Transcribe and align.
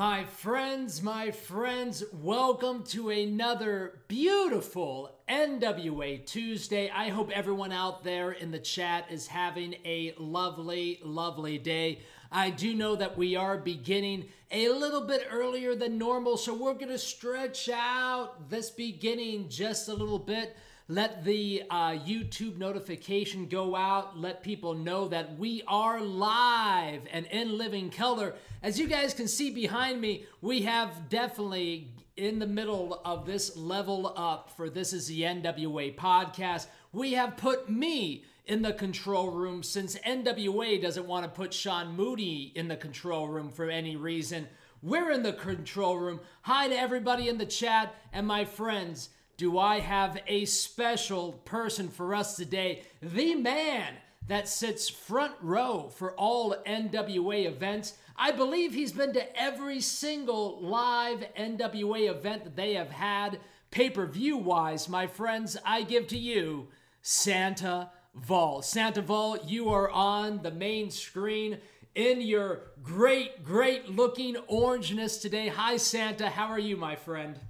My 0.00 0.24
friends, 0.24 1.02
my 1.02 1.30
friends, 1.30 2.02
welcome 2.10 2.84
to 2.84 3.10
another 3.10 4.00
beautiful 4.08 5.14
NWA 5.28 6.24
Tuesday. 6.24 6.88
I 6.88 7.10
hope 7.10 7.30
everyone 7.30 7.70
out 7.70 8.02
there 8.02 8.32
in 8.32 8.50
the 8.50 8.58
chat 8.58 9.08
is 9.10 9.26
having 9.26 9.74
a 9.84 10.14
lovely, 10.16 11.00
lovely 11.04 11.58
day. 11.58 11.98
I 12.32 12.48
do 12.48 12.72
know 12.72 12.96
that 12.96 13.18
we 13.18 13.36
are 13.36 13.58
beginning 13.58 14.30
a 14.50 14.70
little 14.70 15.02
bit 15.02 15.26
earlier 15.30 15.74
than 15.74 15.98
normal, 15.98 16.38
so 16.38 16.54
we're 16.54 16.72
going 16.72 16.88
to 16.88 16.96
stretch 16.96 17.68
out 17.68 18.48
this 18.48 18.70
beginning 18.70 19.50
just 19.50 19.90
a 19.90 19.94
little 19.94 20.18
bit. 20.18 20.56
Let 20.90 21.22
the 21.22 21.62
uh, 21.70 21.90
YouTube 21.90 22.58
notification 22.58 23.46
go 23.46 23.76
out. 23.76 24.18
Let 24.18 24.42
people 24.42 24.74
know 24.74 25.06
that 25.06 25.38
we 25.38 25.62
are 25.68 26.00
live 26.00 27.02
and 27.12 27.26
in 27.26 27.56
living 27.56 27.90
color. 27.90 28.34
As 28.60 28.76
you 28.76 28.88
guys 28.88 29.14
can 29.14 29.28
see 29.28 29.52
behind 29.52 30.00
me, 30.00 30.24
we 30.40 30.62
have 30.62 31.08
definitely 31.08 31.92
in 32.16 32.40
the 32.40 32.46
middle 32.48 33.00
of 33.04 33.24
this 33.24 33.56
level 33.56 34.12
up 34.16 34.50
for 34.56 34.68
This 34.68 34.92
is 34.92 35.06
the 35.06 35.22
NWA 35.22 35.94
podcast. 35.94 36.66
We 36.92 37.12
have 37.12 37.36
put 37.36 37.70
me 37.70 38.24
in 38.46 38.62
the 38.62 38.72
control 38.72 39.30
room 39.30 39.62
since 39.62 39.94
NWA 39.98 40.82
doesn't 40.82 41.06
want 41.06 41.24
to 41.24 41.30
put 41.30 41.54
Sean 41.54 41.94
Moody 41.94 42.50
in 42.56 42.66
the 42.66 42.76
control 42.76 43.28
room 43.28 43.50
for 43.50 43.70
any 43.70 43.94
reason. 43.94 44.48
We're 44.82 45.12
in 45.12 45.22
the 45.22 45.34
control 45.34 45.98
room. 45.98 46.18
Hi 46.42 46.66
to 46.66 46.76
everybody 46.76 47.28
in 47.28 47.38
the 47.38 47.46
chat 47.46 47.94
and 48.12 48.26
my 48.26 48.44
friends 48.44 49.10
do 49.40 49.58
I 49.58 49.80
have 49.80 50.20
a 50.26 50.44
special 50.44 51.32
person 51.46 51.88
for 51.88 52.14
us 52.14 52.36
today. 52.36 52.82
The 53.00 53.34
man 53.34 53.94
that 54.28 54.50
sits 54.50 54.90
front 54.90 55.32
row 55.40 55.90
for 55.96 56.12
all 56.12 56.54
NWA 56.66 57.46
events. 57.46 57.94
I 58.18 58.32
believe 58.32 58.74
he's 58.74 58.92
been 58.92 59.14
to 59.14 59.40
every 59.40 59.80
single 59.80 60.60
live 60.60 61.24
NWA 61.38 62.10
event 62.10 62.44
that 62.44 62.54
they 62.54 62.74
have 62.74 62.90
had. 62.90 63.40
Pay 63.70 63.88
per 63.88 64.04
view 64.04 64.36
wise, 64.36 64.90
my 64.90 65.06
friends, 65.06 65.56
I 65.64 65.84
give 65.84 66.06
to 66.08 66.18
you 66.18 66.68
Santa 67.00 67.90
Vol. 68.14 68.60
Santa 68.60 69.00
Vol, 69.00 69.38
you 69.46 69.70
are 69.70 69.88
on 69.88 70.42
the 70.42 70.50
main 70.50 70.90
screen 70.90 71.56
in 71.94 72.20
your 72.20 72.72
great, 72.82 73.42
great 73.42 73.88
looking 73.88 74.34
orangeness 74.50 75.18
today. 75.18 75.48
Hi, 75.48 75.78
Santa. 75.78 76.28
How 76.28 76.48
are 76.48 76.58
you, 76.58 76.76
my 76.76 76.94
friend? 76.94 77.40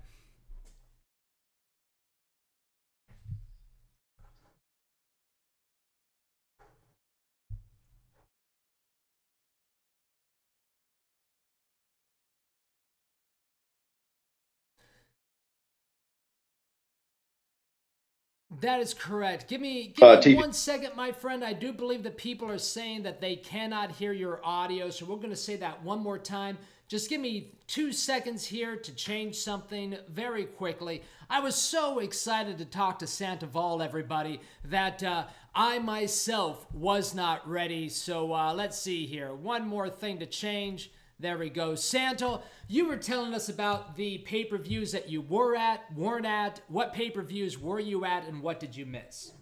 That 18.60 18.80
is 18.80 18.92
correct. 18.92 19.48
Give 19.48 19.60
me, 19.60 19.94
give 19.96 20.02
uh, 20.02 20.20
me 20.24 20.34
one 20.34 20.52
second, 20.52 20.94
my 20.94 21.12
friend. 21.12 21.42
I 21.42 21.54
do 21.54 21.72
believe 21.72 22.02
that 22.02 22.16
people 22.16 22.50
are 22.50 22.58
saying 22.58 23.04
that 23.04 23.20
they 23.20 23.36
cannot 23.36 23.92
hear 23.92 24.12
your 24.12 24.40
audio, 24.44 24.90
so 24.90 25.06
we're 25.06 25.16
going 25.16 25.30
to 25.30 25.36
say 25.36 25.56
that 25.56 25.82
one 25.82 26.00
more 26.00 26.18
time. 26.18 26.58
Just 26.86 27.08
give 27.08 27.20
me 27.20 27.52
two 27.68 27.92
seconds 27.92 28.44
here 28.44 28.76
to 28.76 28.94
change 28.94 29.36
something 29.36 29.96
very 30.08 30.44
quickly. 30.44 31.02
I 31.30 31.40
was 31.40 31.54
so 31.54 32.00
excited 32.00 32.58
to 32.58 32.64
talk 32.64 32.98
to 32.98 33.06
Sandoval, 33.06 33.80
everybody, 33.80 34.40
that 34.64 35.02
uh, 35.02 35.24
I 35.54 35.78
myself 35.78 36.66
was 36.74 37.14
not 37.14 37.48
ready. 37.48 37.88
So 37.88 38.34
uh, 38.34 38.52
let's 38.52 38.78
see 38.78 39.06
here. 39.06 39.32
One 39.32 39.68
more 39.68 39.88
thing 39.88 40.18
to 40.18 40.26
change. 40.26 40.90
There 41.20 41.36
we 41.36 41.50
go. 41.50 41.74
Santo, 41.74 42.42
you 42.66 42.88
were 42.88 42.96
telling 42.96 43.34
us 43.34 43.50
about 43.50 43.94
the 43.94 44.18
pay 44.18 44.42
per 44.42 44.56
views 44.56 44.90
that 44.92 45.10
you 45.10 45.20
were 45.20 45.54
at, 45.54 45.82
weren't 45.94 46.24
at. 46.24 46.62
What 46.68 46.94
pay 46.94 47.10
per 47.10 47.20
views 47.20 47.58
were 47.58 47.78
you 47.78 48.06
at, 48.06 48.26
and 48.26 48.40
what 48.40 48.58
did 48.58 48.74
you 48.74 48.86
miss? 48.86 49.32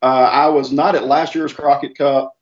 Uh, 0.00 0.06
I 0.06 0.46
was 0.48 0.70
not 0.70 0.94
at 0.94 1.06
last 1.06 1.34
year's 1.34 1.52
Crockett 1.52 1.98
Cup. 1.98 2.36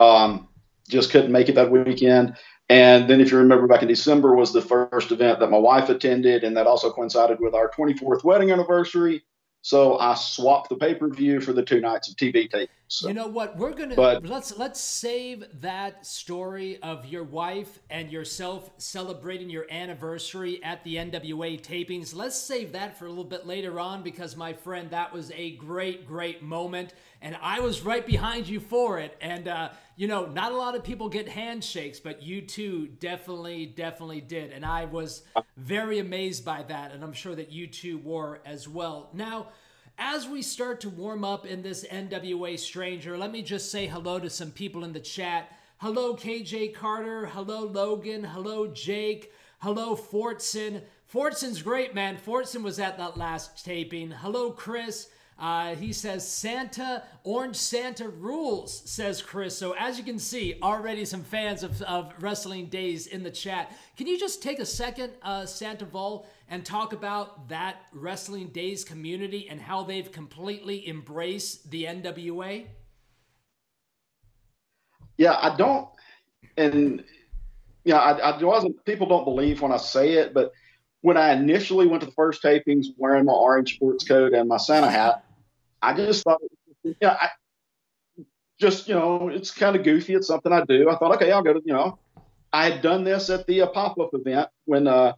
Um, 0.00 0.48
just 0.88 1.12
couldn't 1.12 1.30
make 1.30 1.48
it 1.48 1.54
that 1.54 1.70
weekend. 1.70 2.36
And 2.68 3.08
then, 3.08 3.20
if 3.20 3.30
you 3.30 3.38
remember, 3.38 3.68
back 3.68 3.82
in 3.82 3.88
December 3.88 4.34
was 4.34 4.52
the 4.52 4.62
first 4.62 5.12
event 5.12 5.38
that 5.38 5.50
my 5.50 5.58
wife 5.58 5.90
attended, 5.90 6.42
and 6.42 6.56
that 6.56 6.66
also 6.66 6.90
coincided 6.90 7.38
with 7.38 7.54
our 7.54 7.70
24th 7.70 8.24
wedding 8.24 8.50
anniversary. 8.50 9.22
So 9.62 9.96
I 9.98 10.14
swapped 10.14 10.70
the 10.70 10.76
pay 10.76 10.96
per 10.96 11.08
view 11.08 11.40
for 11.40 11.52
the 11.52 11.62
two 11.62 11.80
nights 11.80 12.08
of 12.08 12.16
TV. 12.16 12.50
So, 12.92 13.06
you 13.06 13.14
know 13.14 13.28
what? 13.28 13.56
We're 13.56 13.72
gonna 13.72 13.94
but, 13.94 14.26
let's 14.26 14.58
let's 14.58 14.80
save 14.80 15.44
that 15.60 16.04
story 16.04 16.82
of 16.82 17.06
your 17.06 17.22
wife 17.22 17.78
and 17.88 18.10
yourself 18.10 18.68
celebrating 18.78 19.48
your 19.48 19.64
anniversary 19.70 20.60
at 20.64 20.82
the 20.82 20.96
NWA 20.96 21.60
tapings. 21.60 22.16
Let's 22.16 22.36
save 22.36 22.72
that 22.72 22.98
for 22.98 23.06
a 23.06 23.08
little 23.08 23.22
bit 23.22 23.46
later 23.46 23.78
on 23.78 24.02
because 24.02 24.36
my 24.36 24.52
friend, 24.52 24.90
that 24.90 25.12
was 25.12 25.30
a 25.36 25.52
great, 25.52 26.04
great 26.04 26.42
moment, 26.42 26.92
and 27.22 27.38
I 27.40 27.60
was 27.60 27.82
right 27.82 28.04
behind 28.04 28.48
you 28.48 28.58
for 28.58 28.98
it. 28.98 29.16
And 29.20 29.46
uh, 29.46 29.68
you 29.94 30.08
know, 30.08 30.26
not 30.26 30.50
a 30.50 30.56
lot 30.56 30.74
of 30.74 30.82
people 30.82 31.08
get 31.08 31.28
handshakes, 31.28 32.00
but 32.00 32.24
you 32.24 32.42
two 32.42 32.88
definitely, 32.98 33.66
definitely 33.66 34.20
did. 34.20 34.50
And 34.50 34.66
I 34.66 34.86
was 34.86 35.22
very 35.56 36.00
amazed 36.00 36.44
by 36.44 36.64
that. 36.64 36.90
And 36.90 37.04
I'm 37.04 37.12
sure 37.12 37.36
that 37.36 37.52
you 37.52 37.68
two 37.68 37.98
were 37.98 38.40
as 38.44 38.66
well. 38.66 39.10
Now, 39.12 39.46
as 40.00 40.26
we 40.26 40.40
start 40.40 40.80
to 40.80 40.88
warm 40.88 41.24
up 41.24 41.44
in 41.46 41.62
this 41.62 41.84
NWA 41.84 42.58
Stranger, 42.58 43.18
let 43.18 43.30
me 43.30 43.42
just 43.42 43.70
say 43.70 43.86
hello 43.86 44.18
to 44.18 44.30
some 44.30 44.50
people 44.50 44.82
in 44.82 44.94
the 44.94 44.98
chat. 44.98 45.52
Hello, 45.76 46.16
KJ 46.16 46.74
Carter. 46.74 47.26
Hello, 47.26 47.66
Logan. 47.66 48.24
Hello, 48.24 48.66
Jake. 48.66 49.30
Hello, 49.60 49.94
Fortson. 49.94 50.80
Fortson's 51.12 51.60
great, 51.60 51.94
man. 51.94 52.16
Fortson 52.16 52.62
was 52.62 52.78
at 52.78 52.96
that 52.96 53.18
last 53.18 53.62
taping. 53.62 54.10
Hello, 54.10 54.52
Chris. 54.52 55.08
Uh, 55.40 55.74
he 55.74 55.90
says 55.90 56.30
Santa, 56.30 57.02
Orange 57.24 57.56
Santa 57.56 58.10
rules, 58.10 58.82
says 58.84 59.22
Chris. 59.22 59.56
So 59.56 59.74
as 59.78 59.96
you 59.96 60.04
can 60.04 60.18
see, 60.18 60.58
already 60.62 61.06
some 61.06 61.22
fans 61.22 61.62
of, 61.62 61.80
of 61.82 62.12
Wrestling 62.20 62.66
Days 62.66 63.06
in 63.06 63.22
the 63.22 63.30
chat. 63.30 63.72
Can 63.96 64.06
you 64.06 64.18
just 64.18 64.42
take 64.42 64.58
a 64.58 64.66
second, 64.66 65.12
uh, 65.22 65.46
Santa 65.46 65.86
Vol, 65.86 66.28
and 66.50 66.62
talk 66.62 66.92
about 66.92 67.48
that 67.48 67.86
Wrestling 67.92 68.48
Days 68.48 68.84
community 68.84 69.48
and 69.48 69.58
how 69.58 69.82
they've 69.82 70.12
completely 70.12 70.86
embraced 70.86 71.70
the 71.70 71.84
NWA? 71.84 72.66
Yeah, 75.16 75.38
I 75.40 75.56
don't, 75.56 75.88
and 76.58 77.02
yeah, 77.84 77.96
I, 77.96 78.30
I 78.30 78.42
wasn't. 78.42 78.84
People 78.84 79.06
don't 79.06 79.24
believe 79.24 79.62
when 79.62 79.72
I 79.72 79.78
say 79.78 80.14
it, 80.14 80.34
but 80.34 80.52
when 81.00 81.16
I 81.16 81.32
initially 81.32 81.86
went 81.86 82.00
to 82.02 82.06
the 82.06 82.12
first 82.12 82.42
tapings 82.42 82.88
wearing 82.98 83.24
my 83.24 83.32
orange 83.32 83.76
sports 83.76 84.04
coat 84.06 84.34
and 84.34 84.48
my 84.48 84.58
Santa 84.58 84.90
hat, 84.90 85.24
I 85.82 85.94
just 85.94 86.24
thought, 86.24 86.40
yeah, 87.00 87.16
I 87.20 87.28
just, 88.58 88.88
you 88.88 88.94
know, 88.94 89.28
it's 89.28 89.50
kind 89.50 89.76
of 89.76 89.82
goofy. 89.82 90.14
It's 90.14 90.26
something 90.26 90.52
I 90.52 90.64
do. 90.64 90.90
I 90.90 90.96
thought, 90.96 91.14
okay, 91.16 91.32
I'll 91.32 91.42
go 91.42 91.54
to, 91.54 91.62
you 91.64 91.72
know, 91.72 91.98
I 92.52 92.68
had 92.68 92.82
done 92.82 93.04
this 93.04 93.30
at 93.30 93.46
the 93.46 93.62
uh, 93.62 93.66
pop 93.68 93.98
up 93.98 94.10
event 94.12 94.48
when 94.64 94.86
uh, 94.86 95.14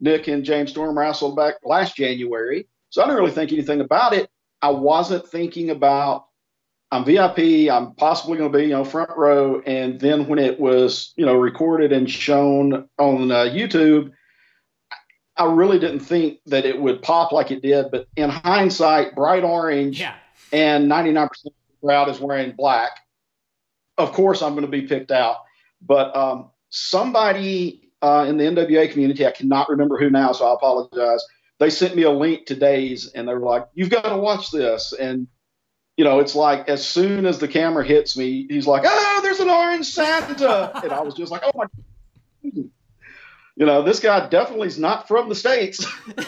Nick 0.00 0.28
and 0.28 0.44
James 0.44 0.70
Storm 0.70 0.98
wrestled 0.98 1.36
back 1.36 1.54
last 1.64 1.96
January. 1.96 2.66
So 2.90 3.02
I 3.02 3.06
didn't 3.06 3.20
really 3.20 3.32
think 3.32 3.52
anything 3.52 3.80
about 3.80 4.12
it. 4.12 4.28
I 4.60 4.70
wasn't 4.70 5.26
thinking 5.26 5.70
about 5.70 6.26
I'm 6.92 7.06
VIP. 7.06 7.70
I'm 7.70 7.94
possibly 7.94 8.36
going 8.36 8.52
to 8.52 8.58
be, 8.58 8.64
you 8.64 8.70
know, 8.72 8.84
front 8.84 9.10
row. 9.16 9.62
And 9.64 9.98
then 9.98 10.28
when 10.28 10.38
it 10.38 10.60
was, 10.60 11.14
you 11.16 11.24
know, 11.24 11.34
recorded 11.36 11.90
and 11.90 12.08
shown 12.08 12.86
on 12.98 13.30
uh, 13.30 13.44
YouTube, 13.44 14.12
I 15.36 15.46
really 15.46 15.78
didn't 15.78 16.00
think 16.00 16.40
that 16.46 16.66
it 16.66 16.78
would 16.78 17.02
pop 17.02 17.32
like 17.32 17.50
it 17.50 17.62
did, 17.62 17.90
but 17.90 18.06
in 18.16 18.28
hindsight, 18.28 19.14
bright 19.14 19.44
orange 19.44 19.98
yeah. 19.98 20.14
and 20.52 20.90
99% 20.90 21.24
of 21.24 21.30
the 21.44 21.52
crowd 21.86 22.08
is 22.08 22.20
wearing 22.20 22.52
black. 22.52 22.90
Of 23.96 24.12
course, 24.12 24.42
I'm 24.42 24.52
going 24.52 24.66
to 24.66 24.70
be 24.70 24.82
picked 24.82 25.10
out. 25.10 25.36
But 25.80 26.14
um, 26.14 26.50
somebody 26.68 27.90
uh, 28.02 28.26
in 28.28 28.36
the 28.36 28.44
NWA 28.44 28.90
community, 28.90 29.26
I 29.26 29.30
cannot 29.30 29.68
remember 29.68 29.96
who 29.98 30.10
now, 30.10 30.32
so 30.32 30.46
I 30.46 30.54
apologize. 30.54 31.24
They 31.58 31.70
sent 31.70 31.96
me 31.96 32.02
a 32.02 32.10
link 32.10 32.46
to 32.46 32.56
Days 32.56 33.12
and 33.14 33.28
they 33.28 33.34
were 33.34 33.40
like, 33.40 33.68
You've 33.74 33.90
got 33.90 34.02
to 34.02 34.16
watch 34.16 34.50
this. 34.50 34.92
And, 34.92 35.28
you 35.96 36.04
know, 36.04 36.18
it's 36.18 36.34
like 36.34 36.68
as 36.68 36.84
soon 36.84 37.24
as 37.24 37.38
the 37.38 37.48
camera 37.48 37.84
hits 37.84 38.16
me, 38.16 38.46
he's 38.48 38.66
like, 38.66 38.82
Oh, 38.84 39.20
there's 39.22 39.40
an 39.40 39.48
orange 39.48 39.86
Santa. 39.86 40.72
and 40.82 40.92
I 40.92 41.00
was 41.00 41.14
just 41.14 41.30
like, 41.30 41.42
Oh 41.44 41.52
my 41.54 41.66
you 43.56 43.66
know, 43.66 43.82
this 43.82 44.00
guy 44.00 44.28
definitely 44.28 44.68
is 44.68 44.78
not 44.78 45.06
from 45.08 45.28
the 45.28 45.34
states. 45.34 45.84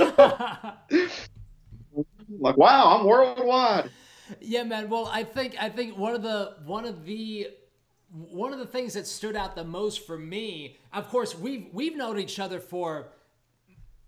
like, 2.38 2.56
wow, 2.56 2.98
I'm 2.98 3.06
worldwide. 3.06 3.90
Yeah, 4.40 4.64
man. 4.64 4.88
Well, 4.88 5.08
I 5.12 5.24
think 5.24 5.56
I 5.60 5.68
think 5.68 5.96
one 5.96 6.14
of 6.14 6.22
the 6.22 6.56
one 6.64 6.84
of 6.84 7.04
the 7.04 7.48
one 8.10 8.52
of 8.52 8.58
the 8.58 8.66
things 8.66 8.94
that 8.94 9.06
stood 9.06 9.36
out 9.36 9.54
the 9.54 9.64
most 9.64 10.06
for 10.06 10.18
me, 10.18 10.78
of 10.92 11.08
course, 11.08 11.36
we've 11.36 11.66
we've 11.72 11.96
known 11.96 12.18
each 12.18 12.38
other 12.38 12.60
for 12.60 13.08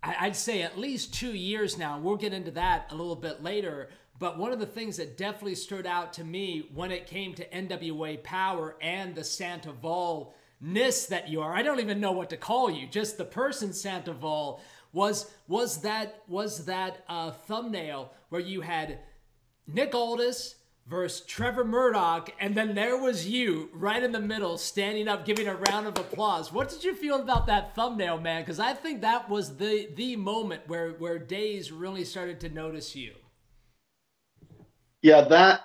I'd 0.03 0.37
say 0.37 0.63
at 0.63 0.79
least 0.79 1.15
two 1.15 1.33
years 1.33 1.77
now. 1.79 1.99
We'll 1.99 2.17
get 2.17 2.33
into 2.33 2.53
that 2.53 2.87
a 2.91 2.95
little 2.95 3.17
bit 3.17 3.43
later. 3.43 3.89
But 4.19 4.39
one 4.39 4.53
of 4.53 4.61
the 4.61 4.67
things 4.67 4.97
that 4.97 5.19
definitely 5.19 5.57
stood 5.57 5.87
out 5.87 6.13
to 6.15 6.25
me 6.25 6.71
when 6.75 6.91
it 6.91 7.07
came 7.07 7.35
to 7.35 7.49
NWA 7.49 8.23
Power 8.23 8.77
and 8.81 9.15
the 9.15 9.25
Santa 9.25 9.73
Vol 9.73 10.35
ness 10.61 11.07
that 11.07 11.29
you 11.29 11.41
are. 11.41 11.55
I 11.55 11.63
don't 11.63 11.81
even 11.81 12.01
know 12.01 12.13
what 12.13 12.31
to 12.31 12.37
call 12.37 12.71
you. 12.71 12.87
Just 12.87 13.19
the 13.19 13.25
person 13.25 13.73
Sandoval 13.73 14.61
was 14.93 15.31
was 15.49 15.83
that 15.83 16.23
was 16.27 16.65
that 16.65 17.05
uh, 17.09 17.31
thumbnail 17.31 18.13
where 18.29 18.41
you 18.41 18.63
had 18.63 18.99
Nick 19.67 19.95
Aldis 19.95 20.57
versus 20.87 21.27
Trevor 21.27 21.65
Murdoch, 21.65 22.31
and 22.39 22.55
then 22.55 22.75
there 22.75 22.97
was 22.97 23.27
you 23.27 23.69
right 23.73 24.03
in 24.03 24.13
the 24.13 24.21
middle, 24.21 24.57
standing 24.57 25.09
up, 25.09 25.25
giving 25.25 25.49
a 25.49 25.57
round 25.57 25.87
of 25.87 25.99
applause. 25.99 26.53
What 26.53 26.69
did 26.69 26.85
you 26.85 26.95
feel 26.95 27.21
about 27.21 27.47
that 27.49 27.75
thumbnail, 27.75 28.21
man? 28.21 28.43
Because 28.43 28.61
I 28.61 28.73
think 28.73 29.01
that 29.01 29.29
was 29.29 29.57
the 29.57 29.89
the 29.95 30.17
moment 30.17 30.63
where 30.67 30.93
where 30.93 31.19
Days 31.19 31.73
really 31.73 32.05
started 32.05 32.41
to 32.41 32.49
notice 32.49 32.95
you. 32.95 33.15
Yeah, 35.03 35.23
that 35.23 35.63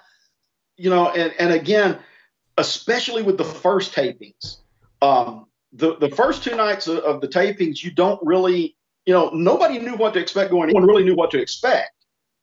you 0.77 0.89
know, 0.89 1.09
and 1.09 1.33
and 1.39 1.53
again, 1.53 1.99
especially 2.57 3.23
with 3.23 3.37
the 3.37 3.45
first 3.45 3.93
tapings, 3.93 4.57
um, 5.01 5.47
the 5.73 5.97
the 5.97 6.09
first 6.09 6.43
two 6.43 6.55
nights 6.55 6.87
of, 6.87 6.99
of 6.99 7.21
the 7.21 7.27
tapings, 7.27 7.83
you 7.83 7.91
don't 7.91 8.19
really, 8.23 8.75
you 9.05 9.13
know, 9.13 9.29
nobody 9.29 9.79
knew 9.79 9.95
what 9.95 10.13
to 10.13 10.19
expect 10.19 10.51
going. 10.51 10.69
No 10.69 10.73
one 10.75 10.85
really 10.85 11.03
knew 11.03 11.15
what 11.15 11.31
to 11.31 11.41
expect. 11.41 11.91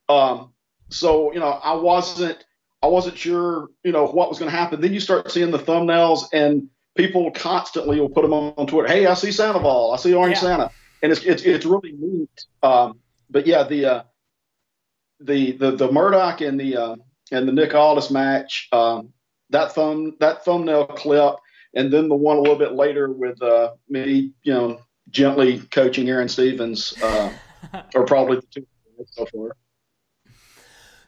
Um, 0.07 0.53
so 0.89 1.31
you 1.33 1.39
know, 1.39 1.59
I 1.63 1.75
wasn't 1.75 2.43
I 2.81 2.87
wasn't 2.87 3.17
sure, 3.17 3.69
you 3.83 3.91
know, 3.91 4.07
what 4.07 4.29
was 4.29 4.39
going 4.39 4.51
to 4.51 4.57
happen. 4.57 4.81
Then 4.81 4.93
you 4.93 4.99
start 4.99 5.31
seeing 5.31 5.51
the 5.51 5.59
thumbnails, 5.59 6.25
and 6.33 6.69
people 6.95 7.29
constantly 7.31 7.99
will 7.99 8.09
put 8.09 8.21
them 8.21 8.33
on, 8.33 8.53
on 8.57 8.67
Twitter. 8.67 8.87
Hey, 8.87 9.05
I 9.05 9.13
see 9.13 9.31
Sandoval. 9.31 9.91
I 9.93 9.97
see 9.97 10.13
Orange 10.13 10.35
yeah. 10.37 10.41
Santa, 10.41 10.71
and 11.03 11.11
it's 11.11 11.23
it's 11.23 11.43
it's 11.43 11.65
really 11.65 11.93
neat. 11.97 12.45
Um, 12.63 12.99
but 13.29 13.45
yeah, 13.45 13.63
the 13.63 13.85
uh, 13.85 14.03
the 15.19 15.51
the 15.53 15.71
the 15.71 15.91
Murdoch 15.91 16.41
and 16.41 16.59
the 16.59 16.77
uh, 16.77 16.95
and 17.31 17.47
the 17.47 17.51
Nick 17.51 17.75
Aldis 17.75 18.11
match, 18.11 18.69
um, 18.71 19.13
that 19.49 19.73
thumb 19.73 20.15
that 20.19 20.45
thumbnail 20.45 20.87
clip, 20.87 21.35
and 21.75 21.91
then 21.91 22.09
the 22.09 22.15
one 22.15 22.37
a 22.37 22.41
little 22.41 22.57
bit 22.57 22.73
later 22.73 23.11
with 23.11 23.41
uh, 23.41 23.71
me, 23.87 24.31
you 24.43 24.53
know, 24.53 24.81
gently 25.09 25.59
coaching 25.71 26.09
Aaron 26.09 26.29
Stevens, 26.29 26.93
uh, 27.01 27.31
are 27.95 28.05
probably 28.05 28.37
the 28.37 28.47
two 28.51 28.65
so 29.05 29.25
far. 29.25 29.55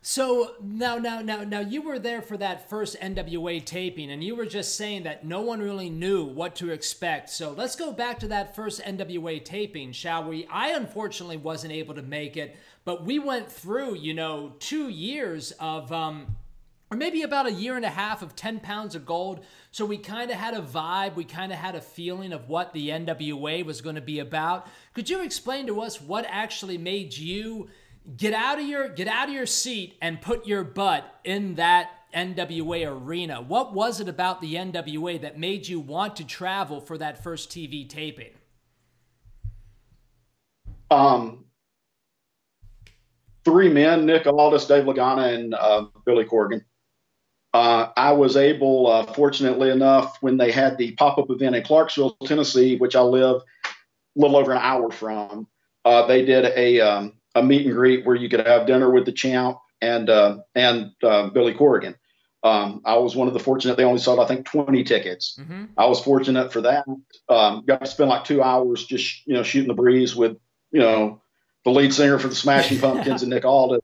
So 0.03 0.55
now, 0.63 0.97
now, 0.97 1.21
now, 1.21 1.43
now, 1.43 1.59
you 1.59 1.83
were 1.83 1.99
there 1.99 2.23
for 2.23 2.35
that 2.37 2.67
first 2.71 2.99
NWA 2.99 3.63
taping, 3.63 4.09
and 4.09 4.23
you 4.23 4.35
were 4.35 4.47
just 4.47 4.75
saying 4.75 5.03
that 5.03 5.23
no 5.23 5.41
one 5.41 5.59
really 5.59 5.91
knew 5.91 6.23
what 6.23 6.55
to 6.55 6.71
expect. 6.71 7.29
So 7.29 7.51
let's 7.51 7.75
go 7.75 7.93
back 7.93 8.17
to 8.19 8.27
that 8.29 8.55
first 8.55 8.81
NWA 8.81 9.45
taping, 9.45 9.91
shall 9.91 10.23
we? 10.23 10.47
I 10.47 10.69
unfortunately 10.69 11.37
wasn't 11.37 11.73
able 11.73 11.93
to 11.93 12.01
make 12.01 12.35
it, 12.35 12.55
but 12.83 13.05
we 13.05 13.19
went 13.19 13.51
through, 13.51 13.95
you 13.95 14.15
know, 14.15 14.53
two 14.57 14.89
years 14.89 15.51
of, 15.59 15.91
um, 15.91 16.35
or 16.91 16.97
maybe 16.97 17.23
about 17.23 17.47
a 17.47 17.51
year 17.51 17.77
and 17.77 17.85
a 17.85 17.89
half 17.89 18.21
of 18.21 18.35
10 18.35 18.59
pounds 18.59 18.93
of 18.93 19.05
gold. 19.05 19.45
So 19.71 19.85
we 19.85 19.97
kind 19.97 20.29
of 20.29 20.37
had 20.37 20.53
a 20.53 20.61
vibe, 20.61 21.15
we 21.15 21.23
kind 21.23 21.51
of 21.51 21.57
had 21.57 21.73
a 21.73 21.81
feeling 21.81 22.33
of 22.33 22.49
what 22.49 22.73
the 22.73 22.89
NWA 22.89 23.65
was 23.65 23.79
going 23.79 23.95
to 23.95 24.01
be 24.01 24.19
about. 24.19 24.67
Could 24.93 25.09
you 25.09 25.23
explain 25.23 25.67
to 25.67 25.81
us 25.81 26.01
what 26.01 26.25
actually 26.27 26.77
made 26.77 27.17
you? 27.17 27.69
get 28.17 28.33
out 28.33 28.59
of 28.59 28.65
your 28.65 28.89
get 28.89 29.07
out 29.07 29.27
of 29.27 29.33
your 29.33 29.45
seat 29.45 29.95
and 30.01 30.21
put 30.21 30.47
your 30.47 30.63
butt 30.63 31.19
in 31.23 31.55
that 31.55 31.89
NWA 32.13 32.89
arena. 32.91 33.41
What 33.41 33.73
was 33.73 33.99
it 33.99 34.09
about 34.09 34.41
the 34.41 34.55
NWA 34.55 35.21
that 35.21 35.39
made 35.39 35.67
you 35.67 35.79
want 35.79 36.17
to 36.17 36.25
travel 36.25 36.81
for 36.81 36.97
that 36.97 37.23
first 37.23 37.49
TV 37.49 37.87
taping? 37.87 38.31
Um, 40.89 41.45
three 43.45 43.69
men: 43.69 44.05
Nick 44.05 44.27
Aldis, 44.27 44.65
Dave 44.65 44.83
Lagana, 44.83 45.33
and 45.33 45.53
uh, 45.53 45.85
Billy 46.05 46.25
Corgan. 46.25 46.61
Uh, 47.53 47.89
I 47.97 48.13
was 48.13 48.37
able, 48.37 48.87
uh, 48.87 49.05
fortunately 49.13 49.69
enough, 49.69 50.17
when 50.21 50.37
they 50.37 50.51
had 50.51 50.77
the 50.77 50.93
pop-up 50.93 51.29
event 51.29 51.55
in 51.55 51.63
Clarksville, 51.63 52.15
Tennessee, 52.25 52.77
which 52.77 52.95
I 52.95 53.01
live 53.01 53.41
a 53.65 54.19
little 54.19 54.37
over 54.37 54.53
an 54.53 54.61
hour 54.61 54.89
from, 54.89 55.47
uh, 55.83 56.05
they 56.07 56.23
did 56.23 56.45
a 56.45 56.79
um, 56.79 57.13
a 57.35 57.43
meet 57.43 57.65
and 57.65 57.75
greet 57.75 58.05
where 58.05 58.15
you 58.15 58.29
could 58.29 58.45
have 58.45 58.67
dinner 58.67 58.89
with 58.89 59.05
the 59.05 59.11
champ 59.11 59.57
and 59.81 60.09
uh, 60.09 60.37
and 60.55 60.91
uh, 61.03 61.29
Billy 61.29 61.53
Corgan. 61.53 61.95
Um, 62.43 62.81
I 62.85 62.97
was 62.97 63.15
one 63.15 63.27
of 63.27 63.33
the 63.33 63.39
fortunate. 63.39 63.77
They 63.77 63.83
only 63.83 63.99
sold, 63.99 64.19
I 64.19 64.25
think, 64.25 64.47
20 64.47 64.83
tickets. 64.83 65.37
Mm-hmm. 65.39 65.65
I 65.77 65.85
was 65.85 66.03
fortunate 66.03 66.51
for 66.51 66.61
that. 66.61 66.85
Um, 67.29 67.63
got 67.67 67.81
to 67.81 67.85
spend 67.85 68.09
like 68.09 68.23
two 68.23 68.41
hours 68.41 68.85
just 68.85 69.27
you 69.27 69.33
know 69.33 69.43
shooting 69.43 69.67
the 69.67 69.73
breeze 69.73 70.15
with 70.15 70.37
you 70.71 70.79
know 70.79 71.21
the 71.63 71.71
lead 71.71 71.93
singer 71.93 72.17
for 72.17 72.27
the 72.27 72.35
Smashing 72.35 72.79
Pumpkins 72.81 73.21
and 73.21 73.29
Nick 73.29 73.45
Aldis, 73.45 73.81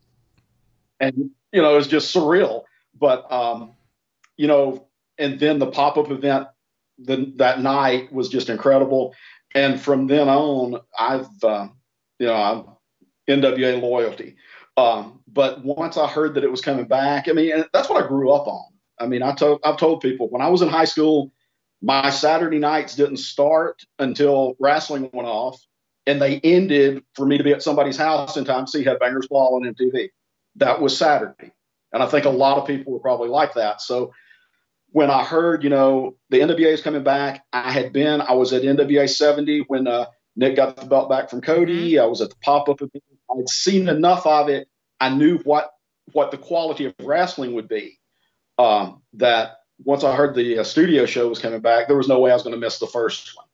and 0.99 1.31
you 1.51 1.61
know 1.61 1.73
it 1.73 1.77
was 1.77 1.87
just 1.87 2.15
surreal. 2.15 2.63
But 2.99 3.31
um, 3.31 3.73
you 4.37 4.47
know, 4.47 4.87
and 5.17 5.39
then 5.39 5.59
the 5.59 5.67
pop 5.67 5.97
up 5.97 6.11
event 6.11 6.47
the, 6.99 7.31
that 7.35 7.61
night 7.61 8.11
was 8.11 8.29
just 8.29 8.49
incredible. 8.49 9.13
And 9.53 9.79
from 9.79 10.07
then 10.07 10.29
on, 10.29 10.81
I've 10.97 11.27
uh, 11.43 11.67
you 12.19 12.27
know 12.27 12.33
I'm 12.33 12.65
NWA 13.27 13.81
loyalty. 13.81 14.35
Um, 14.77 15.21
but 15.27 15.63
once 15.63 15.97
I 15.97 16.07
heard 16.07 16.35
that 16.35 16.43
it 16.43 16.51
was 16.51 16.61
coming 16.61 16.87
back, 16.87 17.27
I 17.27 17.33
mean, 17.33 17.65
that's 17.73 17.89
what 17.89 18.03
I 18.03 18.07
grew 18.07 18.31
up 18.31 18.47
on. 18.47 18.65
I 18.99 19.07
mean, 19.07 19.23
I 19.23 19.33
told 19.33 19.59
I've 19.63 19.77
told 19.77 20.01
people 20.01 20.29
when 20.29 20.41
I 20.41 20.49
was 20.49 20.61
in 20.61 20.69
high 20.69 20.85
school, 20.85 21.31
my 21.81 22.09
Saturday 22.09 22.59
nights 22.59 22.95
didn't 22.95 23.17
start 23.17 23.81
until 23.99 24.55
wrestling 24.59 25.09
went 25.13 25.27
off, 25.27 25.59
and 26.05 26.21
they 26.21 26.39
ended 26.39 27.03
for 27.13 27.25
me 27.25 27.37
to 27.37 27.43
be 27.43 27.53
at 27.53 27.61
somebody's 27.61 27.97
house 27.97 28.37
in 28.37 28.45
time 28.45 28.65
to 28.65 28.71
see 28.71 28.83
Headbangers 28.83 29.29
Ball 29.29 29.55
on 29.55 29.73
MTV. 29.73 30.09
That 30.55 30.81
was 30.81 30.97
Saturday, 30.97 31.51
and 31.93 32.03
I 32.03 32.07
think 32.07 32.25
a 32.25 32.29
lot 32.29 32.57
of 32.57 32.67
people 32.67 32.93
were 32.93 32.99
probably 32.99 33.29
like 33.29 33.53
that. 33.55 33.81
So 33.81 34.13
when 34.91 35.09
I 35.09 35.23
heard, 35.23 35.63
you 35.63 35.69
know, 35.69 36.15
the 36.29 36.39
NWA 36.39 36.73
is 36.73 36.81
coming 36.81 37.03
back, 37.03 37.45
I 37.51 37.71
had 37.71 37.93
been, 37.93 38.21
I 38.21 38.33
was 38.33 38.53
at 38.53 38.63
NWA 38.63 39.09
70 39.09 39.65
when 39.67 39.87
uh, 39.87 40.05
Nick 40.35 40.55
got 40.55 40.77
the 40.77 40.85
belt 40.85 41.09
back 41.09 41.29
from 41.29 41.41
Cody. 41.41 41.93
Mm-hmm. 41.93 42.03
I 42.03 42.05
was 42.05 42.21
at 42.21 42.29
the 42.29 42.35
pop 42.41 42.69
up 42.69 42.81
event. 42.81 43.03
I'd 43.29 43.49
seen 43.49 43.89
enough 43.89 44.25
of 44.25 44.49
it. 44.49 44.67
I 44.99 45.09
knew 45.09 45.39
what 45.39 45.71
what 46.13 46.31
the 46.31 46.37
quality 46.37 46.85
of 46.85 46.95
wrestling 47.03 47.53
would 47.53 47.67
be. 47.67 47.99
Um, 48.57 49.01
that 49.13 49.57
once 49.83 50.03
I 50.03 50.15
heard 50.15 50.35
the 50.35 50.59
uh, 50.59 50.63
studio 50.63 51.05
show 51.05 51.27
was 51.27 51.39
coming 51.39 51.59
back, 51.59 51.87
there 51.87 51.97
was 51.97 52.07
no 52.07 52.19
way 52.19 52.31
I 52.31 52.33
was 52.33 52.43
going 52.43 52.55
to 52.55 52.59
miss 52.59 52.79
the 52.79 52.87
first 52.87 53.33
one. 53.35 53.45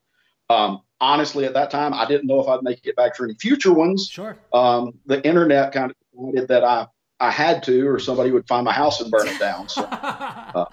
Um, 0.49 0.81
honestly, 1.01 1.45
at 1.45 1.55
that 1.55 1.71
time, 1.71 1.93
I 1.93 2.05
didn't 2.05 2.27
know 2.27 2.39
if 2.39 2.47
I'd 2.47 2.63
make 2.63 2.85
it 2.85 2.95
back 2.95 3.15
for 3.15 3.25
any 3.25 3.33
future 3.33 3.73
ones. 3.73 4.07
Sure. 4.07 4.37
Um, 4.53 4.93
the 5.05 5.25
internet 5.27 5.73
kind 5.73 5.91
of 5.91 5.97
decided 6.13 6.47
that 6.49 6.63
I 6.63 6.87
I 7.23 7.31
had 7.31 7.63
to, 7.63 7.87
or 7.87 7.99
somebody 7.99 8.31
would 8.31 8.45
find 8.49 8.65
my 8.65 8.73
house 8.73 8.99
and 8.99 9.09
burn 9.09 9.29
it 9.29 9.39
down. 9.39 9.69
So, 9.69 9.81
uh, 9.91 10.65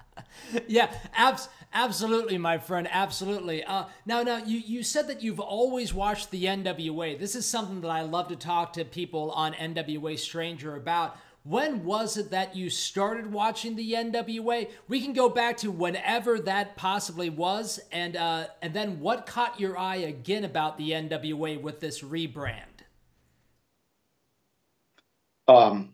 yeah, 0.67 0.91
abs- 1.15 1.47
absolutely, 1.71 2.37
my 2.37 2.57
friend, 2.57 2.89
absolutely. 2.91 3.63
Uh, 3.63 3.85
now, 4.05 4.21
now 4.21 4.37
you 4.43 4.57
you 4.57 4.83
said 4.83 5.07
that 5.07 5.23
you've 5.23 5.39
always 5.39 5.93
watched 5.93 6.29
the 6.29 6.43
NWA. 6.43 7.17
This 7.17 7.35
is 7.35 7.45
something 7.45 7.79
that 7.81 7.89
I 7.89 8.01
love 8.01 8.27
to 8.27 8.35
talk 8.35 8.73
to 8.73 8.83
people 8.83 9.31
on 9.31 9.53
NWA 9.53 10.19
Stranger 10.19 10.75
about. 10.75 11.17
When 11.43 11.85
was 11.85 12.17
it 12.17 12.29
that 12.29 12.55
you 12.55 12.69
started 12.69 13.31
watching 13.31 13.75
the 13.75 13.93
NWA? 13.93 14.69
We 14.87 15.01
can 15.01 15.13
go 15.13 15.27
back 15.27 15.57
to 15.57 15.71
whenever 15.71 16.37
that 16.41 16.75
possibly 16.75 17.31
was, 17.31 17.79
and 17.93 18.17
uh, 18.17 18.47
and 18.61 18.73
then 18.73 18.99
what 18.99 19.25
caught 19.25 19.57
your 19.57 19.77
eye 19.77 19.95
again 19.95 20.43
about 20.43 20.77
the 20.77 20.91
NWA 20.91 21.59
with 21.59 21.79
this 21.79 22.01
rebrand? 22.01 22.83
Um, 25.47 25.93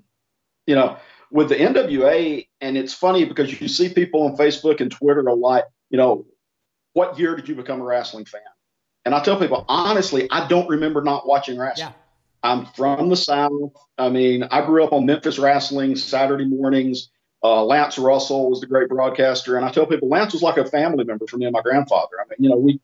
you 0.68 0.76
know, 0.76 0.98
with 1.32 1.50
the 1.50 1.56
NWA, 1.56 2.48
and 2.62 2.78
it's 2.78 2.94
funny 2.94 3.26
because 3.26 3.60
you 3.60 3.68
see 3.68 3.90
people 3.90 4.24
on 4.24 4.38
Facebook 4.38 4.80
and 4.80 4.92
Twitter 4.92 5.22
a 5.22 5.34
lot, 5.34 5.64
you 5.90 5.98
know, 5.98 6.26
what 6.94 7.18
year 7.18 7.36
did 7.36 7.50
you 7.50 7.56
become 7.56 7.82
a 7.82 7.84
wrestling 7.84 8.26
fan? 8.26 8.42
And 9.06 9.16
I 9.16 9.24
tell 9.24 9.40
people, 9.40 9.66
honestly, 9.68 10.28
I 10.30 10.48
don't 10.48 10.70
remember 10.70 11.02
not 11.02 11.28
watching 11.28 11.58
wrestling. 11.58 11.88
Yeah. 11.88 11.94
I'm 12.44 12.66
from 12.68 13.10
the 13.10 13.16
South. 13.16 13.72
I 13.98 14.10
mean, 14.10 14.44
I 14.44 14.66
grew 14.66 14.84
up 14.84 14.94
on 14.94 15.06
Memphis 15.06 15.40
wrestling 15.40 15.96
Saturday 15.96 16.46
mornings. 16.46 17.10
Uh, 17.44 17.64
Lance 17.64 17.98
Russell 17.98 18.50
was 18.50 18.62
the 18.62 18.68
great 18.68 18.90
broadcaster, 18.90 19.58
and 19.58 19.66
I 19.66 19.72
tell 19.72 19.86
people 19.86 20.10
Lance 20.10 20.34
was 20.34 20.42
like 20.42 20.58
a 20.58 20.66
family 20.66 21.04
member 21.04 21.28
for 21.28 21.38
me 21.38 21.46
and 21.46 21.54
my 21.54 21.62
grandfather. 21.62 22.18
I 22.20 22.24
mean, 22.30 22.38
you 22.40 22.50
know, 22.50 22.58
we 22.58 22.80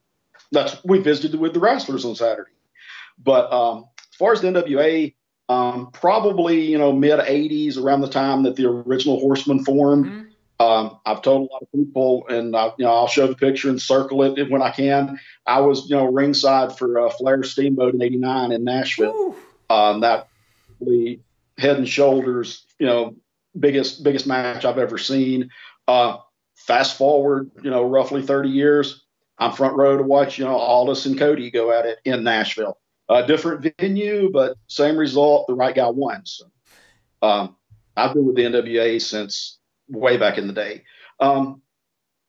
that's 0.52 0.84
we 0.84 1.00
visited 1.00 1.40
with 1.40 1.54
the 1.54 1.60
wrestlers 1.60 2.06
on 2.06 2.16
Saturday. 2.16 2.52
But 3.18 3.52
um, 3.52 3.86
as 4.12 4.16
far 4.16 4.32
as 4.32 4.42
the 4.42 4.48
NWA, 4.48 5.13
um, 5.53 5.91
probably 5.91 6.62
you 6.62 6.77
know 6.77 6.91
mid 6.91 7.19
80s 7.19 7.77
around 7.77 8.01
the 8.01 8.10
time 8.10 8.43
that 8.43 8.55
the 8.55 8.67
original 8.67 9.19
horseman 9.19 9.63
formed. 9.63 10.05
Mm-hmm. 10.05 10.65
um, 10.65 11.00
i've 11.05 11.22
told 11.22 11.48
a 11.48 11.53
lot 11.53 11.62
of 11.62 11.72
people 11.72 12.25
and 12.29 12.55
I, 12.55 12.67
you 12.77 12.86
know 12.86 12.93
i'll 12.93 13.07
show 13.07 13.27
the 13.27 13.36
picture 13.36 13.69
and 13.69 13.81
circle 13.81 14.24
it 14.24 14.50
when 14.50 14.62
i 14.62 14.72
can. 14.72 15.19
I 15.45 15.62
was 15.62 15.89
you 15.89 15.95
know 15.95 16.05
ringside 16.05 16.77
for 16.77 17.00
uh, 17.00 17.10
flair 17.10 17.43
steamboat 17.43 17.93
in 17.93 18.01
89 18.01 18.51
in 18.51 18.63
nashville. 18.63 19.36
Um, 19.69 20.01
that 20.01 20.27
the 20.81 21.19
head 21.57 21.77
and 21.77 21.88
shoulders 21.88 22.65
you 22.79 22.88
know 22.88 23.15
biggest 23.57 24.03
biggest 24.03 24.25
match 24.25 24.65
i've 24.65 24.79
ever 24.79 24.98
seen. 24.98 25.50
Uh, 25.88 26.17
fast 26.55 26.98
forward 26.98 27.51
you 27.62 27.69
know 27.69 27.83
roughly 27.83 28.22
30 28.22 28.50
years 28.50 29.03
i'm 29.38 29.51
front 29.51 29.75
row 29.75 29.98
to 29.98 30.03
watch 30.03 30.38
you 30.38 30.45
know 30.45 30.55
aldis 30.55 31.05
and 31.05 31.19
cody 31.19 31.51
go 31.51 31.77
at 31.77 31.86
it 31.86 32.00
in 32.05 32.24
nashville 32.24 32.77
a 33.10 33.25
different 33.25 33.74
venue, 33.79 34.29
but 34.31 34.57
same 34.67 34.98
result. 34.98 35.48
The 35.48 35.53
right 35.53 35.75
guy 35.75 35.89
won. 35.89 36.25
So, 36.25 36.45
um, 37.22 37.55
I've 37.95 38.13
been 38.13 38.25
with 38.25 38.36
the 38.36 38.43
NWA 38.43 39.01
since 39.01 39.60
way 39.88 40.17
back 40.17 40.38
in 40.38 40.48
the 40.48 40.53
day. 40.53 40.83
Um, 41.19 41.62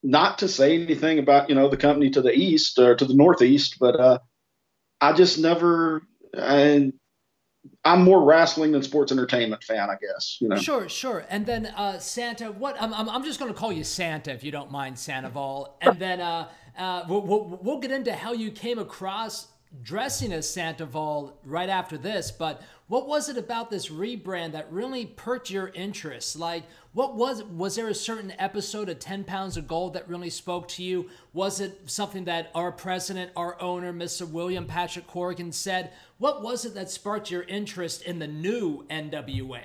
not 0.02 0.38
to 0.38 0.48
say 0.48 0.74
anything 0.74 1.18
about 1.18 1.48
you 1.48 1.54
know 1.54 1.68
the 1.68 1.76
company 1.76 2.10
to 2.10 2.20
the 2.20 2.32
east 2.32 2.78
or 2.78 2.94
to 2.94 3.04
the 3.04 3.14
northeast, 3.14 3.76
but 3.80 3.98
uh, 3.98 4.18
I 5.00 5.12
just 5.12 5.38
never 5.38 6.02
and 6.34 6.92
I'm 7.84 8.02
more 8.02 8.22
wrestling 8.22 8.72
than 8.72 8.82
sports 8.82 9.12
entertainment 9.12 9.62
fan, 9.64 9.88
I 9.90 9.94
guess. 10.00 10.38
You 10.40 10.48
know. 10.48 10.56
Sure, 10.56 10.88
sure. 10.88 11.24
And 11.28 11.46
then 11.46 11.66
uh, 11.66 11.98
Santa, 11.98 12.52
what? 12.52 12.80
I'm, 12.80 12.92
I'm, 12.92 13.08
I'm 13.08 13.24
just 13.24 13.38
going 13.38 13.52
to 13.52 13.58
call 13.58 13.72
you 13.72 13.84
Santa 13.84 14.32
if 14.32 14.44
you 14.44 14.50
don't 14.50 14.70
mind, 14.70 14.98
Sandoval. 14.98 15.76
And 15.80 15.98
then 15.98 16.20
uh, 16.20 16.48
uh, 16.78 17.04
we'll, 17.08 17.22
we'll, 17.22 17.60
we'll 17.62 17.80
get 17.80 17.90
into 17.90 18.12
how 18.12 18.32
you 18.32 18.50
came 18.50 18.78
across 18.78 19.48
dressing 19.82 20.32
as 20.32 20.48
Sandoval 20.48 21.38
right 21.44 21.68
after 21.68 21.98
this. 21.98 22.30
But 22.30 22.62
what 22.86 23.08
was 23.08 23.28
it 23.28 23.38
about 23.38 23.70
this 23.70 23.88
rebrand 23.88 24.52
that 24.52 24.70
really 24.70 25.06
perked 25.06 25.50
your 25.50 25.68
interest? 25.68 26.36
Like, 26.36 26.64
what 26.92 27.14
was 27.16 27.42
was 27.42 27.76
there 27.76 27.88
a 27.88 27.94
certain 27.94 28.32
episode 28.38 28.88
of 28.88 28.98
10 28.98 29.24
Pounds 29.24 29.56
of 29.56 29.66
Gold 29.66 29.94
that 29.94 30.08
really 30.08 30.30
spoke 30.30 30.68
to 30.68 30.82
you? 30.82 31.08
Was 31.32 31.60
it 31.60 31.80
something 31.86 32.24
that 32.24 32.50
our 32.54 32.70
president, 32.70 33.32
our 33.36 33.60
owner, 33.60 33.92
Mr. 33.92 34.28
William 34.28 34.66
Patrick 34.66 35.08
Corgan 35.08 35.52
said? 35.52 35.92
What 36.18 36.42
was 36.42 36.64
it 36.64 36.74
that 36.74 36.90
sparked 36.90 37.30
your 37.30 37.42
interest 37.42 38.02
in 38.02 38.18
the 38.18 38.28
new 38.28 38.84
NWA? 38.84 39.62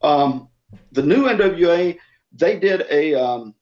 Um, 0.00 0.48
the 0.92 1.02
new 1.02 1.24
NWA, 1.24 1.98
they 2.32 2.58
did 2.58 2.84
a. 2.90 3.14
Um, 3.14 3.54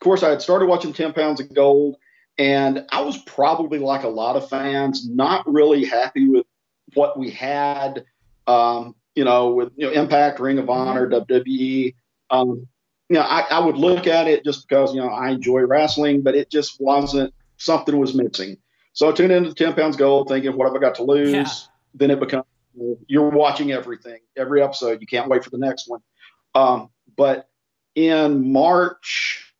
of 0.00 0.04
course, 0.04 0.22
I 0.22 0.30
had 0.30 0.42
started 0.42 0.66
watching 0.66 0.92
10 0.92 1.14
Pounds 1.14 1.40
of 1.40 1.52
Gold, 1.54 1.96
and 2.38 2.84
I 2.90 3.00
was 3.00 3.18
probably 3.18 3.78
like 3.78 4.02
a 4.02 4.08
lot 4.08 4.36
of 4.36 4.48
fans, 4.48 5.08
not 5.08 5.50
really 5.50 5.84
happy 5.84 6.28
with 6.28 6.46
what 6.94 7.18
we 7.18 7.30
had. 7.30 8.04
Um, 8.46 8.94
you 9.14 9.24
know, 9.24 9.54
with 9.54 9.72
you 9.76 9.86
know 9.86 9.92
Impact, 9.92 10.38
Ring 10.40 10.58
of 10.58 10.68
Honor, 10.68 11.08
mm-hmm. 11.08 11.32
WWE. 11.32 11.94
Um, 12.30 12.66
you 13.08 13.14
know, 13.14 13.22
I, 13.22 13.46
I 13.50 13.60
would 13.60 13.76
look 13.76 14.06
at 14.06 14.28
it 14.28 14.44
just 14.44 14.68
because 14.68 14.94
you 14.94 15.00
know 15.00 15.08
I 15.08 15.30
enjoy 15.30 15.62
wrestling, 15.62 16.22
but 16.22 16.34
it 16.34 16.50
just 16.50 16.80
wasn't 16.80 17.32
something 17.56 17.96
was 17.96 18.14
missing. 18.14 18.58
So 18.92 19.08
I 19.08 19.12
tuned 19.12 19.32
into 19.32 19.50
the 19.50 19.54
10 19.54 19.74
pounds 19.74 19.96
gold 19.96 20.28
thinking, 20.28 20.56
what 20.56 20.66
have 20.66 20.74
I 20.74 20.78
got 20.78 20.94
to 20.96 21.02
lose? 21.02 21.30
Yeah. 21.30 21.46
Then 21.94 22.10
it 22.10 22.20
becomes 22.20 22.44
you're 23.06 23.30
watching 23.30 23.72
everything, 23.72 24.20
every 24.36 24.62
episode. 24.62 25.00
You 25.00 25.06
can't 25.06 25.28
wait 25.28 25.44
for 25.44 25.50
the 25.50 25.58
next 25.58 25.88
one. 25.88 26.00
Um, 26.54 26.90
but 27.16 27.48
in 27.94 28.52
March, 28.52 29.52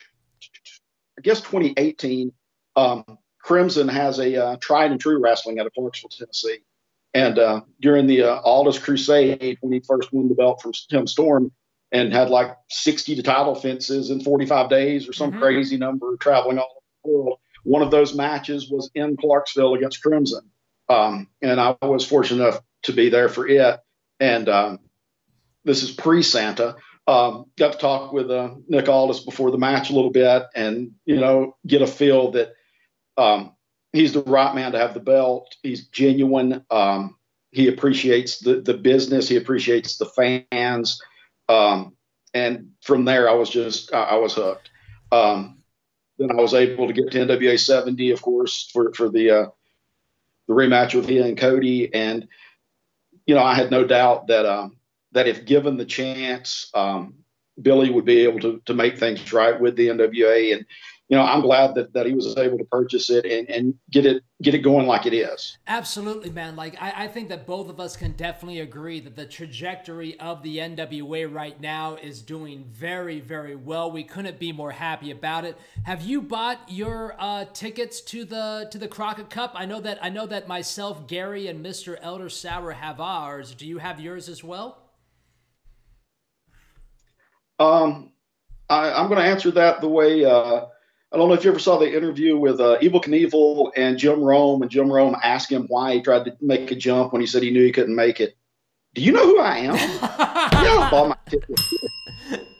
I 1.18 1.23
guess 1.23 1.40
2018, 1.40 2.33
um, 2.76 3.18
Crimson 3.42 3.88
has 3.88 4.18
a 4.18 4.37
uh, 4.37 4.56
tried 4.61 4.90
and 4.90 5.00
true 5.00 5.21
wrestling 5.21 5.59
out 5.59 5.66
of 5.66 5.73
Clarksville, 5.75 6.11
Tennessee. 6.11 6.59
And 7.14 7.38
uh, 7.38 7.61
during 7.80 8.06
the 8.06 8.25
uh, 8.25 8.40
Aldis 8.40 8.78
Crusade, 8.78 9.59
when 9.61 9.73
he 9.73 9.80
first 9.80 10.12
won 10.12 10.28
the 10.28 10.35
belt 10.35 10.61
from 10.61 10.73
Tim 10.90 11.06
Storm 11.06 11.50
and 11.90 12.12
had 12.12 12.28
like 12.28 12.54
60 12.68 13.23
title 13.23 13.54
fences 13.54 14.11
in 14.11 14.21
45 14.21 14.68
days 14.68 15.09
or 15.09 15.12
some 15.12 15.30
mm-hmm. 15.30 15.40
crazy 15.40 15.78
number 15.78 16.16
traveling 16.18 16.59
all 16.59 16.64
over 16.64 16.80
the 17.04 17.11
world, 17.11 17.38
one 17.62 17.83
of 17.83 17.90
those 17.90 18.14
matches 18.14 18.71
was 18.71 18.90
in 18.95 19.16
Clarksville 19.16 19.75
against 19.75 20.02
Crimson. 20.02 20.50
Um, 20.88 21.28
and 21.40 21.61
I 21.61 21.76
was 21.83 22.06
fortunate 22.06 22.42
enough 22.42 22.61
to 22.83 22.92
be 22.92 23.09
there 23.09 23.28
for 23.28 23.49
it. 23.49 23.80
And 24.21 24.49
um, 24.49 24.80
this 25.64 25.83
is 25.83 25.90
pre 25.90 26.23
Santa. 26.23 26.76
Um, 27.06 27.47
got 27.56 27.73
to 27.73 27.78
talk 27.78 28.12
with 28.12 28.30
uh, 28.30 28.56
Nick 28.68 28.88
Aldis 28.88 29.21
before 29.21 29.50
the 29.52 29.59
match 29.59 29.90
a 29.90 29.95
little 29.95 30.11
bit 30.11 30.42
and, 30.54 30.92
you 31.04 31.16
know, 31.16 31.56
get 31.64 31.80
a 31.80 31.87
feel 31.87 32.33
that 32.33 32.55
um, 33.16 33.52
he's 33.92 34.12
the 34.12 34.23
right 34.23 34.54
man 34.54 34.73
to 34.73 34.78
have 34.78 34.94
the 34.94 35.00
belt. 35.00 35.56
He's 35.62 35.88
genuine. 35.88 36.64
Um, 36.70 37.16
he 37.50 37.68
appreciates 37.68 38.38
the, 38.38 38.61
the 38.61 38.75
business. 38.75 39.28
He 39.28 39.37
appreciates 39.37 39.96
the 39.96 40.06
fans. 40.52 41.00
Um, 41.49 41.96
and 42.35 42.73
from 42.82 43.04
there, 43.04 43.28
I 43.28 43.35
was 43.35 43.49
just, 43.49 43.94
I, 43.94 44.02
I 44.02 44.14
was 44.16 44.35
hooked. 44.35 44.70
Um, 45.11 45.62
then 46.18 46.30
I 46.30 46.35
was 46.35 46.54
able 46.54 46.87
to 46.87 46.92
get 46.92 47.11
to 47.12 47.18
NWA 47.18 47.58
70, 47.58 48.11
of 48.11 48.23
course, 48.23 48.68
for, 48.73 48.92
for 48.92 49.08
the, 49.08 49.30
uh, 49.30 49.46
the 50.49 50.54
rematch 50.54 50.94
with 50.94 51.08
he 51.08 51.18
and 51.18 51.37
Cody. 51.37 51.92
And, 51.94 52.28
you 53.26 53.35
know, 53.35 53.42
I 53.42 53.54
had 53.54 53.70
no 53.70 53.85
doubt 53.85 54.26
that, 54.28 54.46
um, 54.46 54.76
that 55.12 55.26
if 55.26 55.46
given 55.46 55.76
the 55.76 55.85
chance, 55.85 56.70
um, 56.75 57.14
Billy 57.61 57.90
would 57.90 58.04
be 58.04 58.20
able 58.20 58.40
to, 58.40 58.61
to 58.66 58.75
make 58.75 58.99
things 58.99 59.32
right 59.32 59.58
with 59.58 59.76
the 59.76 59.88
NWA. 59.88 60.54
And, 60.54 60.66
you 61.08 61.16
know, 61.16 61.22
I'm 61.22 61.40
glad 61.40 61.76
that, 61.76 61.92
that 61.92 62.06
he 62.06 62.14
was 62.14 62.36
able 62.36 62.58
to 62.58 62.64
purchase 62.64 63.10
it 63.10 63.25
and, 63.25 63.48
and 63.48 63.75
get 63.92 64.04
it 64.06 64.25
get 64.42 64.54
it 64.54 64.58
going 64.58 64.86
like 64.86 65.06
it 65.06 65.14
is. 65.14 65.56
Absolutely, 65.68 66.30
man. 66.30 66.56
Like 66.56 66.76
I, 66.82 67.04
I 67.04 67.08
think 67.08 67.28
that 67.28 67.46
both 67.46 67.68
of 67.68 67.78
us 67.78 67.96
can 67.96 68.12
definitely 68.12 68.60
agree 68.60 68.98
that 69.00 69.14
the 69.14 69.25
trajectory 69.25 70.18
of 70.18 70.42
the 70.42 70.58
NWA 70.58 71.32
right 71.32 71.60
now 71.60 71.94
is 71.94 72.22
doing 72.22 72.64
very, 72.72 73.20
very 73.20 73.54
well. 73.54 73.90
We 73.90 74.02
couldn't 74.02 74.40
be 74.40 74.50
more 74.50 74.72
happy 74.72 75.12
about 75.12 75.44
it. 75.44 75.56
Have 75.84 76.02
you 76.02 76.20
bought 76.20 76.60
your 76.68 77.14
uh, 77.20 77.44
tickets 77.52 78.00
to 78.02 78.25
the 78.25 78.66
to 78.72 78.78
the 78.78 78.88
Crockett 78.88 79.30
Cup? 79.30 79.52
I 79.54 79.64
know 79.64 79.80
that 79.80 79.98
I 80.02 80.08
know 80.08 80.26
that 80.26 80.48
myself, 80.48 81.06
Gary, 81.06 81.46
and 81.46 81.64
Mr. 81.64 81.96
Elder 82.00 82.28
Sauer 82.28 82.72
have 82.72 83.00
ours. 83.00 83.54
Do 83.54 83.64
you 83.66 83.78
have 83.78 84.00
yours 84.00 84.28
as 84.28 84.42
well? 84.42 84.82
Um, 87.60 88.10
I, 88.68 89.00
am 89.00 89.08
going 89.08 89.20
to 89.20 89.25
answer 89.25 89.50
that 89.52 89.80
the 89.80 89.88
way. 89.88 90.25
Uh, 90.25 90.66
I 91.12 91.18
don't 91.18 91.28
know 91.28 91.34
if 91.34 91.44
you 91.44 91.50
ever 91.50 91.60
saw 91.60 91.78
the 91.78 91.96
interview 91.96 92.36
with 92.36 92.60
uh, 92.60 92.78
Evel 92.82 93.02
Knievel 93.02 93.70
and 93.76 93.96
Jim 93.96 94.20
Rome, 94.20 94.62
and 94.62 94.70
Jim 94.70 94.92
Rome 94.92 95.16
asked 95.22 95.50
him 95.50 95.66
why 95.68 95.94
he 95.94 96.02
tried 96.02 96.25
to 96.25 96.36
make 96.40 96.70
a 96.72 96.75
jump 96.75 97.12
when 97.12 97.20
he 97.20 97.26
said 97.26 97.44
he 97.44 97.50
knew 97.50 97.64
he 97.64 97.72
couldn't 97.72 97.94
make 97.94 98.20
it. 98.20 98.36
Do 98.94 99.02
you 99.02 99.12
know 99.12 99.25
who 99.25 99.38
I 99.38 99.58
am? 99.58 99.75
yeah, 100.02 100.78
I 100.80 100.88
bought 100.90 101.08
my 101.08 101.16
ticket. 101.30 101.60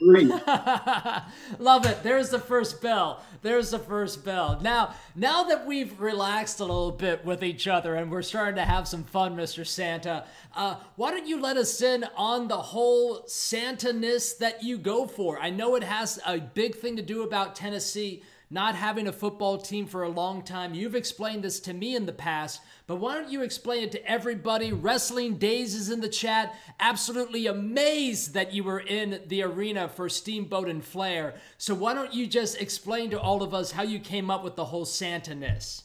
Love 1.59 1.87
it. 1.87 2.03
There's 2.05 2.31
the 2.31 2.39
first 2.39 2.81
bell. 2.81 3.25
There's 3.43 3.71
the 3.71 3.81
first 3.81 4.25
bell. 4.25 4.61
Now, 4.63 4.95
now 5.17 5.45
that 5.45 5.67
we've 5.67 5.99
relaxed 5.99 6.61
a 6.61 6.65
little 6.65 6.93
bit 6.93 7.25
with 7.25 7.43
each 7.43 7.67
other 7.67 7.97
and 7.97 8.11
we're 8.11 8.23
starting 8.23 8.55
to 8.57 8.65
have 8.65 8.87
some 8.87 9.03
fun, 9.03 9.37
Mr. 9.37 9.67
Santa, 9.67 10.25
uh, 10.55 10.77
why 10.95 11.11
don't 11.11 11.27
you 11.27 11.41
let 11.41 11.57
us 11.57 11.83
in 11.83 12.05
on 12.17 12.47
the 12.47 12.57
whole 12.57 13.27
Santa-ness 13.27 14.35
that 14.35 14.63
you 14.63 14.79
go 14.79 15.07
for? 15.07 15.41
I 15.41 15.51
know 15.51 15.75
it 15.75 15.83
has 15.83 16.21
a 16.25 16.39
big 16.39 16.77
thing 16.77 16.95
to 16.97 17.03
do 17.03 17.25
about 17.25 17.57
Tennessee 17.57 18.23
not 18.49 18.77
having 18.77 19.09
a 19.09 19.13
football 19.13 19.59
team 19.59 19.87
for 19.87 20.05
a 20.05 20.09
long 20.09 20.43
time. 20.43 20.75
You've 20.75 20.95
explained 20.95 21.43
this 21.43 21.59
to 21.61 21.75
me 21.75 21.97
in 21.97 22.07
the 22.07 22.13
past, 22.13 22.61
but 22.87 22.97
why 22.97 23.15
don't 23.15 23.31
you 23.31 23.43
explain 23.43 23.83
it 23.83 23.93
to 23.93 24.11
everybody? 24.11 24.73
Wrestling 24.73 25.37
Days 25.37 25.75
is 25.75 25.91
in 25.91 26.01
the 26.01 26.09
chat. 26.09 26.55
Absolutely 26.79 27.49
amazed 27.49 28.35
that 28.35 28.53
you 28.53 28.63
were 28.63 28.81
in 28.81 29.21
the 29.27 29.43
arena 29.43 29.89
for 29.89 30.09
Steamboat 30.09 30.69
and 30.69 30.85
Flair. 30.85 31.35
So 31.59 31.75
why 31.75 31.95
don't 31.95 32.15
you 32.15 32.27
just 32.27 32.61
explain 32.61 33.11
to 33.11 33.21
all 33.21 33.43
of 33.43 33.53
us 33.53 33.73
how 33.73 33.83
you 33.83 33.99
came 33.99 34.31
up 34.31 34.45
with 34.45 34.55
the 34.55 34.67
whole 34.67 34.85
Santa-ness? 34.85 35.83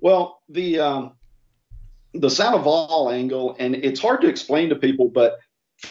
Well, 0.00 0.42
the 0.48 0.78
um, 0.78 1.12
the 2.14 2.30
Sandoval 2.30 3.10
angle, 3.10 3.56
and 3.58 3.74
it's 3.74 4.00
hard 4.00 4.20
to 4.20 4.28
explain 4.28 4.68
to 4.68 4.76
people, 4.76 5.08
but 5.08 5.38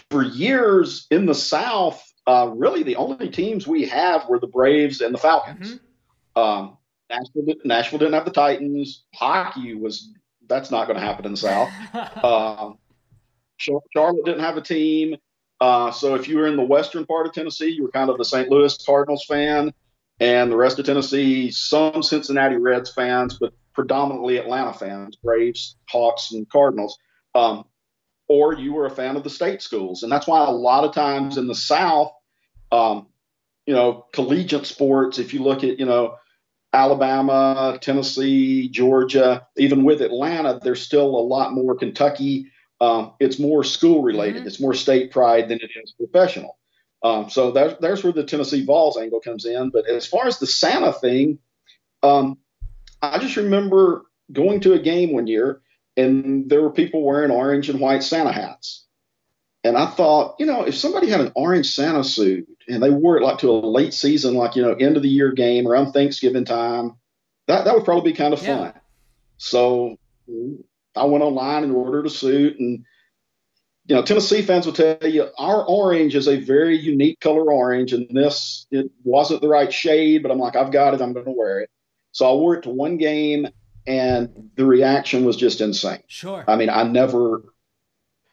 for 0.10 0.24
years 0.24 1.08
in 1.12 1.26
the 1.26 1.36
South, 1.36 2.02
uh, 2.28 2.52
really 2.56 2.84
the 2.84 2.96
only 2.96 3.30
teams 3.30 3.68
we 3.68 3.86
have 3.86 4.28
were 4.28 4.40
the 4.40 4.48
Braves 4.48 5.02
and 5.02 5.14
the 5.14 5.20
Falcons. 5.20 5.76
Mm-hmm. 5.76 6.40
Um, 6.40 6.78
Nashville, 7.10 7.56
Nashville, 7.64 8.00
didn't 8.00 8.14
have 8.14 8.26
the 8.26 8.32
Titans. 8.32 9.06
Hockey 9.14 9.76
was 9.76 10.10
that's 10.48 10.72
not 10.72 10.88
going 10.88 11.00
to 11.00 11.06
happen 11.06 11.26
in 11.26 11.32
the 11.32 11.38
South. 11.38 11.70
um, 12.24 12.78
Charlotte 13.58 14.26
didn't 14.26 14.42
have 14.42 14.58
a 14.58 14.62
team. 14.62 15.16
Uh, 15.62 15.92
so 15.92 16.16
if 16.16 16.28
you 16.28 16.38
were 16.38 16.48
in 16.48 16.58
the 16.58 16.64
western 16.64 17.06
part 17.06 17.26
of 17.26 17.34
Tennessee, 17.34 17.70
you 17.70 17.84
were 17.84 17.92
kind 17.92 18.10
of 18.10 18.18
the 18.18 18.26
St. 18.26 18.50
Louis 18.50 18.78
Cardinals 18.86 19.26
fan, 19.26 19.74
and 20.20 20.52
the 20.52 20.58
rest 20.58 20.80
of 20.80 20.86
Tennessee, 20.86 21.52
some 21.52 22.04
Cincinnati 22.04 22.58
Reds 22.58 22.92
fans, 22.92 23.38
but 23.40 23.54
predominantly 23.74 24.38
Atlanta 24.38 24.74
fans, 24.74 25.16
Braves, 25.16 25.78
Hawks, 25.90 26.32
and 26.32 26.50
Cardinals. 26.50 26.98
Um, 27.34 27.66
or 28.28 28.54
you 28.54 28.74
were 28.74 28.86
a 28.86 28.92
fan 28.92 29.16
of 29.16 29.24
the 29.24 29.30
state 29.30 29.62
schools. 29.62 30.04
And 30.04 30.12
that's 30.12 30.28
why 30.28 30.44
a 30.44 30.52
lot 30.52 30.84
of 30.84 30.94
times 30.94 31.38
in 31.38 31.48
the 31.48 31.56
South, 31.56 32.12
um, 32.76 33.08
you 33.66 33.74
know, 33.74 34.06
collegiate 34.14 34.66
sports, 34.66 35.18
if 35.18 35.34
you 35.34 35.42
look 35.42 35.64
at, 35.64 35.80
you 35.80 35.86
know, 35.86 36.18
Alabama, 36.74 37.78
Tennessee, 37.82 38.68
Georgia, 38.68 39.48
even 39.56 39.86
with 39.86 40.02
Atlanta, 40.02 40.60
there's 40.62 40.82
still 40.82 41.08
a 41.08 41.28
lot 41.36 41.54
more 41.54 41.76
Kentucky. 41.76 42.52
Um, 42.82 43.14
it's 43.20 43.40
more 43.40 43.64
school 43.64 44.04
related, 44.04 44.40
mm-hmm. 44.40 44.48
it's 44.48 44.60
more 44.60 44.74
state 44.74 45.12
pride 45.12 45.48
than 45.48 45.60
it 45.62 45.72
is 45.82 45.94
professional. 45.94 46.58
Um, 47.02 47.30
so 47.30 47.52
there's, 47.52 47.78
there's 47.80 48.04
where 48.04 48.12
the 48.12 48.26
Tennessee 48.26 48.66
Vols 48.66 48.98
angle 48.98 49.22
comes 49.22 49.46
in. 49.46 49.70
But 49.70 49.88
as 49.88 50.06
far 50.06 50.28
as 50.28 50.40
the 50.40 50.48
Santa 50.48 50.92
thing, 50.92 51.40
um, 52.04 52.38
I 53.02 53.20
just 53.20 53.38
remember 53.38 54.06
going 54.32 54.60
to 54.62 54.74
a 54.74 54.80
game 54.80 55.14
one 55.14 55.28
year 55.28 55.62
and 55.96 56.50
there 56.50 56.62
were 56.62 56.72
people 56.72 57.04
wearing 57.04 57.32
orange 57.32 57.70
and 57.70 57.80
white 57.80 58.04
Santa 58.04 58.34
hats. 58.34 58.86
And 59.64 59.78
I 59.78 59.86
thought, 59.86 60.36
you 60.40 60.46
know, 60.46 60.64
if 60.64 60.76
somebody 60.76 61.10
had 61.10 61.22
an 61.22 61.32
orange 61.36 61.74
Santa 61.74 62.04
suit 62.04 62.48
and 62.68 62.82
they 62.82 62.90
wore 62.90 63.18
it 63.18 63.24
like 63.24 63.40
to 63.40 63.50
a 63.50 63.54
late 63.54 63.94
season, 63.94 64.36
like, 64.36 64.56
you 64.56 64.62
know, 64.62 64.74
end 64.74 64.98
of 64.98 65.04
the 65.04 65.10
year 65.10 65.32
game 65.32 65.68
around 65.68 65.92
Thanksgiving 65.92 66.46
time, 66.46 66.96
that, 67.48 67.66
that 67.66 67.76
would 67.76 67.86
probably 67.86 68.12
be 68.12 68.18
kind 68.18 68.34
of 68.34 68.42
fun. 68.42 68.74
Yeah. 68.74 68.80
So 69.38 69.98
I 70.96 71.06
went 71.06 71.24
online 71.24 71.64
and 71.64 71.76
ordered 71.76 72.06
a 72.06 72.10
suit 72.10 72.60
and 72.60 72.86
you 73.88 73.96
know, 73.96 74.02
Tennessee 74.02 74.42
fans 74.42 74.66
will 74.66 74.74
tell 74.74 74.98
you 75.04 75.28
our 75.38 75.64
orange 75.64 76.16
is 76.16 76.28
a 76.28 76.38
very 76.38 76.78
unique 76.78 77.20
color 77.20 77.52
orange, 77.52 77.94
and 77.94 78.08
this 78.10 78.66
it 78.72 78.90
wasn't 79.04 79.42
the 79.42 79.48
right 79.48 79.72
shade, 79.72 80.24
but 80.24 80.32
I'm 80.32 80.40
like, 80.40 80.56
I've 80.56 80.72
got 80.72 80.94
it, 80.96 81.02
I'm 81.02 81.14
going 81.14 81.26
to 81.26 81.32
wear 81.32 81.60
it. 81.60 81.70
So 82.12 82.30
I 82.30 82.34
wore 82.34 82.56
it 82.56 82.64
to 82.64 82.70
one 82.70 82.98
game, 82.98 83.48
and 83.86 84.50
the 84.56 84.66
reaction 84.66 85.24
was 85.24 85.38
just 85.38 85.62
insane. 85.62 86.02
Sure. 86.08 86.44
I 86.48 86.56
mean, 86.56 86.70
I 86.70 86.84
never, 86.84 87.44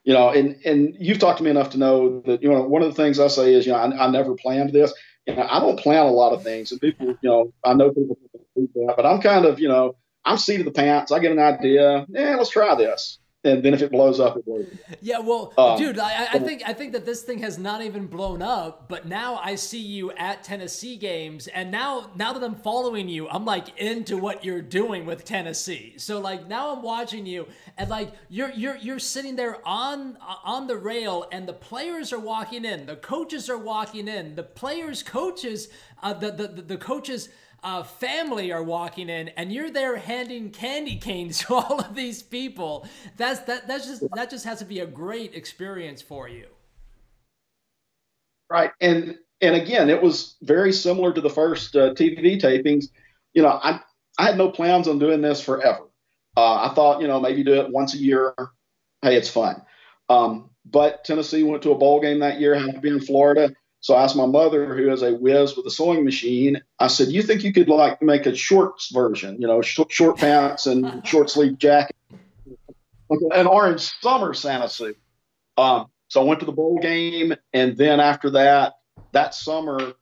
you 0.04 0.12
know, 0.12 0.30
and 0.30 0.58
and 0.64 0.96
you've 0.98 1.18
talked 1.18 1.38
to 1.38 1.44
me 1.44 1.50
enough 1.50 1.70
to 1.70 1.78
know 1.78 2.20
that 2.26 2.42
you 2.42 2.48
know 2.48 2.62
one 2.62 2.82
of 2.82 2.88
the 2.88 2.94
things 2.94 3.20
I 3.20 3.28
say 3.28 3.54
is, 3.54 3.66
you 3.66 3.72
know, 3.72 3.78
I, 3.78 4.06
I 4.06 4.10
never 4.10 4.34
planned 4.34 4.72
this. 4.72 4.92
You 5.26 5.36
know, 5.36 5.46
I 5.48 5.60
don't 5.60 5.78
plan 5.78 6.06
a 6.06 6.10
lot 6.10 6.32
of 6.32 6.42
things, 6.42 6.72
and 6.72 6.80
people, 6.80 7.06
you 7.06 7.16
know, 7.22 7.52
I 7.64 7.74
know 7.74 7.90
people 7.90 8.18
do 8.56 8.68
that, 8.74 8.94
but 8.96 9.06
I'm 9.06 9.20
kind 9.20 9.44
of, 9.44 9.60
you 9.60 9.68
know, 9.68 9.96
I'm 10.24 10.36
seat 10.38 10.60
of 10.60 10.66
the 10.66 10.72
pants. 10.72 11.12
I 11.12 11.20
get 11.20 11.32
an 11.32 11.38
idea. 11.38 12.06
Yeah, 12.08 12.36
let's 12.36 12.50
try 12.50 12.74
this 12.74 13.18
and 13.44 13.62
then 13.62 13.74
if 13.74 13.82
it 13.82 13.90
blows 13.90 14.20
up, 14.20 14.36
it 14.36 14.44
blows. 14.44 14.66
Up. 14.66 14.96
Yeah, 15.00 15.18
well, 15.18 15.52
um, 15.58 15.76
dude, 15.76 15.98
I, 15.98 16.28
I, 16.32 16.38
think 16.38 16.62
I 16.64 16.72
think 16.72 16.92
that 16.92 17.04
this 17.04 17.22
thing 17.22 17.38
has 17.40 17.58
not 17.58 17.82
even 17.82 18.06
blown 18.06 18.40
up, 18.40 18.88
but 18.88 19.06
now 19.06 19.40
I 19.42 19.56
see 19.56 19.80
you 19.80 20.12
at 20.12 20.44
Tennessee 20.44 20.96
games, 20.96 21.48
and 21.48 21.70
now 21.72 22.10
now 22.14 22.32
that 22.32 22.42
I'm 22.44 22.54
following 22.54 23.08
you, 23.08 23.28
I'm 23.28 23.44
like 23.44 23.76
into 23.78 24.16
what 24.16 24.44
you're 24.44 24.62
doing 24.62 25.06
with 25.06 25.24
Tennessee. 25.24 25.94
So 25.96 26.20
like 26.20 26.46
now 26.46 26.72
I'm 26.76 26.82
watching 26.82 27.26
you, 27.26 27.48
and 27.76 27.90
like 27.90 28.12
you're 28.28 28.52
you're 28.52 28.76
you're 28.76 29.00
sitting 29.00 29.34
there 29.34 29.58
on 29.66 30.18
on 30.44 30.68
the 30.68 30.76
rail, 30.76 31.26
and 31.32 31.48
the 31.48 31.52
players 31.52 32.12
are 32.12 32.20
walking 32.20 32.64
in, 32.64 32.86
the 32.86 32.96
coaches 32.96 33.50
are 33.50 33.58
walking 33.58 34.06
in, 34.06 34.36
the 34.36 34.44
players' 34.44 35.02
coaches, 35.02 35.68
uh, 36.00 36.12
the 36.12 36.30
the 36.30 36.46
the 36.62 36.76
coaches 36.76 37.28
uh, 37.62 37.82
family 37.82 38.52
are 38.52 38.62
walking 38.62 39.08
in 39.08 39.28
and 39.30 39.52
you're 39.52 39.70
there 39.70 39.96
handing 39.96 40.50
candy 40.50 40.96
canes 40.96 41.38
to 41.46 41.54
all 41.54 41.80
of 41.80 41.94
these 41.94 42.22
people. 42.22 42.86
That's 43.16 43.40
that 43.40 43.68
that's 43.68 43.86
just 43.86 44.02
that 44.14 44.30
just 44.30 44.44
has 44.44 44.58
to 44.58 44.64
be 44.64 44.80
a 44.80 44.86
great 44.86 45.34
experience 45.34 46.02
for 46.02 46.28
you. 46.28 46.46
Right 48.50 48.72
and 48.80 49.18
and 49.40 49.54
again 49.56 49.88
it 49.88 50.02
was 50.02 50.36
very 50.42 50.72
similar 50.72 51.12
to 51.12 51.20
the 51.20 51.30
first 51.30 51.74
uh, 51.76 51.94
tv 51.94 52.40
tapings. 52.40 52.86
You 53.32 53.42
know 53.42 53.60
i 53.62 53.80
i 54.18 54.26
had 54.26 54.36
no 54.36 54.50
plans 54.50 54.88
on 54.88 54.98
doing 54.98 55.20
this 55.20 55.40
forever. 55.40 55.84
Uh, 56.36 56.68
i 56.70 56.74
thought 56.74 57.00
you 57.00 57.08
know 57.08 57.20
maybe 57.20 57.44
do 57.44 57.54
it 57.54 57.70
once 57.70 57.94
a 57.94 57.98
year. 57.98 58.34
Hey 59.02 59.16
it's 59.16 59.30
fun. 59.30 59.62
Um, 60.08 60.50
but 60.64 61.04
tennessee 61.04 61.42
went 61.42 61.62
to 61.62 61.70
a 61.70 61.78
bowl 61.78 62.00
game 62.00 62.18
that 62.20 62.40
year 62.40 62.54
happened 62.54 62.74
to 62.74 62.80
be 62.80 62.88
in 62.88 63.00
florida 63.00 63.52
so 63.82 63.94
I 63.94 64.04
asked 64.04 64.14
my 64.14 64.26
mother, 64.26 64.76
who 64.76 64.92
is 64.92 65.02
a 65.02 65.12
whiz 65.12 65.56
with 65.56 65.66
a 65.66 65.70
sewing 65.70 66.04
machine, 66.04 66.62
I 66.78 66.86
said, 66.86 67.08
"You 67.08 67.20
think 67.20 67.42
you 67.42 67.52
could 67.52 67.68
like 67.68 68.00
make 68.00 68.26
a 68.26 68.34
shorts 68.34 68.92
version? 68.92 69.40
You 69.40 69.48
know, 69.48 69.60
sh- 69.60 69.80
short 69.90 70.18
pants 70.18 70.66
and 70.66 71.04
short 71.06 71.28
sleeve 71.28 71.58
jacket, 71.58 71.96
an 73.10 73.48
orange 73.48 73.92
summer 74.00 74.34
Santa 74.34 74.68
suit." 74.68 74.96
Um, 75.58 75.88
so 76.06 76.22
I 76.22 76.24
went 76.24 76.38
to 76.40 76.46
the 76.46 76.52
bowl 76.52 76.78
game, 76.78 77.34
and 77.52 77.76
then 77.76 77.98
after 77.98 78.30
that, 78.30 78.74
that 79.10 79.34
summer, 79.34 79.94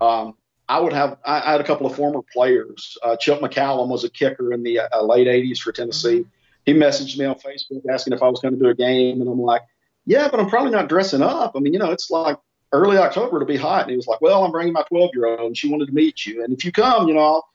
um, 0.00 0.34
I 0.66 0.80
would 0.80 0.94
have 0.94 1.18
I, 1.22 1.42
I, 1.42 1.52
had 1.52 1.60
a 1.60 1.64
couple 1.64 1.86
of 1.86 1.94
former 1.94 2.22
players. 2.32 2.96
Uh, 3.02 3.16
Chip 3.16 3.40
McCallum 3.40 3.88
was 3.88 4.02
a 4.02 4.08
kicker 4.08 4.54
in 4.54 4.62
the 4.62 4.80
uh, 4.80 5.02
late 5.02 5.26
'80s 5.26 5.58
for 5.58 5.72
Tennessee. 5.72 6.20
Mm-hmm. 6.20 6.28
He 6.64 6.72
messaged 6.72 7.18
me 7.18 7.26
on 7.26 7.34
Facebook 7.34 7.82
asking 7.92 8.14
if 8.14 8.22
I 8.22 8.28
was 8.28 8.40
going 8.40 8.54
to 8.54 8.60
do 8.60 8.70
a 8.70 8.74
game, 8.74 9.20
and 9.20 9.28
I'm 9.28 9.42
like, 9.42 9.60
"Yeah, 10.06 10.28
but 10.30 10.40
I'm 10.40 10.48
probably 10.48 10.70
not 10.70 10.88
dressing 10.88 11.20
up. 11.20 11.52
I 11.54 11.60
mean, 11.60 11.74
you 11.74 11.78
know, 11.78 11.90
it's 11.90 12.10
like 12.10 12.38
early 12.72 12.98
October 12.98 13.38
to 13.40 13.46
be 13.46 13.56
hot. 13.56 13.82
And 13.82 13.90
he 13.90 13.96
was 13.96 14.06
like, 14.06 14.20
well, 14.20 14.44
I'm 14.44 14.52
bringing 14.52 14.72
my 14.72 14.82
12 14.82 15.10
year 15.14 15.26
old 15.26 15.40
and 15.40 15.56
she 15.56 15.68
wanted 15.68 15.86
to 15.86 15.92
meet 15.92 16.26
you. 16.26 16.42
And 16.44 16.52
if 16.52 16.64
you 16.64 16.72
come, 16.72 17.08
you 17.08 17.14
know, 17.14 17.20
I'll, 17.20 17.48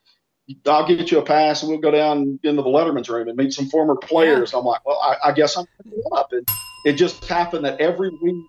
I'll 0.66 0.86
get 0.86 1.10
you 1.10 1.18
a 1.18 1.22
pass 1.22 1.62
and 1.62 1.70
we'll 1.70 1.80
go 1.80 1.90
down 1.90 2.38
into 2.42 2.62
the 2.62 2.68
Letterman's 2.68 3.08
room 3.08 3.28
and 3.28 3.36
meet 3.36 3.52
some 3.52 3.68
former 3.68 3.96
players. 3.96 4.52
Yeah. 4.52 4.58
I'm 4.58 4.64
like, 4.64 4.84
well, 4.84 5.00
I, 5.00 5.30
I 5.30 5.32
guess 5.32 5.56
I'm 5.56 5.66
up. 6.12 6.32
And 6.32 6.46
it 6.84 6.94
just 6.94 7.24
happened 7.26 7.64
that 7.64 7.80
every 7.80 8.10
week 8.22 8.44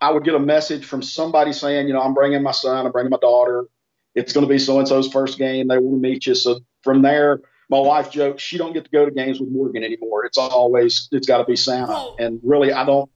I 0.00 0.10
would 0.10 0.24
get 0.24 0.34
a 0.34 0.40
message 0.40 0.84
from 0.84 1.02
somebody 1.02 1.52
saying, 1.52 1.88
you 1.88 1.94
know, 1.94 2.00
I'm 2.00 2.14
bringing 2.14 2.42
my 2.42 2.52
son, 2.52 2.86
I'm 2.86 2.92
bringing 2.92 3.10
my 3.10 3.18
daughter. 3.18 3.66
It's 4.14 4.32
going 4.32 4.46
to 4.46 4.52
be 4.52 4.58
so 4.58 4.78
and 4.78 4.88
so's 4.88 5.10
first 5.12 5.38
game. 5.38 5.68
They 5.68 5.78
want 5.78 6.02
to 6.02 6.08
meet 6.08 6.26
you. 6.26 6.34
So 6.34 6.60
from 6.82 7.02
there, 7.02 7.40
my 7.68 7.78
wife 7.80 8.10
jokes 8.10 8.42
she 8.42 8.58
don't 8.58 8.72
get 8.72 8.84
to 8.84 8.90
go 8.90 9.04
to 9.04 9.10
games 9.10 9.40
with 9.40 9.50
Morgan 9.50 9.82
anymore. 9.82 10.24
It's 10.24 10.38
always 10.38 11.08
it's 11.12 11.26
got 11.26 11.38
to 11.38 11.44
be 11.44 11.56
Santa. 11.56 11.92
Whoa. 11.92 12.16
And 12.18 12.40
really, 12.42 12.72
I 12.72 12.84
don't 12.84 13.10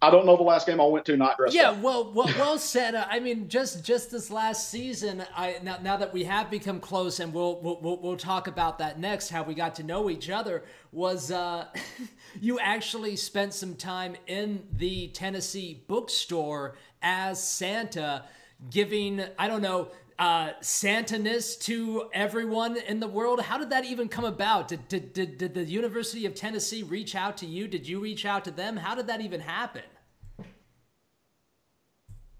I 0.00 0.10
don't 0.10 0.26
know 0.26 0.36
the 0.36 0.44
last 0.44 0.66
game 0.66 0.80
I 0.80 0.84
went 0.84 1.04
to 1.06 1.16
not 1.16 1.36
dressed 1.36 1.56
yeah, 1.56 1.70
up. 1.70 1.78
well, 1.78 2.12
well, 2.12 2.32
well 2.38 2.58
said. 2.58 2.94
Uh, 2.94 3.06
I 3.10 3.18
mean, 3.18 3.48
just 3.48 3.84
just 3.84 4.12
this 4.12 4.30
last 4.30 4.70
season, 4.70 5.24
I 5.36 5.56
now, 5.62 5.78
now 5.82 5.96
that 5.96 6.12
we 6.12 6.22
have 6.24 6.50
become 6.50 6.78
close, 6.78 7.18
and 7.18 7.34
we'll, 7.34 7.60
we'll 7.60 7.98
we'll 8.00 8.16
talk 8.16 8.46
about 8.46 8.78
that 8.78 9.00
next. 9.00 9.28
How 9.28 9.42
we 9.42 9.54
got 9.54 9.74
to 9.76 9.82
know 9.82 10.08
each 10.08 10.30
other 10.30 10.62
was 10.92 11.32
uh, 11.32 11.66
you 12.40 12.60
actually 12.60 13.16
spent 13.16 13.54
some 13.54 13.74
time 13.74 14.14
in 14.28 14.62
the 14.72 15.08
Tennessee 15.08 15.82
bookstore 15.88 16.76
as 17.02 17.42
Santa, 17.42 18.24
giving 18.70 19.24
I 19.36 19.48
don't 19.48 19.62
know 19.62 19.88
uh, 20.18 20.50
Santaness 20.60 21.58
to 21.60 22.10
everyone 22.12 22.76
in 22.76 22.98
the 22.98 23.06
world. 23.06 23.40
How 23.40 23.56
did 23.56 23.70
that 23.70 23.84
even 23.84 24.08
come 24.08 24.24
about? 24.24 24.68
Did, 24.68 24.88
did, 24.88 25.12
did, 25.12 25.38
did 25.38 25.54
the 25.54 25.64
University 25.64 26.26
of 26.26 26.34
Tennessee 26.34 26.82
reach 26.82 27.14
out 27.14 27.36
to 27.38 27.46
you? 27.46 27.68
Did 27.68 27.86
you 27.86 28.00
reach 28.00 28.26
out 28.26 28.44
to 28.44 28.50
them? 28.50 28.76
How 28.76 28.94
did 28.94 29.06
that 29.06 29.20
even 29.20 29.40
happen? 29.40 29.82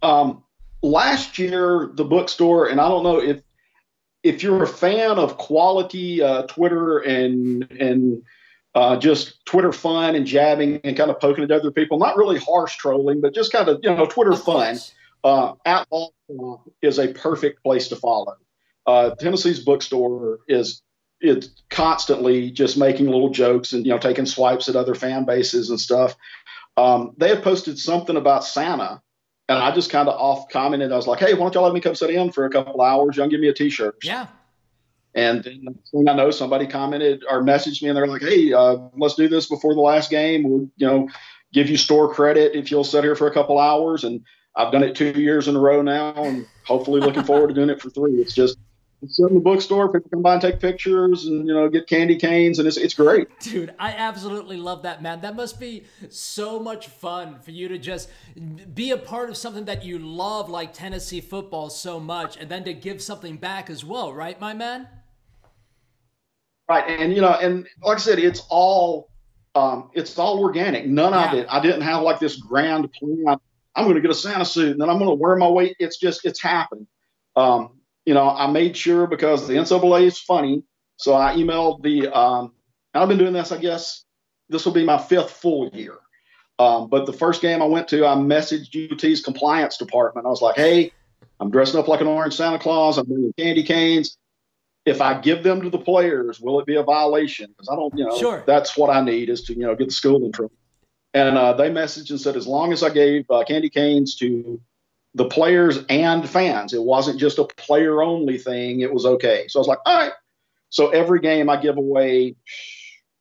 Um, 0.03 0.43
last 0.83 1.39
year, 1.39 1.91
the 1.95 2.05
bookstore, 2.05 2.69
and 2.69 2.81
I 2.81 2.89
don't 2.89 3.03
know 3.05 3.21
if 3.21 3.43
if 4.25 4.43
you're 4.43 4.65
a 4.65 4.69
fan 4.69 5.19
of 5.19 5.39
quality 5.39 6.23
uh, 6.23 6.43
Twitter 6.43 6.99
and 6.99 7.71
and 7.71 8.23
uh, 8.75 8.97
just 8.97 9.45
Twitter 9.45 9.73
fun 9.73 10.15
and 10.15 10.27
jabbing 10.27 10.81
and 10.85 10.97
kind 10.97 11.11
of 11.11 11.21
poking 11.21 11.45
at 11.45 11.51
other 11.51 11.71
people, 11.71 11.99
not 11.99 12.17
really 12.17 12.39
harsh 12.39 12.77
trolling, 12.77 13.21
but 13.21 13.35
just 13.35 13.53
kind 13.53 13.69
of 13.69 13.81
you 13.83 13.95
know 13.95 14.07
Twitter 14.07 14.35
fun. 14.35 14.79
Uh, 15.25 15.55
at 15.65 15.87
is 16.83 16.99
a 16.99 17.09
perfect 17.09 17.63
place 17.63 17.89
to 17.89 17.97
follow. 17.97 18.37
Uh, 18.87 19.15
Tennessee's 19.17 19.61
bookstore 19.61 20.41
is 20.49 20.83
it's 21.21 21.51
constantly 21.69 22.51
just 22.51 22.79
making 22.79 23.07
little 23.07 23.31
jokes 23.31 23.73
and 23.73 23.85
you 23.85 23.93
know 23.93 23.99
taking 23.99 24.27
swipes 24.27 24.69
at 24.69 24.77
other 24.77 24.95
fan 24.95 25.25
bases 25.25 25.71
and 25.71 25.81
stuff. 25.81 26.17
Um, 26.77 27.15
they 27.17 27.29
had 27.29 27.43
posted 27.43 27.79
something 27.79 28.17
about 28.17 28.45
Santa 28.45 29.03
and 29.49 29.59
I 29.59 29.75
just 29.75 29.91
kind 29.91 30.09
of 30.09 30.15
off 30.15 30.49
commented. 30.51 30.93
I 30.93 30.97
was 30.97 31.07
like, 31.07 31.21
"Hey, 31.21 31.33
why 31.33 31.41
don't 31.41 31.55
y'all 31.55 31.65
let 31.65 31.73
me 31.73 31.81
come 31.81 31.95
sit 31.95 32.11
in 32.11 32.31
for 32.33 32.45
a 32.45 32.51
couple 32.51 32.81
hours? 32.83 33.17
Y'all 33.17 33.29
give 33.29 33.41
me 33.41 33.49
a 33.49 33.55
T-shirt." 33.55 33.97
Yeah. 34.03 34.27
And 35.15 35.43
then 35.43 36.09
I 36.09 36.15
know 36.15 36.31
somebody 36.31 36.67
commented 36.67 37.25
or 37.29 37.43
messaged 37.43 37.83
me, 37.83 37.89
and 37.89 37.97
they're 37.97 38.07
like, 38.07 38.23
"Hey, 38.23 38.53
uh, 38.53 38.77
let's 38.97 39.15
do 39.15 39.27
this 39.29 39.47
before 39.47 39.75
the 39.75 39.81
last 39.81 40.11
game. 40.11 40.49
We'll, 40.49 40.69
you 40.77 40.87
know, 40.87 41.09
give 41.53 41.71
you 41.71 41.79
store 41.79 42.13
credit 42.13 42.55
if 42.55 42.71
you'll 42.71 42.85
sit 42.85 43.05
here 43.05 43.17
for 43.17 43.27
a 43.27 43.33
couple 43.33 43.59
hours." 43.59 44.05
And 44.05 44.21
I've 44.59 44.73
done 44.73 44.83
it 44.83 44.97
two 44.97 45.13
years 45.13 45.47
in 45.47 45.55
a 45.55 45.61
row 45.61 45.83
now, 45.83 46.13
and 46.15 46.45
hopefully 46.67 47.01
looking 47.01 47.23
forward 47.31 47.49
to 47.49 47.55
doing 47.55 47.71
it 47.71 47.81
for 47.81 47.91
three. 47.91 48.15
It's 48.15 48.35
just 48.35 48.59
sit 49.07 49.29
in 49.29 49.35
the 49.35 49.41
bookstore. 49.41 49.89
People 49.93 50.11
come 50.11 50.23
by 50.23 50.33
and 50.33 50.43
take 50.43 50.59
pictures, 50.59 51.27
and 51.27 51.47
you 51.47 51.55
know, 51.55 51.69
get 51.69 51.87
candy 51.87 52.17
canes, 52.17 52.59
and 52.59 52.67
it's 52.67 52.77
it's 52.77 52.93
great. 52.93 53.29
Dude, 53.39 53.73
I 53.79 53.93
absolutely 53.93 54.57
love 54.57 54.83
that, 54.83 55.01
man. 55.01 55.21
That 55.21 55.37
must 55.37 55.61
be 55.61 55.85
so 56.09 56.59
much 56.59 56.89
fun 56.89 57.39
for 57.39 57.53
you 57.53 57.69
to 57.69 57.79
just 57.79 58.11
be 58.75 58.91
a 58.91 58.99
part 58.99 59.31
of 59.31 59.37
something 59.37 59.65
that 59.67 59.85
you 59.85 60.01
love, 60.01 60.51
like 60.51 60.73
Tennessee 60.73 61.21
football, 61.21 61.71
so 61.71 62.01
much, 62.01 62.37
and 62.37 62.51
then 62.51 62.65
to 62.65 62.75
give 62.75 63.01
something 63.01 63.37
back 63.37 63.71
as 63.71 63.85
well, 63.85 64.13
right, 64.13 64.41
my 64.41 64.55
man? 64.55 64.89
Right, 66.69 67.01
and 67.01 67.15
you 67.15 67.21
know, 67.21 67.35
and 67.41 67.65
like 67.85 67.99
I 67.99 68.01
said, 68.01 68.19
it's 68.19 68.43
all 68.51 69.09
um, 69.55 69.91
it's 69.95 70.19
all 70.19 70.41
organic. 70.41 70.87
None 70.87 71.13
yeah. 71.13 71.31
of 71.31 71.39
it. 71.39 71.47
I 71.49 71.61
didn't 71.61 71.83
have 71.83 72.03
like 72.03 72.19
this 72.19 72.37
grand 72.37 72.93
plan. 72.93 73.39
I'm 73.79 73.85
going 73.85 73.95
to 73.95 74.03
get 74.03 74.11
a 74.11 74.15
Santa 74.15 74.45
suit, 74.45 74.73
and 74.73 74.81
then 74.81 74.91
I'm 74.91 74.99
going 74.99 75.09
to 75.09 75.15
wear 75.15 75.37
my 75.37 75.49
weight. 75.49 75.77
It's 75.79 75.99
just 75.99 76.25
it's 76.25 76.43
happened. 76.43 76.89
Um, 77.37 77.79
you 78.05 78.13
know, 78.13 78.29
I 78.29 78.49
made 78.49 78.77
sure 78.77 79.07
because 79.07 79.47
the 79.47 79.55
NCAA 79.55 80.03
is 80.03 80.19
funny. 80.19 80.65
So 80.97 81.15
I 81.15 81.37
emailed 81.37 81.83
the, 81.83 82.09
um, 82.09 82.55
I've 82.93 83.09
been 83.09 83.19
doing 83.19 83.35
this, 83.35 83.53
I 83.53 83.59
guess 83.59 84.05
this 84.49 84.65
will 84.65 84.73
be 84.73 84.85
my 84.85 84.99
fifth 84.99 85.31
full 85.31 85.69
year. 85.69 85.95
Um, 86.59 86.89
but 86.89 87.07
the 87.07 87.13
first 87.13 87.41
game 87.41 87.63
I 87.63 87.67
went 87.67 87.87
to, 87.89 88.05
I 88.05 88.17
messaged 88.17 88.75
UT's 88.75 89.23
compliance 89.23 89.77
department. 89.77 90.27
I 90.27 90.31
was 90.31 90.43
like, 90.43 90.57
hey, 90.57 90.91
I'm 91.39 91.53
dressing 91.53 91.79
up 91.79 91.87
like 91.87 92.01
an 92.01 92.09
orange 92.09 92.35
Santa 92.35 92.59
Claus. 92.59 92.99
I'm 92.99 93.07
bringing 93.07 93.33
candy 93.39 93.63
canes. 93.63 94.19
If 94.85 95.01
I 95.01 95.21
give 95.21 95.45
them 95.45 95.63
to 95.63 95.71
the 95.71 95.79
players, 95.79 96.41
will 96.41 96.59
it 96.59 96.67
be 96.67 96.75
a 96.75 96.83
violation? 96.83 97.51
Because 97.51 97.69
I 97.69 97.77
don't, 97.77 97.97
you 97.97 98.07
know, 98.07 98.19
sure. 98.19 98.43
that's 98.45 98.77
what 98.77 98.91
I 98.91 99.03
need 99.03 99.29
is 99.29 99.43
to, 99.43 99.55
you 99.55 99.61
know, 99.61 99.77
get 99.77 99.87
the 99.87 99.95
school 99.95 100.25
in 100.25 100.33
trouble. 100.33 100.58
And 101.15 101.39
uh, 101.39 101.55
they 101.55 101.71
messaged 101.71 102.11
and 102.11 102.21
said, 102.21 102.37
as 102.37 102.47
long 102.47 102.73
as 102.73 102.83
I 102.83 102.91
gave 102.91 103.31
uh, 103.31 103.43
candy 103.45 103.71
canes 103.71 104.17
to 104.17 104.61
the 105.15 105.27
players 105.27 105.85
and 105.89 106.29
fans. 106.29 106.73
It 106.73 106.83
wasn't 106.83 107.19
just 107.19 107.39
a 107.39 107.45
player 107.45 108.03
only 108.03 108.39
thing. 108.39 108.81
It 108.81 108.93
was 108.93 109.05
okay. 109.05 109.47
So 109.49 109.59
I 109.59 109.61
was 109.61 109.69
like, 109.69 109.79
all 109.85 109.97
right. 109.97 110.13
So 110.71 110.91
every 110.91 111.21
game 111.21 111.49
I 111.49 111.61
give 111.61 111.77
away 111.77 112.37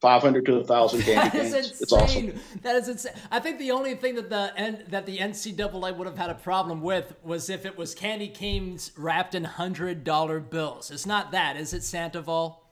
500 0.02 0.46
to 0.46 0.58
1,000 0.58 1.02
candy 1.02 1.30
canes. 1.32 1.82
It's 1.82 1.92
awesome. 1.92 2.40
That 2.62 2.76
is 2.76 2.90
insane. 2.90 3.14
I 3.32 3.40
think 3.40 3.58
the 3.58 3.72
only 3.72 3.96
thing 3.96 4.16
that 4.16 4.30
the 4.30 4.84
that 4.90 5.06
the 5.06 5.18
NCAA 5.18 5.96
would 5.96 6.08
have 6.08 6.18
had 6.18 6.30
a 6.30 6.36
problem 6.36 6.82
with 6.82 7.16
was 7.24 7.50
if 7.50 7.66
it 7.66 7.78
was 7.78 7.96
candy 7.96 8.28
canes 8.28 8.92
wrapped 8.98 9.34
in 9.34 9.44
$100 9.44 10.50
bills. 10.50 10.92
It's 10.92 11.06
not 11.06 11.32
that, 11.32 11.58
is 11.58 11.74
it, 11.74 11.84
Sandoval? 11.84 12.67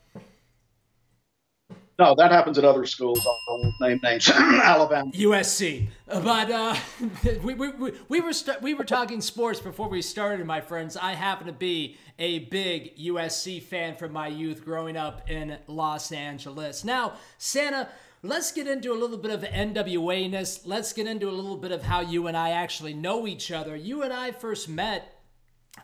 No, 1.97 2.13
that 2.17 2.31
happens 2.31 2.57
at 2.57 2.65
other 2.65 2.85
schools. 2.85 3.25
I 3.25 3.37
won't 3.47 3.73
name 3.79 3.99
names. 4.03 4.29
Alabama, 4.29 5.11
USC. 5.11 5.87
But 6.07 6.51
uh, 6.51 6.75
we, 7.43 7.53
we, 7.53 7.69
we, 7.69 7.91
we 8.09 8.21
were 8.21 8.33
st- 8.33 8.61
we 8.61 8.73
were 8.73 8.83
talking 8.83 9.21
sports 9.21 9.61
before 9.61 9.87
we 9.87 10.01
started, 10.01 10.45
my 10.45 10.59
friends. 10.59 10.97
I 10.97 11.13
happen 11.13 11.47
to 11.47 11.53
be 11.53 11.97
a 12.19 12.39
big 12.39 12.97
USC 12.97 13.61
fan 13.63 13.95
from 13.95 14.11
my 14.11 14.27
youth, 14.27 14.65
growing 14.65 14.97
up 14.97 15.29
in 15.29 15.57
Los 15.67 16.11
Angeles. 16.11 16.83
Now, 16.83 17.13
Santa. 17.37 17.89
Let's 18.23 18.51
get 18.51 18.65
into 18.65 18.91
a 18.91 18.97
little 18.97 19.19
bit 19.19 19.29
of 19.29 19.43
NWA 19.43 20.31
ness. 20.31 20.65
Let's 20.65 20.93
get 20.93 21.05
into 21.05 21.29
a 21.29 21.31
little 21.31 21.57
bit 21.57 21.71
of 21.71 21.83
how 21.83 21.99
you 22.01 22.25
and 22.25 22.35
I 22.35 22.51
actually 22.51 22.95
know 22.95 23.27
each 23.27 23.51
other. 23.51 23.75
You 23.75 24.01
and 24.01 24.11
I 24.11 24.31
first 24.31 24.67
met 24.67 25.14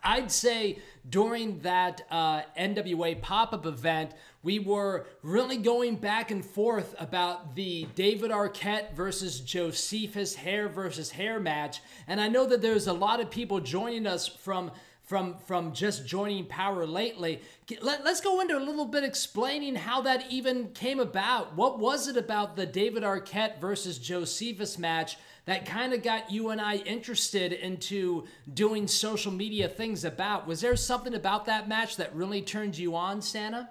I'd 0.04 0.32
say 0.32 0.80
during 1.10 1.60
that 1.60 2.02
uh, 2.10 2.42
NWA 2.58 3.22
pop 3.22 3.54
up 3.54 3.66
event, 3.66 4.12
we 4.44 4.60
were 4.60 5.06
really 5.22 5.58
going 5.58 5.96
back 5.96 6.32
and 6.32 6.44
forth 6.44 6.96
about 7.00 7.56
the 7.56 7.88
David 7.96 8.32
Arquette 8.32 8.94
versus 8.94 9.40
Josephus 9.40 10.36
hair 10.36 10.68
versus 10.70 11.12
hair 11.12 11.40
match. 11.40 11.82
And 12.08 12.20
I 12.20 12.28
know 12.28 12.46
that 12.48 12.62
there's 12.62 12.88
a 12.88 12.94
lot 12.94 13.20
of 13.20 13.30
people 13.30 13.60
joining 13.60 14.08
us 14.08 14.28
from 14.28 14.72
from 15.04 15.36
from 15.40 15.74
just 15.74 16.06
joining 16.06 16.46
power 16.46 16.86
lately 16.86 17.42
Let, 17.82 18.00
us 18.08 18.22
go 18.22 18.40
into 18.40 18.58
a 18.58 18.64
little 18.64 18.86
bit 18.86 19.04
explaining 19.04 19.76
how 19.76 20.00
that 20.04 20.24
even 20.30 20.70
came 20.70 21.02
about 21.02 21.54
what 21.54 21.80
was 21.80 22.08
it 22.08 22.16
about 22.16 22.56
the 22.56 22.66
david 22.66 23.04
arquette 23.04 23.60
versus 23.60 23.98
josephus 23.98 24.78
match 24.78 25.18
that 25.46 25.66
kind 25.66 25.94
of 25.94 26.04
got 26.04 26.32
you 26.32 26.50
and 26.50 26.62
I 26.62 26.76
interested 26.78 27.52
into 27.52 28.26
doing 28.54 28.88
social 28.88 29.32
media 29.32 29.68
things 29.68 30.06
about. 30.06 30.48
Was 30.48 30.62
there 30.62 30.76
something 30.76 31.14
about 31.14 31.46
that 31.46 31.68
match 31.68 31.98
that 31.98 32.16
really 32.16 32.42
turned 32.42 32.78
you 32.78 32.96
on, 32.96 33.22
Santa? 33.22 33.70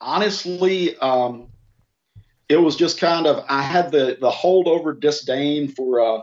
Honestly, 0.00 0.96
um, 0.98 1.48
it 2.48 2.56
was 2.56 2.76
just 2.76 2.98
kind 2.98 3.26
of 3.26 3.44
I 3.48 3.62
had 3.62 3.90
the 3.90 4.16
the 4.20 4.30
holdover 4.30 4.98
disdain 4.98 5.68
for 5.68 6.00
uh, 6.00 6.22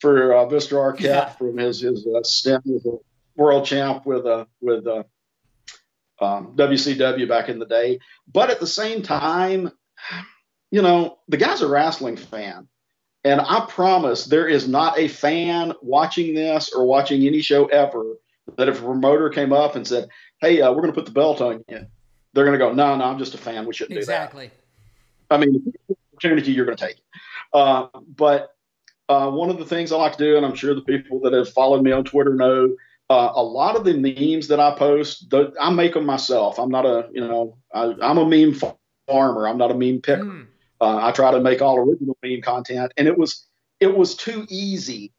for 0.00 0.34
uh, 0.34 0.46
Mr. 0.46 0.74
Arquette 0.74 1.00
yeah. 1.00 1.28
from 1.30 1.56
his 1.56 1.80
his 1.80 2.06
uh, 2.06 2.22
stint 2.22 2.64
as 2.66 2.86
a 2.86 2.96
world 3.36 3.64
champ 3.64 4.06
with 4.06 4.26
uh, 4.26 4.44
with 4.60 4.86
uh, 4.86 5.02
um, 6.20 6.54
WCW 6.56 7.28
back 7.28 7.48
in 7.48 7.58
the 7.58 7.66
day, 7.66 7.98
but 8.32 8.50
at 8.50 8.60
the 8.60 8.66
same 8.66 9.02
time 9.02 9.72
you 10.72 10.82
know, 10.82 11.18
the 11.28 11.36
guy's 11.36 11.62
a 11.62 11.68
wrestling 11.68 12.16
fan. 12.16 12.66
And 13.24 13.40
I 13.40 13.66
promise 13.68 14.24
there 14.24 14.48
is 14.48 14.66
not 14.66 14.98
a 14.98 15.06
fan 15.06 15.74
watching 15.80 16.34
this 16.34 16.72
or 16.72 16.84
watching 16.84 17.24
any 17.24 17.40
show 17.40 17.66
ever 17.66 18.16
that 18.56 18.68
if 18.68 18.80
a 18.80 18.82
promoter 18.82 19.28
came 19.28 19.52
up 19.52 19.76
and 19.76 19.86
said, 19.86 20.08
Hey, 20.40 20.60
uh, 20.60 20.72
we're 20.72 20.80
going 20.80 20.92
to 20.92 20.98
put 20.98 21.06
the 21.06 21.12
belt 21.12 21.40
on 21.40 21.62
you, 21.68 21.86
they're 22.32 22.44
going 22.44 22.58
to 22.58 22.64
go, 22.64 22.72
No, 22.72 22.96
no, 22.96 23.04
I'm 23.04 23.18
just 23.18 23.34
a 23.34 23.38
fan. 23.38 23.64
We 23.64 23.74
shouldn't 23.74 23.96
exactly. 23.96 24.46
do 24.46 24.50
that. 25.28 25.36
Exactly. 25.36 25.54
I 25.54 25.60
mean, 25.60 25.96
opportunity, 26.12 26.52
you're 26.52 26.64
going 26.64 26.76
to 26.76 26.86
take 26.86 26.96
it. 26.96 27.04
Uh, 27.52 27.86
but 28.16 28.56
uh, 29.08 29.30
one 29.30 29.50
of 29.50 29.58
the 29.58 29.66
things 29.66 29.92
I 29.92 29.96
like 29.96 30.16
to 30.16 30.24
do, 30.24 30.36
and 30.36 30.44
I'm 30.44 30.54
sure 30.54 30.74
the 30.74 30.80
people 30.80 31.20
that 31.20 31.32
have 31.32 31.50
followed 31.50 31.82
me 31.82 31.92
on 31.92 32.04
Twitter 32.04 32.34
know, 32.34 32.74
uh, 33.10 33.32
a 33.34 33.42
lot 33.42 33.76
of 33.76 33.84
the 33.84 33.94
memes 33.94 34.48
that 34.48 34.58
I 34.58 34.74
post, 34.74 35.28
the, 35.30 35.52
I 35.60 35.70
make 35.70 35.94
them 35.94 36.06
myself. 36.06 36.58
I'm 36.58 36.70
not 36.70 36.86
a, 36.86 37.08
you 37.12 37.20
know, 37.20 37.58
I, 37.74 37.94
am 38.00 38.18
a 38.18 38.26
meme 38.26 38.58
farmer. 39.06 39.46
I'm 39.46 39.58
not 39.58 39.70
a 39.70 39.74
meme 39.74 40.00
picker. 40.00 40.24
Mm. 40.24 40.46
Uh, 40.82 40.98
I 41.00 41.12
try 41.12 41.30
to 41.30 41.40
make 41.40 41.62
all 41.62 41.78
original 41.78 42.18
meme 42.24 42.40
content, 42.40 42.92
and 42.96 43.06
it 43.06 43.16
was 43.16 43.46
it 43.78 43.96
was 43.96 44.16
too 44.16 44.46
easy 44.50 45.12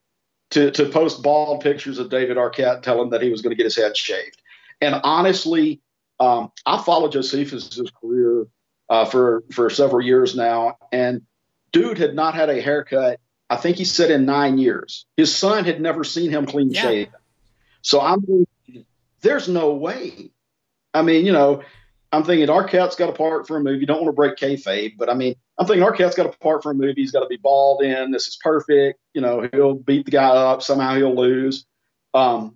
to 0.49 0.71
to 0.71 0.89
post 0.89 1.23
bald 1.23 1.61
pictures 1.61 1.99
of 1.99 2.09
David 2.09 2.35
Arquette, 2.35 2.81
telling 2.81 3.11
that 3.11 3.21
he 3.21 3.29
was 3.29 3.41
going 3.41 3.51
to 3.51 3.55
get 3.55 3.63
his 3.63 3.77
head 3.77 3.95
shaved. 3.95 4.41
And 4.81 4.99
honestly, 5.05 5.79
um, 6.19 6.51
I 6.65 6.81
followed 6.81 7.13
Josephus' 7.13 7.79
career 8.01 8.47
uh, 8.89 9.05
for 9.05 9.45
for 9.53 9.69
several 9.69 10.01
years 10.01 10.35
now, 10.35 10.77
and 10.91 11.21
dude 11.71 11.97
had 11.97 12.13
not 12.13 12.35
had 12.35 12.49
a 12.49 12.61
haircut. 12.61 13.21
I 13.49 13.55
think 13.55 13.77
he 13.77 13.85
said 13.85 14.11
in 14.11 14.25
nine 14.25 14.57
years. 14.57 15.05
His 15.15 15.33
son 15.33 15.63
had 15.63 15.79
never 15.79 16.03
seen 16.03 16.29
him 16.29 16.45
clean 16.45 16.71
yeah. 16.71 16.81
shaven. 16.81 17.13
So 17.81 18.01
I'm 18.01 18.45
there's 19.21 19.47
no 19.47 19.75
way. 19.75 20.29
I 20.93 21.03
mean, 21.03 21.25
you 21.25 21.31
know, 21.31 21.63
I'm 22.11 22.25
thinking 22.25 22.47
Arquette's 22.47 22.97
got 22.97 23.09
a 23.09 23.13
part 23.13 23.47
for 23.47 23.55
a 23.55 23.61
movie. 23.61 23.79
You 23.79 23.85
don't 23.85 24.03
want 24.03 24.09
to 24.09 24.13
break 24.13 24.35
kayfabe, 24.35 24.97
but 24.97 25.09
I 25.09 25.13
mean, 25.13 25.35
I'm 25.57 25.67
thinking 25.67 25.83
Arquette's 25.83 26.15
got 26.15 26.25
a 26.25 26.37
part 26.39 26.63
for 26.63 26.71
a 26.71 26.75
movie. 26.75 27.01
He's 27.01 27.11
got 27.11 27.19
to 27.19 27.27
be 27.27 27.37
bald 27.37 27.83
in. 27.83 28.11
This 28.11 28.27
is 28.27 28.37
perfect. 28.41 28.99
You 29.13 29.21
know, 29.21 29.47
he'll 29.51 29.75
beat 29.75 30.05
the 30.05 30.11
guy 30.11 30.25
up. 30.25 30.63
Somehow 30.63 30.95
he'll 30.95 31.15
lose. 31.15 31.65
Um, 32.13 32.55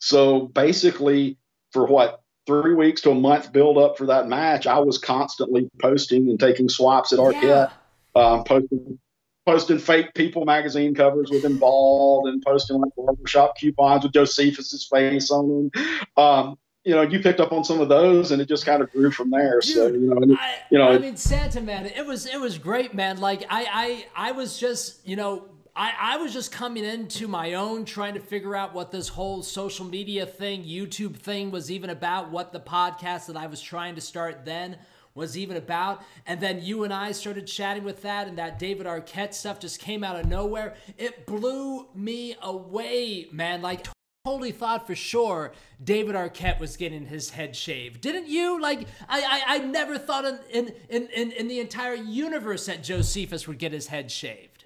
so 0.00 0.46
basically, 0.46 1.36
for 1.72 1.86
what 1.86 2.22
three 2.46 2.74
weeks 2.74 3.00
to 3.02 3.10
a 3.10 3.14
month 3.14 3.52
build 3.52 3.76
up 3.76 3.98
for 3.98 4.06
that 4.06 4.28
match, 4.28 4.66
I 4.66 4.78
was 4.78 4.98
constantly 4.98 5.68
posting 5.80 6.28
and 6.30 6.38
taking 6.38 6.68
swaps 6.68 7.12
at 7.12 7.18
Arquette, 7.18 7.42
yeah. 7.42 8.20
um, 8.20 8.44
posting 8.44 8.98
posting 9.44 9.78
fake 9.78 10.12
People 10.14 10.44
magazine 10.44 10.94
covers 10.94 11.30
with 11.30 11.42
him 11.44 11.56
bald 11.56 12.28
and 12.28 12.42
posting 12.42 12.78
like 12.80 12.92
barbershop 12.96 13.56
coupons 13.58 14.02
with 14.02 14.12
Josephus's 14.12 14.86
face 14.86 15.30
on 15.30 15.48
them. 15.48 15.84
Um, 16.16 16.58
you 16.88 16.94
know, 16.94 17.02
you 17.02 17.20
picked 17.20 17.38
up 17.38 17.52
on 17.52 17.64
some 17.64 17.82
of 17.82 17.90
those, 17.90 18.30
and 18.30 18.40
it 18.40 18.48
just 18.48 18.64
kind 18.64 18.82
of 18.82 18.90
grew 18.90 19.10
from 19.10 19.28
there. 19.28 19.60
Dude, 19.60 19.74
so 19.74 19.86
you 19.88 20.08
know, 20.08 20.16
it, 20.22 20.38
I, 20.40 20.54
you 20.70 20.78
know, 20.78 20.88
I 20.88 20.96
mean, 20.96 21.18
Santa 21.18 21.60
man, 21.60 21.84
it 21.84 22.06
was 22.06 22.24
it 22.24 22.40
was 22.40 22.56
great, 22.56 22.94
man. 22.94 23.18
Like 23.18 23.44
I 23.50 24.06
I 24.16 24.28
I 24.30 24.32
was 24.32 24.58
just 24.58 25.06
you 25.06 25.14
know. 25.14 25.44
I, 25.76 25.92
I 26.00 26.16
was 26.16 26.32
just 26.32 26.50
coming 26.50 26.82
into 26.82 27.28
my 27.28 27.54
own 27.54 27.84
trying 27.84 28.14
to 28.14 28.20
figure 28.20 28.56
out 28.56 28.74
what 28.74 28.90
this 28.90 29.06
whole 29.06 29.44
social 29.44 29.84
media 29.84 30.26
thing, 30.26 30.64
YouTube 30.64 31.14
thing 31.14 31.52
was 31.52 31.70
even 31.70 31.90
about, 31.90 32.32
what 32.32 32.52
the 32.52 32.58
podcast 32.58 33.26
that 33.26 33.36
I 33.36 33.46
was 33.46 33.60
trying 33.60 33.94
to 33.94 34.00
start 34.00 34.44
then 34.44 34.76
was 35.14 35.38
even 35.38 35.56
about. 35.56 36.02
And 36.26 36.40
then 36.40 36.64
you 36.64 36.82
and 36.82 36.92
I 36.92 37.12
started 37.12 37.46
chatting 37.46 37.84
with 37.84 38.02
that, 38.02 38.26
and 38.26 38.38
that 38.38 38.58
David 38.58 38.86
Arquette 38.88 39.34
stuff 39.34 39.60
just 39.60 39.78
came 39.78 40.02
out 40.02 40.18
of 40.18 40.26
nowhere. 40.26 40.74
It 40.96 41.26
blew 41.26 41.86
me 41.94 42.34
away, 42.42 43.28
man. 43.30 43.62
Like, 43.62 43.86
totally 44.24 44.52
thought 44.52 44.86
for 44.86 44.94
sure 44.94 45.52
David 45.82 46.14
Arquette 46.14 46.60
was 46.60 46.76
getting 46.76 47.06
his 47.06 47.30
head 47.30 47.56
shaved. 47.56 48.00
Didn't 48.00 48.28
you? 48.28 48.60
Like, 48.60 48.86
I, 49.08 49.20
I, 49.20 49.54
I 49.54 49.58
never 49.58 49.98
thought 49.98 50.24
in, 50.24 50.72
in, 50.88 51.08
in, 51.08 51.32
in 51.32 51.48
the 51.48 51.60
entire 51.60 51.94
universe 51.94 52.66
that 52.66 52.82
Josephus 52.82 53.48
would 53.48 53.58
get 53.58 53.72
his 53.72 53.86
head 53.86 54.10
shaved. 54.10 54.64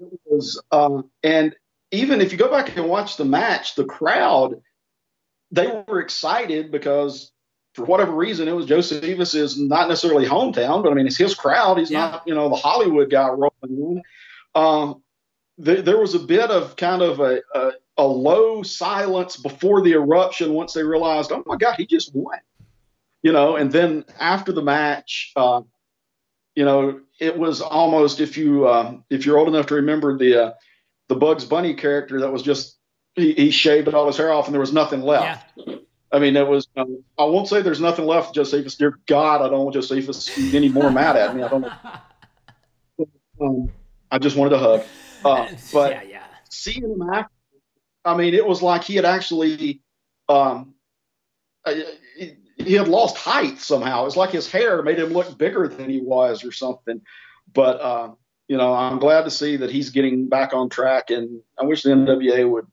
It 0.00 0.20
was, 0.26 0.60
um, 0.72 1.10
and 1.22 1.54
even 1.90 2.20
if 2.20 2.32
you 2.32 2.38
go 2.38 2.50
back 2.50 2.76
and 2.76 2.88
watch 2.88 3.16
the 3.16 3.24
match, 3.24 3.74
the 3.74 3.84
crowd, 3.84 4.60
they 5.50 5.82
were 5.86 6.00
excited 6.00 6.70
because 6.70 7.30
for 7.74 7.84
whatever 7.84 8.12
reason, 8.12 8.48
it 8.48 8.52
was 8.52 8.66
Josephus 8.66 9.34
is 9.34 9.58
not 9.58 9.88
necessarily 9.88 10.26
hometown, 10.26 10.82
but 10.82 10.90
I 10.90 10.94
mean, 10.94 11.06
it's 11.06 11.16
his 11.16 11.34
crowd. 11.34 11.78
He's 11.78 11.90
yeah. 11.90 12.10
not, 12.10 12.22
you 12.26 12.34
know, 12.34 12.48
the 12.48 12.56
Hollywood 12.56 13.10
guy 13.10 13.28
rolling 13.28 13.52
in. 13.62 14.02
Um, 14.54 15.02
there 15.58 15.98
was 15.98 16.14
a 16.14 16.18
bit 16.18 16.50
of 16.50 16.76
kind 16.76 17.02
of 17.02 17.20
a, 17.20 17.40
a, 17.54 17.72
a 17.98 18.04
low 18.04 18.62
silence 18.62 19.36
before 19.36 19.82
the 19.82 19.92
eruption 19.92 20.52
once 20.52 20.72
they 20.72 20.82
realized, 20.82 21.30
oh 21.32 21.42
my 21.46 21.56
God, 21.56 21.76
he 21.76 21.86
just 21.86 22.14
won. 22.14 22.38
You 23.22 23.32
know, 23.32 23.56
and 23.56 23.72
then 23.72 24.04
after 24.20 24.52
the 24.52 24.62
match, 24.62 25.32
uh, 25.36 25.62
you 26.54 26.64
know, 26.64 27.00
it 27.18 27.38
was 27.38 27.60
almost 27.60 28.20
if 28.20 28.36
you 28.36 28.66
uh, 28.66 28.96
if 29.08 29.24
you're 29.24 29.38
old 29.38 29.48
enough 29.48 29.66
to 29.66 29.76
remember 29.76 30.18
the 30.18 30.44
uh, 30.44 30.52
the 31.08 31.14
Bugs 31.14 31.44
Bunny 31.44 31.74
character 31.74 32.20
that 32.20 32.32
was 32.32 32.42
just 32.42 32.76
he, 33.14 33.32
he, 33.32 33.50
shaved 33.50 33.88
all 33.88 34.06
his 34.06 34.16
hair 34.16 34.32
off 34.32 34.46
and 34.46 34.54
there 34.54 34.60
was 34.60 34.72
nothing 34.72 35.00
left. 35.00 35.52
Yeah. 35.56 35.76
I 36.12 36.18
mean, 36.18 36.36
it 36.36 36.46
was. 36.46 36.68
Um, 36.76 37.02
I 37.18 37.24
won't 37.24 37.48
say 37.48 37.62
there's 37.62 37.80
nothing 37.80 38.06
left, 38.06 38.34
Josephus. 38.34 38.76
Dear 38.76 38.98
God, 39.06 39.42
I 39.42 39.48
don't 39.48 39.64
want 39.64 39.74
Josephus 39.74 40.26
to 40.26 40.50
be 40.50 40.56
any 40.56 40.68
more 40.68 40.90
mad 40.90 41.16
at 41.16 41.34
me. 41.34 41.42
I 41.42 41.48
don't. 41.48 41.66
Um, 43.40 43.68
I 44.12 44.18
just 44.18 44.36
wanted 44.36 44.52
a 44.52 44.58
hug. 44.58 44.84
Uh, 45.24 45.48
but 45.72 45.90
yeah, 46.02 46.02
yeah. 46.02 46.26
seeing 46.50 46.82
him 46.82 47.02
after 47.12 47.30
I 48.04 48.16
mean, 48.16 48.34
it 48.34 48.46
was 48.46 48.62
like 48.62 48.84
he 48.84 48.96
had 48.96 49.04
actually, 49.04 49.80
um, 50.28 50.74
uh, 51.64 51.74
he 52.58 52.74
had 52.74 52.88
lost 52.88 53.16
height 53.16 53.58
somehow. 53.58 54.06
It's 54.06 54.16
like 54.16 54.30
his 54.30 54.50
hair 54.50 54.82
made 54.82 54.98
him 54.98 55.12
look 55.12 55.36
bigger 55.38 55.68
than 55.68 55.88
he 55.88 56.00
was 56.00 56.44
or 56.44 56.52
something. 56.52 57.00
But, 57.52 57.80
uh, 57.80 58.12
you 58.46 58.56
know, 58.56 58.74
I'm 58.74 58.98
glad 58.98 59.24
to 59.24 59.30
see 59.30 59.56
that 59.56 59.70
he's 59.70 59.90
getting 59.90 60.28
back 60.28 60.52
on 60.52 60.68
track, 60.68 61.10
and 61.10 61.40
I 61.58 61.64
wish 61.64 61.82
the 61.82 61.90
NWA 61.90 62.50
would, 62.50 62.66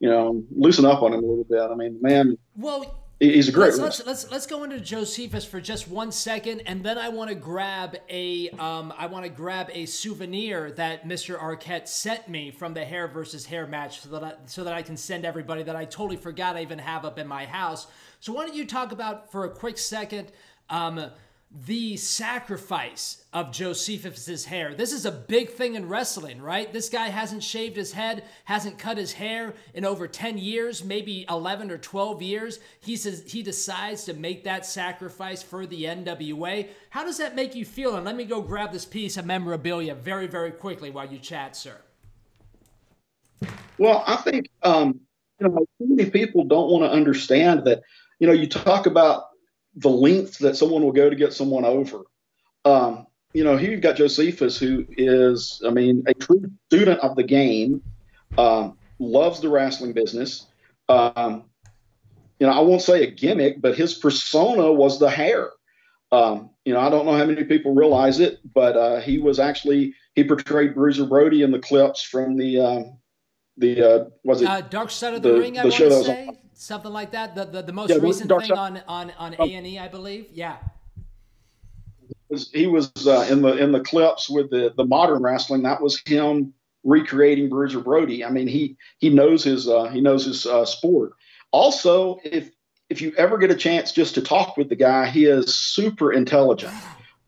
you 0.00 0.08
know, 0.08 0.42
loosen 0.50 0.86
up 0.86 1.02
on 1.02 1.12
him 1.12 1.22
a 1.22 1.26
little 1.26 1.44
bit. 1.48 1.60
I 1.60 1.74
mean, 1.74 1.98
man. 2.00 2.38
Well, 2.56 3.01
He's 3.22 3.48
a 3.48 3.52
great. 3.52 3.74
Let's, 3.74 3.78
let's, 3.78 4.04
let's 4.04 4.30
let's 4.32 4.46
go 4.48 4.64
into 4.64 4.80
Josephus 4.80 5.44
for 5.44 5.60
just 5.60 5.86
one 5.86 6.10
second, 6.10 6.62
and 6.66 6.82
then 6.82 6.98
I 6.98 7.08
want 7.08 7.28
to 7.28 7.36
grab 7.36 7.96
a 8.08 8.50
um 8.50 8.92
I 8.98 9.06
want 9.06 9.24
to 9.24 9.30
grab 9.30 9.70
a 9.72 9.86
souvenir 9.86 10.72
that 10.72 11.06
Mr. 11.06 11.38
Arquette 11.38 11.86
sent 11.86 12.28
me 12.28 12.50
from 12.50 12.74
the 12.74 12.84
hair 12.84 13.06
versus 13.06 13.46
hair 13.46 13.64
match, 13.68 14.00
so 14.00 14.08
that 14.08 14.24
I, 14.24 14.34
so 14.46 14.64
that 14.64 14.74
I 14.74 14.82
can 14.82 14.96
send 14.96 15.24
everybody 15.24 15.62
that 15.62 15.76
I 15.76 15.84
totally 15.84 16.16
forgot 16.16 16.56
I 16.56 16.62
even 16.62 16.80
have 16.80 17.04
up 17.04 17.16
in 17.16 17.28
my 17.28 17.46
house. 17.46 17.86
So 18.18 18.32
why 18.32 18.44
don't 18.44 18.56
you 18.56 18.66
talk 18.66 18.90
about 18.90 19.30
for 19.30 19.44
a 19.44 19.50
quick 19.50 19.78
second, 19.78 20.32
um, 20.68 21.08
the 21.54 21.98
sacrifice 21.98 23.24
of 23.32 23.52
Josephus's 23.52 24.46
hair. 24.46 24.74
This 24.74 24.92
is 24.92 25.04
a 25.04 25.12
big 25.12 25.50
thing 25.50 25.74
in 25.74 25.86
wrestling, 25.86 26.40
right? 26.40 26.72
This 26.72 26.88
guy 26.88 27.08
hasn't 27.08 27.42
shaved 27.42 27.76
his 27.76 27.92
head, 27.92 28.24
hasn't 28.44 28.78
cut 28.78 28.96
his 28.96 29.12
hair 29.12 29.54
in 29.74 29.84
over 29.84 30.08
10 30.08 30.38
years, 30.38 30.82
maybe 30.82 31.26
11 31.28 31.70
or 31.70 31.76
12 31.76 32.22
years. 32.22 32.58
He 32.80 32.96
says 32.96 33.24
he 33.26 33.42
decides 33.42 34.04
to 34.04 34.14
make 34.14 34.44
that 34.44 34.64
sacrifice 34.64 35.42
for 35.42 35.66
the 35.66 35.84
NWA. 35.84 36.68
How 36.88 37.04
does 37.04 37.18
that 37.18 37.36
make 37.36 37.54
you 37.54 37.66
feel? 37.66 37.96
And 37.96 38.06
let 38.06 38.16
me 38.16 38.24
go 38.24 38.40
grab 38.40 38.72
this 38.72 38.86
piece 38.86 39.18
of 39.18 39.26
memorabilia 39.26 39.94
very, 39.94 40.26
very 40.26 40.52
quickly 40.52 40.90
while 40.90 41.06
you 41.06 41.18
chat, 41.18 41.54
sir. 41.54 41.76
Well, 43.76 44.04
I 44.06 44.16
think 44.16 44.48
um, 44.62 45.00
you 45.38 45.48
know, 45.48 45.66
many 45.80 46.10
people 46.10 46.44
don't 46.44 46.70
want 46.70 46.84
to 46.84 46.90
understand 46.90 47.64
that. 47.66 47.82
You 48.20 48.28
know, 48.28 48.32
you 48.32 48.48
talk 48.48 48.86
about 48.86 49.24
the 49.76 49.88
length 49.88 50.38
that 50.38 50.56
someone 50.56 50.82
will 50.82 50.92
go 50.92 51.08
to 51.08 51.16
get 51.16 51.32
someone 51.32 51.64
over. 51.64 52.02
Um, 52.64 53.06
you 53.32 53.44
know, 53.44 53.56
here 53.56 53.70
you've 53.70 53.80
got 53.80 53.96
Josephus, 53.96 54.58
who 54.58 54.86
is, 54.90 55.62
I 55.66 55.70
mean, 55.70 56.04
a 56.06 56.14
true 56.14 56.50
student 56.66 57.00
of 57.00 57.16
the 57.16 57.22
game, 57.22 57.82
um, 58.36 58.76
loves 58.98 59.40
the 59.40 59.48
wrestling 59.48 59.92
business. 59.92 60.46
Um, 60.88 61.44
you 62.38 62.46
know, 62.46 62.52
I 62.52 62.60
won't 62.60 62.82
say 62.82 63.04
a 63.04 63.10
gimmick, 63.10 63.60
but 63.60 63.76
his 63.76 63.94
persona 63.94 64.70
was 64.72 64.98
the 64.98 65.10
hair. 65.10 65.50
Um, 66.10 66.50
you 66.64 66.74
know, 66.74 66.80
I 66.80 66.90
don't 66.90 67.06
know 67.06 67.16
how 67.16 67.24
many 67.24 67.44
people 67.44 67.74
realize 67.74 68.20
it, 68.20 68.40
but 68.52 68.76
uh, 68.76 69.00
he 69.00 69.18
was 69.18 69.38
actually 69.38 69.94
he 70.14 70.24
portrayed 70.24 70.74
Bruiser 70.74 71.06
Brody 71.06 71.42
in 71.42 71.50
the 71.50 71.58
clips 71.58 72.02
from 72.02 72.36
the 72.36 72.60
um, 72.60 72.98
the 73.56 73.82
uh, 73.82 74.04
was 74.22 74.42
it 74.42 74.48
uh, 74.48 74.60
Dark 74.60 74.90
Side 74.90 75.14
of 75.14 75.22
the, 75.22 75.32
the 75.32 75.38
Ring? 75.38 75.58
I 75.58 75.62
want 75.62 75.74
to 75.74 76.04
say 76.04 76.28
something 76.62 76.92
like 76.92 77.12
that. 77.12 77.34
The 77.34 77.44
the, 77.44 77.62
the 77.62 77.72
most 77.72 77.90
yeah, 77.90 77.96
recent 77.96 78.30
thing 78.30 78.52
on 78.52 78.82
on 78.88 79.12
on 79.18 79.34
A 79.38 79.54
and 79.54 79.66
E, 79.66 79.78
I 79.78 79.88
believe. 79.88 80.26
Yeah. 80.32 80.56
He 82.52 82.66
was 82.66 82.90
uh, 83.06 83.26
in 83.30 83.42
the 83.42 83.56
in 83.56 83.72
the 83.72 83.80
clips 83.80 84.30
with 84.30 84.50
the 84.50 84.72
the 84.76 84.84
modern 84.84 85.22
wrestling. 85.22 85.62
That 85.62 85.82
was 85.82 86.00
him 86.06 86.54
recreating 86.84 87.48
Bruiser 87.48 87.80
Brody. 87.80 88.24
I 88.24 88.30
mean, 88.30 88.48
he 88.48 88.76
he 88.98 89.10
knows 89.10 89.44
his 89.44 89.68
uh, 89.68 89.88
he 89.88 90.00
knows 90.00 90.24
his 90.24 90.46
uh, 90.46 90.64
sport. 90.64 91.12
Also, 91.50 92.18
if 92.24 92.50
if 92.88 93.02
you 93.02 93.12
ever 93.18 93.36
get 93.36 93.50
a 93.50 93.54
chance 93.54 93.92
just 93.92 94.14
to 94.14 94.22
talk 94.22 94.56
with 94.56 94.70
the 94.70 94.76
guy, 94.76 95.08
he 95.08 95.26
is 95.26 95.54
super 95.54 96.12
intelligent. 96.12 96.72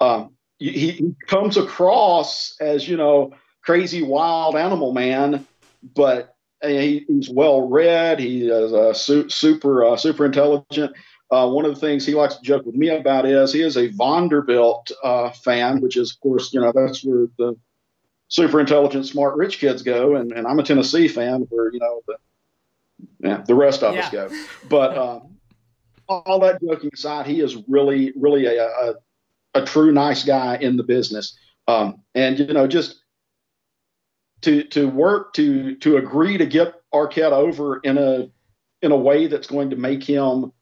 Um, 0.01 0.31
he, 0.59 0.71
he 0.71 1.15
comes 1.27 1.57
across 1.57 2.57
as 2.61 2.89
you 2.89 2.97
know 2.97 3.35
crazy 3.63 4.03
wild 4.03 4.57
animal 4.57 4.93
man 4.93 5.47
but 5.95 6.34
he, 6.63 7.05
he's 7.09 7.31
well 7.31 7.69
read. 7.69 8.19
He 8.19 8.49
is 8.49 8.73
a 8.73 8.95
su- 8.95 9.29
super 9.29 9.85
uh, 9.85 9.97
super 9.97 10.27
intelligent. 10.27 10.93
Uh, 11.31 11.49
one 11.49 11.65
of 11.65 11.75
the 11.75 11.81
things 11.81 12.07
he 12.07 12.15
likes 12.15 12.37
to 12.37 12.43
joke 12.43 12.65
with 12.65 12.75
me 12.75 12.89
about 12.91 13.27
is 13.27 13.53
he 13.53 13.63
is 13.63 13.77
a 13.77 13.89
Vanderbilt 13.89 14.91
uh, 15.03 15.31
fan, 15.31 15.81
which 15.81 15.97
is 15.97 16.13
of 16.13 16.21
course 16.21 16.53
you 16.53 16.61
know 16.61 16.73
that's 16.75 17.05
where 17.05 17.27
the 17.39 17.57
super 18.29 18.61
intelligent, 18.61 19.07
smart, 19.07 19.37
rich 19.37 19.59
kids 19.59 19.83
go, 19.83 20.17
and, 20.17 20.33
and 20.33 20.47
I'm 20.47 20.59
a 20.59 20.63
Tennessee 20.63 21.09
fan, 21.09 21.43
where 21.51 21.73
you 21.73 21.81
know 21.81 22.03
the 22.07 22.17
yeah 23.21 23.43
the 23.47 23.55
rest 23.55 23.83
of 23.83 23.95
yeah. 23.95 24.03
us 24.03 24.11
go. 24.11 24.31
But 24.69 24.97
um, 24.97 25.37
all 26.09 26.41
that 26.41 26.61
joking 26.61 26.91
aside, 26.93 27.27
he 27.27 27.41
is 27.41 27.57
really 27.69 28.13
really 28.17 28.47
a, 28.47 28.67
a, 28.67 28.95
a 29.55 29.65
true 29.65 29.93
nice 29.93 30.25
guy 30.25 30.57
in 30.57 30.77
the 30.77 30.85
business. 30.85 31.39
Um, 31.67 32.03
and 32.15 32.39
you 32.39 32.53
know 32.53 32.67
just 32.67 33.04
to 34.45 34.63
to 34.65 34.89
work 34.89 35.33
to 35.35 35.75
to 35.77 35.97
agree 35.97 36.39
to 36.39 36.47
get 36.47 36.75
Arquette 36.93 37.33
over 37.33 37.79
in 37.79 37.99
a 37.99 38.29
in 38.83 38.93
a 38.93 38.97
way 38.97 39.27
that's 39.27 39.47
going 39.47 39.71
to 39.71 39.77
make 39.77 40.05
him 40.05 40.53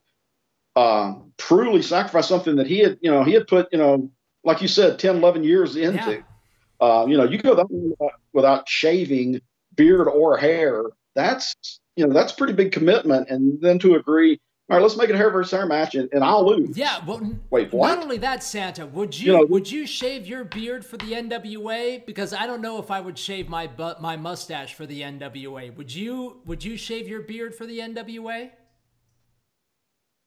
uh, 0.77 1.15
truly 1.37 1.83
sacrifice 1.83 2.29
something 2.29 2.57
that 2.57 2.67
he 2.67 2.79
had 2.79 2.99
you 3.03 3.11
know 3.11 3.25
he 3.25 3.33
had 3.33 3.47
put 3.47 3.69
you 3.73 3.79
know 3.79 4.11
like 4.45 4.63
you 4.63 4.69
said 4.69 4.99
10 4.99 5.17
11 5.17 5.45
years 5.45 5.77
into 5.77 6.13
yeah. 6.13 6.87
uh, 6.87 7.05
you 7.07 7.17
know 7.17 7.25
you 7.25 7.39
go 7.39 7.55
that 7.55 7.71
without, 7.71 8.13
without 8.33 8.69
shaving 8.69 9.41
beard 9.75 10.07
or 10.09 10.37
hair 10.37 10.85
that's 11.15 11.81
you 11.97 12.07
know 12.07 12.13
that's 12.13 12.33
pretty 12.33 12.53
big 12.53 12.73
commitment 12.73 13.29
and 13.29 13.61
then 13.61 13.79
to 13.79 13.97
agree 13.97 14.41
all 14.73 14.79
right, 14.79 14.83
let's 14.85 14.97
make 14.97 15.11
it 15.11 15.15
a 15.15 15.19
hair 15.19 15.29
versus 15.29 15.51
hair 15.51 15.67
match, 15.67 15.97
and, 15.97 16.09
and 16.15 16.25
I'll 16.25 16.47
lose. 16.47 16.79
Yeah, 16.79 17.05
well, 17.05 17.21
wait, 17.51 17.71
what? 17.75 17.89
Not 17.89 18.03
only 18.03 18.17
that, 18.17 18.43
Santa, 18.43 18.87
would 18.87 19.21
you, 19.21 19.27
you 19.27 19.39
know, 19.39 19.45
would 19.45 19.71
you 19.71 19.87
shave 19.87 20.27
your 20.27 20.45
beard 20.45 20.83
for 20.83 20.97
the 20.97 21.13
NWA? 21.13 22.07
Because 22.07 22.33
I 22.33 22.47
don't 22.47 22.63
know 22.63 22.79
if 22.79 22.91
I 22.91 22.99
would 22.99 23.19
shave 23.19 23.51
my 23.51 23.67
butt, 23.67 24.01
my 24.01 24.17
mustache 24.17 24.73
for 24.73 24.87
the 24.87 25.03
NWA. 25.03 25.77
Would 25.77 25.95
you? 25.95 26.41
Would 26.47 26.65
you 26.65 26.79
shave 26.79 27.07
your 27.07 27.21
beard 27.21 27.55
for 27.55 27.67
the 27.67 27.81
NWA? 27.81 28.49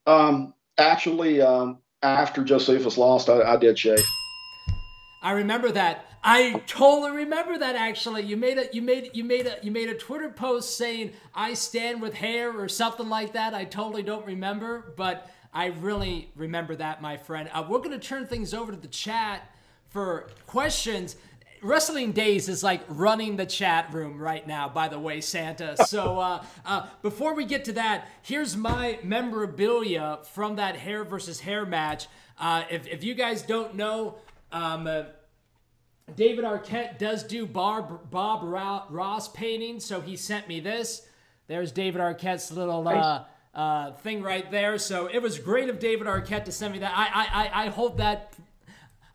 Um, 0.06 0.54
actually, 0.78 1.42
um, 1.42 1.80
after 2.04 2.44
Josephus 2.44 3.00
lost, 3.00 3.30
I, 3.30 3.42
I 3.42 3.58
did 3.58 3.80
shave. 3.80 4.06
I 5.24 5.32
remember 5.32 5.72
that. 5.72 6.15
I 6.28 6.60
totally 6.66 7.12
remember 7.12 7.56
that 7.60 7.76
actually. 7.76 8.24
You 8.24 8.36
made 8.36 8.58
a 8.58 8.68
you 8.74 8.82
made 8.82 9.12
you 9.14 9.24
made 9.24 9.46
a 9.46 9.58
you 9.62 9.72
made 9.72 9.90
a 9.90 9.94
Twitter 9.94 10.30
post 10.30 10.76
saying 10.76 11.12
I 11.36 11.54
stand 11.54 12.02
with 12.02 12.16
hair 12.16 12.60
or 12.60 12.68
something 12.68 13.08
like 13.08 13.34
that. 13.34 13.54
I 13.54 13.64
totally 13.64 14.02
don't 14.02 14.26
remember, 14.26 14.92
but 14.98 15.30
I 15.54 15.68
really 15.68 16.32
remember 16.36 16.76
that, 16.78 17.00
my 17.00 17.16
friend. 17.16 17.48
Uh, 17.54 17.64
we're 17.70 17.80
gonna 17.80 18.00
turn 18.00 18.26
things 18.26 18.56
over 18.56 18.72
to 18.72 18.78
the 18.78 18.88
chat 18.88 19.52
for 19.90 20.28
questions. 20.48 21.16
Wrestling 21.62 22.12
Days 22.12 22.50
is 22.50 22.64
like 22.64 22.82
running 22.88 23.38
the 23.38 23.46
chat 23.46 23.94
room 23.94 24.18
right 24.18 24.48
now, 24.48 24.68
by 24.68 24.88
the 24.88 25.00
way, 25.00 25.22
Santa. 25.22 25.76
So 25.86 26.20
uh, 26.20 26.44
uh, 26.66 26.88
before 27.04 27.36
we 27.36 27.46
get 27.46 27.66
to 27.66 27.74
that, 27.74 28.10
here's 28.24 28.58
my 28.58 28.98
memorabilia 29.04 30.20
from 30.34 30.56
that 30.56 30.76
hair 30.76 31.04
versus 31.04 31.40
hair 31.40 31.68
match. 31.68 32.08
Uh, 32.40 32.64
if, 32.72 32.88
if 32.88 33.04
you 33.04 33.14
guys 33.14 33.44
don't 33.44 33.76
know, 33.76 34.16
um, 34.52 34.88
uh, 34.88 35.04
David 36.16 36.46
Arquette 36.46 36.98
does 36.98 37.24
do 37.24 37.46
Bob, 37.46 38.12
Bob 38.12 38.42
Ross 38.44 39.28
painting, 39.30 39.80
so 39.80 40.02
he 40.02 40.16
sent 40.16 40.48
me 40.48 40.60
this. 40.60 41.08
There's 41.48 41.72
David 41.72 42.02
Arquette's 42.02 42.52
little 42.52 42.88
uh, 42.88 43.26
uh, 43.54 43.94
thing 43.94 44.22
right 44.22 44.50
there. 44.52 44.78
So 44.78 45.08
it 45.08 45.22
was 45.22 45.40
great 45.40 45.70
of 45.70 45.80
David 45.80 46.08
Arquette 46.08 46.46
to 46.46 46.52
send 46.52 46.74
me 46.74 46.80
that. 46.80 46.94
I 46.96 47.52
I, 47.52 47.66
I 47.66 47.70
hold 47.70 47.98
that 47.98 48.36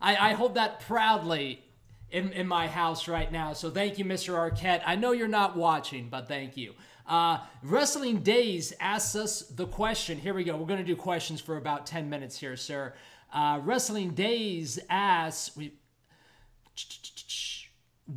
I, 0.01 0.31
I 0.31 0.33
hold 0.33 0.55
that 0.55 0.79
proudly 0.81 1.63
in, 2.09 2.31
in 2.33 2.47
my 2.47 2.67
house 2.67 3.07
right 3.07 3.31
now. 3.31 3.53
So 3.53 3.69
thank 3.69 3.97
you, 3.97 4.05
Mr. 4.05 4.33
Arquette. 4.33 4.81
I 4.85 4.95
know 4.95 5.11
you're 5.11 5.27
not 5.27 5.55
watching, 5.55 6.09
but 6.09 6.27
thank 6.27 6.57
you. 6.57 6.73
Uh, 7.07 7.39
Wrestling 7.63 8.19
Days 8.19 8.73
asks 8.79 9.15
us 9.15 9.41
the 9.41 9.67
question. 9.67 10.17
Here 10.17 10.33
we 10.33 10.43
go. 10.43 10.55
We're 10.55 10.65
going 10.65 10.79
to 10.79 10.85
do 10.85 10.95
questions 10.95 11.39
for 11.41 11.57
about 11.57 11.85
10 11.85 12.09
minutes 12.09 12.37
here, 12.37 12.55
sir. 12.55 12.93
Uh, 13.33 13.59
Wrestling 13.63 14.11
Days 14.11 14.79
asks, 14.89 15.55
we, 15.55 15.73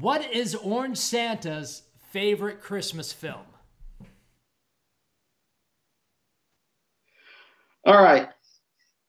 what 0.01 0.33
is 0.33 0.55
Orange 0.55 0.99
Santa's 0.99 1.83
favorite 2.11 2.61
Christmas 2.61 3.13
film? 3.13 3.47
All 7.87 8.03
right. 8.03 8.29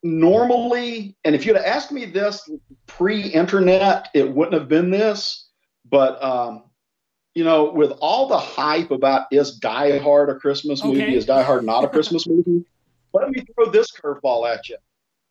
Normally, 0.02 1.16
and 1.24 1.34
if 1.34 1.46
you'd 1.46 1.56
have 1.56 1.64
asked 1.64 1.90
me 1.90 2.04
this 2.04 2.48
pre-internet, 2.86 4.08
it 4.14 4.30
wouldn't 4.30 4.54
have 4.54 4.68
been 4.68 4.90
this. 4.90 5.48
But 5.88 6.22
um, 6.22 6.64
you 7.34 7.44
know, 7.44 7.72
with 7.72 7.92
all 8.00 8.28
the 8.28 8.38
hype 8.38 8.90
about 8.90 9.26
is 9.30 9.56
Die 9.56 9.98
Hard 9.98 10.30
a 10.30 10.34
Christmas 10.34 10.82
movie, 10.84 11.02
okay. 11.02 11.14
is 11.14 11.26
Die 11.26 11.42
Hard 11.42 11.64
not 11.64 11.84
a 11.84 11.88
Christmas 11.88 12.26
movie? 12.28 12.64
Let 13.12 13.30
me 13.30 13.44
throw 13.54 13.70
this 13.70 13.90
curveball 13.92 14.52
at 14.52 14.68
you. 14.68 14.76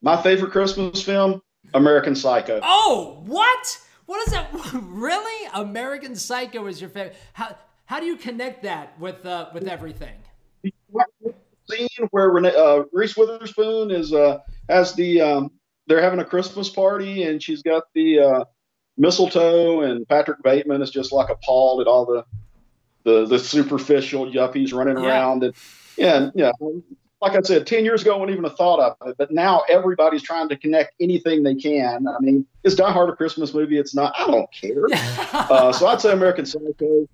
My 0.01 0.21
favorite 0.21 0.51
Christmas 0.51 1.01
film, 1.01 1.41
American 1.73 2.15
Psycho. 2.15 2.59
Oh, 2.63 3.23
what? 3.25 3.79
What 4.05 4.25
is 4.27 4.33
that? 4.33 4.49
really? 4.73 5.49
American 5.53 6.15
Psycho 6.15 6.67
is 6.67 6.79
your 6.79 6.89
favorite? 6.89 7.15
How 7.33 7.55
how 7.85 7.99
do 7.99 8.05
you 8.05 8.17
connect 8.17 8.63
that 8.63 8.99
with 8.99 9.25
uh, 9.25 9.49
with 9.53 9.67
everything? 9.67 10.15
Scene 11.69 11.87
where 12.11 12.29
Renee, 12.29 12.53
uh, 12.55 12.83
Reese 12.91 13.17
Witherspoon 13.17 13.91
is 13.91 14.13
uh, 14.13 14.39
has 14.69 14.93
the 14.93 15.21
um, 15.21 15.51
they're 15.87 16.01
having 16.01 16.19
a 16.19 16.25
Christmas 16.25 16.69
party 16.69 17.23
and 17.23 17.41
she's 17.41 17.61
got 17.61 17.83
the 17.93 18.19
uh, 18.19 18.45
mistletoe 18.97 19.81
and 19.81 20.07
Patrick 20.07 20.41
Bateman 20.43 20.81
is 20.81 20.91
just 20.91 21.11
like 21.11 21.29
appalled 21.29 21.81
at 21.81 21.87
all 21.87 22.05
the 22.05 22.25
the, 23.03 23.25
the 23.25 23.39
superficial 23.39 24.25
yuppies 24.31 24.73
running 24.73 24.97
yeah. 25.03 25.09
around 25.09 25.43
and 25.43 25.55
yeah 25.97 26.29
yeah 26.33 26.51
like 27.21 27.35
I 27.35 27.41
said, 27.41 27.65
10 27.65 27.85
years 27.85 28.01
ago, 28.01 28.15
I 28.15 28.17
wouldn't 28.17 28.37
even 28.37 28.43
have 28.43 28.57
thought 28.57 28.79
of 28.79 29.07
it. 29.07 29.15
But 29.17 29.31
now 29.31 29.63
everybody's 29.69 30.21
trying 30.21 30.49
to 30.49 30.57
connect 30.57 30.93
anything 30.99 31.43
they 31.43 31.55
can. 31.55 32.07
I 32.07 32.19
mean, 32.19 32.45
is 32.63 32.75
Die 32.75 32.91
Hard 32.91 33.09
a 33.09 33.15
Christmas 33.15 33.53
movie? 33.53 33.77
It's 33.77 33.95
not. 33.95 34.13
I 34.17 34.27
don't 34.27 34.51
care. 34.51 34.85
uh, 35.33 35.71
so 35.71 35.87
I'd 35.87 36.01
say 36.01 36.11
American 36.11 36.45
Psycho. 36.45 37.07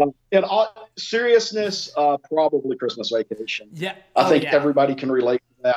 Um, 0.00 0.14
in 0.30 0.44
all 0.44 0.90
seriousness, 0.98 1.90
uh, 1.96 2.18
probably 2.18 2.76
Christmas 2.76 3.10
Vacation. 3.10 3.68
Yeah. 3.72 3.94
I 4.14 4.28
think 4.28 4.44
yeah. 4.44 4.54
everybody 4.54 4.94
can 4.94 5.10
relate 5.10 5.40
to 5.56 5.62
that. 5.62 5.76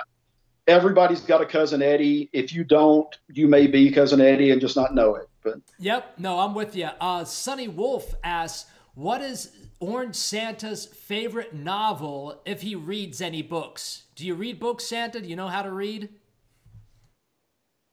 Everybody's 0.68 1.22
got 1.22 1.42
a 1.42 1.46
cousin 1.46 1.82
Eddie. 1.82 2.30
If 2.34 2.54
you 2.54 2.65
don't, 2.65 3.08
you 3.30 3.48
may 3.48 3.65
be 3.65 3.89
cousin 3.92 4.20
Eddie 4.20 4.52
and 4.52 4.60
just 4.60 4.76
not 4.76 4.94
know 4.94 5.15
it. 5.15 5.30
But 5.42 5.56
yep, 5.80 6.20
no, 6.20 6.39
I'm 6.39 6.54
with 6.54 6.76
you. 6.76 6.89
Uh, 7.00 7.24
Sonny 7.24 7.70
Wolf 7.70 8.13
asks, 8.24 8.70
"What 8.94 9.22
is 9.22 9.52
Orange 9.80 10.15
Santa's 10.15 10.86
favorite 10.86 11.54
novel 11.54 12.42
if 12.46 12.62
he 12.62 12.76
reads 12.76 13.22
any 13.22 13.42
books. 13.42 14.04
Do 14.15 14.26
you 14.26 14.36
read 14.36 14.60
books, 14.60 14.86
Santa? 14.86 15.22
Do 15.22 15.28
you 15.28 15.36
know 15.36 15.48
how 15.48 15.62
to 15.62 15.72
read? 15.72 16.10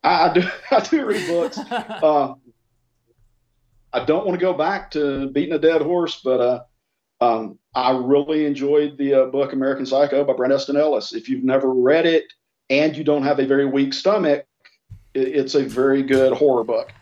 I, 0.02 0.28
I 0.28 0.32
do. 0.32 0.42
I 0.70 0.80
do 0.80 1.06
read 1.06 1.26
books. 1.28 1.58
uh, 1.70 2.34
I 3.92 4.04
don't 4.04 4.26
want 4.26 4.38
to 4.38 4.44
go 4.44 4.52
back 4.52 4.90
to 4.92 5.28
beating 5.30 5.54
a 5.54 5.58
dead 5.58 5.80
horse, 5.80 6.20
but 6.22 6.40
uh, 6.40 7.24
um, 7.24 7.58
I 7.74 7.92
really 7.92 8.46
enjoyed 8.46 8.98
the 8.98 9.14
uh, 9.14 9.26
book 9.26 9.52
American 9.52 9.86
Psycho 9.86 10.24
by 10.24 10.32
Bret 10.32 10.52
Easton 10.52 10.76
Ellis. 10.76 11.12
If 11.12 11.28
you've 11.28 11.44
never 11.44 11.72
read 11.72 12.04
it 12.04 12.24
and 12.68 12.96
you 12.96 13.04
don't 13.04 13.22
have 13.22 13.38
a 13.38 13.46
very 13.46 13.64
weak 13.64 13.94
stomach, 13.94 14.44
it, 15.14 15.28
it's 15.28 15.54
a 15.54 15.62
very 15.62 16.02
good 16.02 16.32
horror 16.32 16.64
book. 16.64 16.92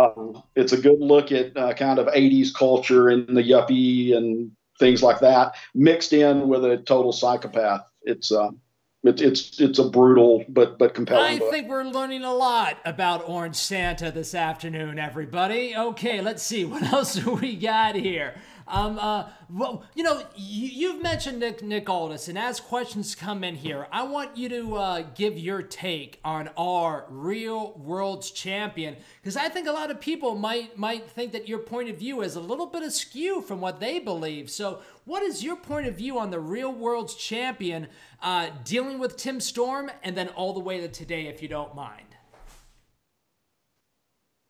Um, 0.00 0.42
it's 0.56 0.72
a 0.72 0.80
good 0.80 1.00
look 1.00 1.32
at 1.32 1.56
uh, 1.56 1.74
kind 1.74 1.98
of 1.98 2.06
80s 2.06 2.54
culture 2.54 3.08
and 3.08 3.36
the 3.36 3.42
yuppie 3.42 4.16
and 4.16 4.50
things 4.78 5.02
like 5.02 5.20
that, 5.20 5.54
mixed 5.74 6.12
in 6.12 6.48
with 6.48 6.64
a 6.64 6.78
total 6.78 7.12
psychopath. 7.12 7.82
It's 8.02 8.32
um, 8.32 8.60
it, 9.02 9.20
it's 9.20 9.60
it's 9.60 9.78
a 9.78 9.88
brutal 9.88 10.44
but 10.48 10.78
but 10.78 10.94
compelling. 10.94 11.36
I 11.36 11.38
book. 11.38 11.50
think 11.50 11.68
we're 11.68 11.84
learning 11.84 12.24
a 12.24 12.34
lot 12.34 12.78
about 12.84 13.28
Orange 13.28 13.56
Santa 13.56 14.10
this 14.10 14.34
afternoon, 14.34 14.98
everybody. 14.98 15.74
Okay, 15.76 16.20
let's 16.20 16.42
see 16.42 16.64
what 16.66 16.82
else 16.82 17.14
do 17.14 17.32
we 17.32 17.56
got 17.56 17.94
here. 17.94 18.34
Um, 18.70 19.00
uh, 19.00 19.28
well, 19.52 19.82
you 19.96 20.04
know, 20.04 20.22
you, 20.36 20.92
have 20.92 21.02
mentioned 21.02 21.40
Nick 21.40 21.60
Nick 21.60 21.90
Aldis, 21.90 22.28
and 22.28 22.38
as 22.38 22.60
questions 22.60 23.16
come 23.16 23.42
in 23.42 23.56
here, 23.56 23.88
I 23.90 24.04
want 24.04 24.36
you 24.36 24.48
to 24.48 24.76
uh, 24.76 25.02
give 25.16 25.36
your 25.36 25.60
take 25.60 26.20
on 26.24 26.48
our 26.56 27.04
real 27.08 27.72
world's 27.76 28.30
champion, 28.30 28.96
because 29.20 29.36
I 29.36 29.48
think 29.48 29.66
a 29.66 29.72
lot 29.72 29.90
of 29.90 30.00
people 30.00 30.36
might 30.36 30.78
might 30.78 31.10
think 31.10 31.32
that 31.32 31.48
your 31.48 31.58
point 31.58 31.88
of 31.88 31.98
view 31.98 32.22
is 32.22 32.36
a 32.36 32.40
little 32.40 32.66
bit 32.66 32.84
askew 32.84 33.42
from 33.42 33.60
what 33.60 33.80
they 33.80 33.98
believe. 33.98 34.48
So, 34.50 34.82
what 35.04 35.24
is 35.24 35.42
your 35.42 35.56
point 35.56 35.88
of 35.88 35.96
view 35.96 36.20
on 36.20 36.30
the 36.30 36.38
real 36.38 36.72
world's 36.72 37.16
champion 37.16 37.88
uh, 38.22 38.50
dealing 38.64 39.00
with 39.00 39.16
Tim 39.16 39.40
Storm, 39.40 39.90
and 40.04 40.16
then 40.16 40.28
all 40.28 40.52
the 40.52 40.60
way 40.60 40.80
to 40.80 40.86
today, 40.86 41.26
if 41.26 41.42
you 41.42 41.48
don't 41.48 41.74
mind? 41.74 42.06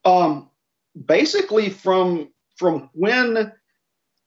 Um, 0.05 0.51
basically, 1.07 1.71
from 1.71 2.29
from 2.59 2.91
when 2.93 3.53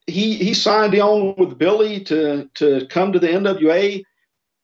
he 0.08 0.36
he 0.36 0.54
signed 0.54 0.96
on 0.96 1.36
with 1.38 1.58
Billy 1.58 2.02
to 2.06 2.50
to 2.56 2.88
come 2.88 3.14
to 3.14 3.20
the 3.20 3.28
NWA. 3.28 4.04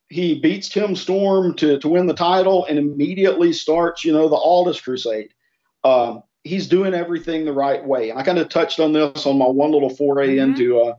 He 0.10 0.39
beats 0.39 0.69
Tim 0.69 0.95
Storm 0.95 1.56
to 1.56 1.80
to 1.80 1.88
win 1.88 2.08
the 2.08 2.13
title 2.13 2.65
and 2.65 2.78
immediately 2.78 3.54
starts, 3.54 4.04
you 4.04 4.12
know, 4.12 4.28
the 4.28 4.36
Aldis 4.36 4.82
Crusade. 4.82 5.34
Um, 5.84 6.23
he's 6.43 6.67
doing 6.67 6.93
everything 6.93 7.45
the 7.45 7.54
right 7.54 7.84
way. 7.86 8.10
And 8.10 8.19
I 8.19 8.23
kind 8.23 8.39
of 8.39 8.49
touched 8.49 8.80
on 8.80 8.91
this 8.91 9.25
on 9.25 9.38
my 9.38 9.45
one 9.45 9.71
little 9.71 9.89
foray 9.89 10.36
mm-hmm. 10.38 10.52
into 10.52 10.80
uh, 10.82 10.95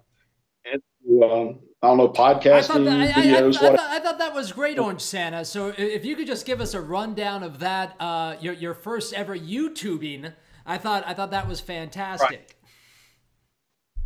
into 0.64 1.24
um, 1.24 1.58
I 1.82 1.88
don't 1.88 1.96
know 1.96 2.08
podcasting 2.08 2.88
I 2.88 3.06
that, 3.06 3.14
videos. 3.14 3.62
I, 3.62 3.66
I, 3.66 3.72
I, 3.72 3.76
thought, 3.76 3.90
I, 3.90 4.00
thought, 4.00 4.18
that 4.18 4.34
was 4.34 4.52
great, 4.52 4.78
Orange 4.78 5.00
Santa. 5.00 5.44
So 5.44 5.72
if 5.76 6.04
you 6.04 6.14
could 6.14 6.26
just 6.26 6.44
give 6.44 6.60
us 6.60 6.74
a 6.74 6.80
rundown 6.80 7.42
of 7.42 7.58
that, 7.60 7.96
uh, 7.98 8.36
your 8.40 8.54
your 8.54 8.74
first 8.74 9.14
ever 9.14 9.36
YouTubing, 9.36 10.32
I 10.66 10.78
thought 10.78 11.04
I 11.06 11.14
thought 11.14 11.30
that 11.30 11.48
was 11.48 11.60
fantastic. 11.60 12.30
Right. 12.30 12.54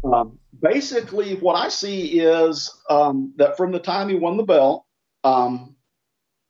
Um, 0.05 0.39
basically, 0.61 1.37
what 1.37 1.55
I 1.55 1.69
see 1.69 2.21
is 2.21 2.71
um, 2.91 3.33
that 3.37 3.57
from 3.57 3.73
the 3.73 3.79
time 3.79 4.09
he 4.09 4.15
won 4.15 4.37
the 4.37 4.43
belt, 4.43 4.85
um, 5.25 5.75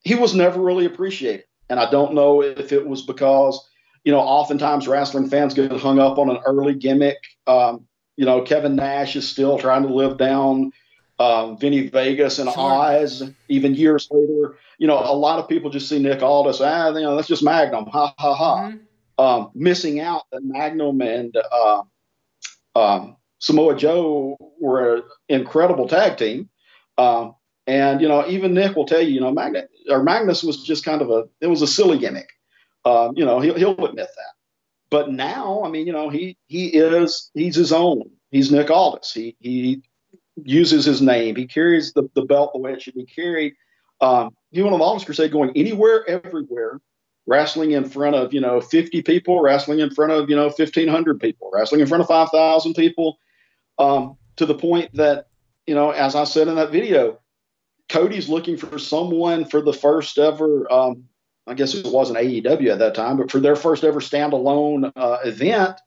he 0.01 0.15
was 0.15 0.35
never 0.35 0.61
really 0.61 0.87
appreciated. 0.87 1.45
And 1.71 1.81
I 1.81 1.91
don't 1.91 2.15
know 2.15 2.43
if 2.43 2.73
it 2.73 2.87
was 2.87 3.03
because, 3.03 3.67
you 4.05 4.13
know, 4.13 4.21
oftentimes 4.21 4.87
wrestling 4.87 5.29
fans 5.29 5.55
get 5.55 5.73
hung 5.73 5.99
up 5.99 6.19
on 6.19 6.29
an 6.29 6.39
early 6.45 6.75
gimmick. 6.75 7.19
Um, 7.47 7.87
you 8.17 8.27
know, 8.27 8.43
Kevin 8.43 8.77
Nash 8.77 9.17
is 9.17 9.29
still 9.29 9.59
trying 9.59 9.83
to 9.83 9.95
live 9.95 10.19
down 10.19 10.73
um, 11.19 11.59
Vinnie 11.59 11.89
Vegas 11.89 12.39
and 12.39 12.51
sure. 12.51 12.63
Oz, 12.63 13.23
even 13.49 13.75
years 13.75 14.09
later. 14.11 14.59
You 14.79 14.87
know, 14.89 14.99
a 14.99 15.15
lot 15.15 15.39
of 15.39 15.49
people 15.49 15.71
just 15.71 15.89
see 15.89 15.99
Nick 15.99 16.23
Aldis, 16.23 16.61
ah, 16.61 16.89
you 16.89 17.01
know, 17.01 17.17
that's 17.17 17.29
just 17.29 17.45
Magnus, 17.45 17.89
ha 17.93 18.13
ha 18.19 18.35
ha. 18.35 18.57
Mm-hmm. 18.63 18.79
Um, 19.17 19.51
missing 19.55 20.01
out 20.01 20.25
that 20.33 20.43
Magnus 20.43 21.01
and 21.01 21.37
uh, 21.53 21.83
um, 22.75 23.17
Samoa 23.45 23.77
Joe 23.77 24.39
were 24.59 24.97
an 24.97 25.03
incredible 25.29 25.87
tag 25.87 26.17
team. 26.17 26.49
Um, 26.97 27.35
and 27.67 28.01
you 28.01 28.09
know, 28.09 28.27
even 28.27 28.55
Nick 28.55 28.75
will 28.75 28.87
tell 28.87 29.03
you, 29.03 29.11
you 29.11 29.21
know, 29.21 29.33
Magnus 29.33 29.67
or 29.91 30.03
Magnus 30.03 30.43
was 30.43 30.63
just 30.63 30.83
kind 30.83 31.03
of 31.03 31.11
a 31.11 31.25
it 31.43 31.47
was 31.49 31.61
a 31.61 31.67
silly 31.67 31.99
gimmick. 31.99 32.31
Um, 32.87 33.13
you 33.17 33.25
know, 33.27 33.41
he'll, 33.41 33.55
he'll 33.55 33.73
admit 33.73 34.09
that. 34.17 34.33
But 34.91 35.11
now, 35.11 35.63
I 35.63 35.69
mean, 35.69 35.87
you 35.87 35.93
know, 35.93 36.09
he 36.09 36.39
he 36.47 36.69
is 36.69 37.31
he's 37.35 37.55
his 37.55 37.71
own. 37.71 38.11
He's 38.31 38.51
Nick 38.51 38.71
Aldis. 38.71 39.13
He 39.13 39.37
he 39.41 39.83
uses 40.43 40.87
his 40.87 41.03
name. 41.03 41.37
He 41.37 41.47
carries 41.47 41.93
the, 41.93 42.09
the 42.15 42.23
belt 42.23 42.53
the 42.55 42.61
way 42.61 42.73
it 42.73 42.81
should 42.81 42.95
be 42.95 43.05
carried. 43.05 43.53
Um, 44.01 44.35
he 44.53 44.63
went 44.63 44.73
on 44.73 44.81
the 44.81 44.87
Aldis 44.87 45.05
Crusade 45.05 45.33
going 45.33 45.53
anywhere, 45.55 46.09
everywhere, 46.09 46.81
wrestling 47.27 47.73
in 47.73 47.85
front 47.85 48.17
of 48.17 48.33
you 48.33 48.41
know 48.41 48.63
50 48.63 49.03
people, 49.03 49.43
wrestling 49.43 49.81
in 49.81 49.91
front 49.91 50.13
of 50.13 50.31
you 50.31 50.37
know 50.37 50.45
1,500 50.45 51.21
people, 51.21 51.51
wrestling 51.53 51.83
in 51.83 51.87
front 51.87 52.01
of 52.01 52.09
5,000 52.09 52.73
people 52.73 53.19
um, 53.79 54.17
to 54.37 54.47
the 54.47 54.55
point 54.55 54.91
that, 54.95 55.27
you 55.67 55.75
know, 55.75 55.91
as 55.91 56.15
I 56.15 56.25
said 56.25 56.49
in 56.49 56.57
that 56.57 56.71
video, 56.71 57.19
Cody's 57.89 58.29
looking 58.29 58.57
for 58.57 58.79
someone 58.79 59.45
for 59.45 59.61
the 59.61 59.73
first 59.73 60.19
ever, 60.19 60.71
um, 60.73 61.05
I 61.47 61.55
guess 61.55 61.75
it 61.75 61.87
wasn't 61.87 62.19
AEW 62.19 62.73
at 62.73 62.79
that 62.79 62.95
time, 62.95 63.17
but 63.17 63.31
for 63.31 63.41
their 63.41 63.57
first 63.57 63.85
ever 63.85 64.01
standalone 64.01 64.91
uh, 64.97 65.19
event. 65.25 65.79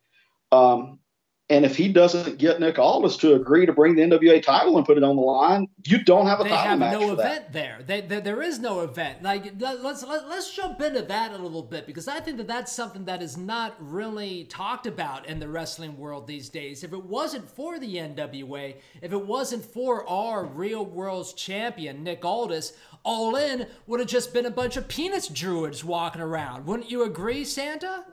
Um, 0.52 1.00
and 1.49 1.63
if 1.63 1.77
he 1.77 1.88
doesn't 1.88 2.38
get 2.38 2.60
Nick 2.60 2.77
Aldis 2.77 3.15
to 3.17 3.36
agree 3.36 3.65
to 3.65 3.71
bring 3.71 3.95
the 3.95 4.01
NWA 4.01 4.43
title 4.43 4.75
and 4.75 4.86
put 4.86 4.97
it 4.97 5.03
on 5.03 5.15
the 5.15 5.21
line, 5.21 5.69
you 5.86 6.03
don't 6.03 6.25
have 6.25 6.41
a 6.41 6.43
they 6.43 6.49
title 6.49 6.65
have 6.65 6.79
match. 6.79 6.99
no 6.99 7.13
event 7.13 7.17
that. 7.17 7.53
there. 7.53 7.79
They, 7.86 8.01
they, 8.01 8.19
there 8.19 8.41
is 8.41 8.60
no 8.60 8.81
event. 8.81 9.23
Like 9.23 9.53
let's 9.57 9.81
let, 9.81 9.93
us 9.93 10.03
let 10.03 10.38
us 10.38 10.53
jump 10.53 10.81
into 10.81 11.03
that 11.03 11.31
a 11.31 11.38
little 11.38 11.63
bit 11.63 11.86
because 11.86 12.10
I 12.10 12.19
think 12.19 12.36
that 12.38 12.47
that's 12.47 12.73
something 12.73 13.05
that 13.05 13.21
is 13.21 13.38
not 13.38 13.75
really 13.79 14.43
talked 14.45 14.88
about 14.88 15.25
in 15.27 15.39
the 15.39 15.47
wrestling 15.47 15.97
world 15.97 16.27
these 16.27 16.49
days. 16.49 16.83
If 16.83 16.91
it 16.91 17.05
wasn't 17.05 17.49
for 17.49 17.79
the 17.79 17.95
NWA, 17.95 18.75
if 19.01 19.13
it 19.13 19.25
wasn't 19.25 19.63
for 19.63 20.07
our 20.10 20.43
real 20.45 20.86
world's 20.86 21.31
champion 21.31 22.03
Nick 22.03 22.25
Aldis, 22.25 22.73
All 23.03 23.38
In 23.38 23.67
would 23.86 24.01
have 24.01 24.10
just 24.10 24.33
been 24.33 24.45
a 24.45 24.51
bunch 24.51 24.75
of 24.75 24.89
penis 24.89 25.29
druids 25.29 25.81
walking 25.81 26.21
around. 26.21 26.65
Wouldn't 26.65 26.91
you 26.91 27.03
agree, 27.03 27.45
Santa? 27.45 28.03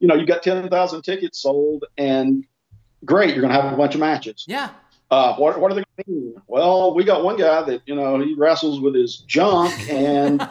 You 0.00 0.08
know, 0.08 0.14
you 0.14 0.26
got 0.26 0.42
10,000 0.42 1.02
tickets 1.02 1.40
sold 1.40 1.84
and 1.96 2.44
great, 3.04 3.30
you're 3.30 3.40
going 3.40 3.52
to 3.52 3.60
have 3.60 3.72
a 3.72 3.76
bunch 3.76 3.94
of 3.94 4.00
matches. 4.00 4.44
Yeah. 4.46 4.70
Uh, 5.10 5.34
what, 5.36 5.60
what 5.60 5.70
are 5.70 5.74
they 5.74 5.82
going 5.82 6.04
to 6.04 6.10
mean? 6.10 6.34
Well, 6.46 6.94
we 6.94 7.04
got 7.04 7.24
one 7.24 7.36
guy 7.36 7.62
that, 7.62 7.82
you 7.86 7.94
know, 7.94 8.20
he 8.20 8.34
wrestles 8.34 8.80
with 8.80 8.94
his 8.94 9.18
junk 9.18 9.72
and 9.88 10.40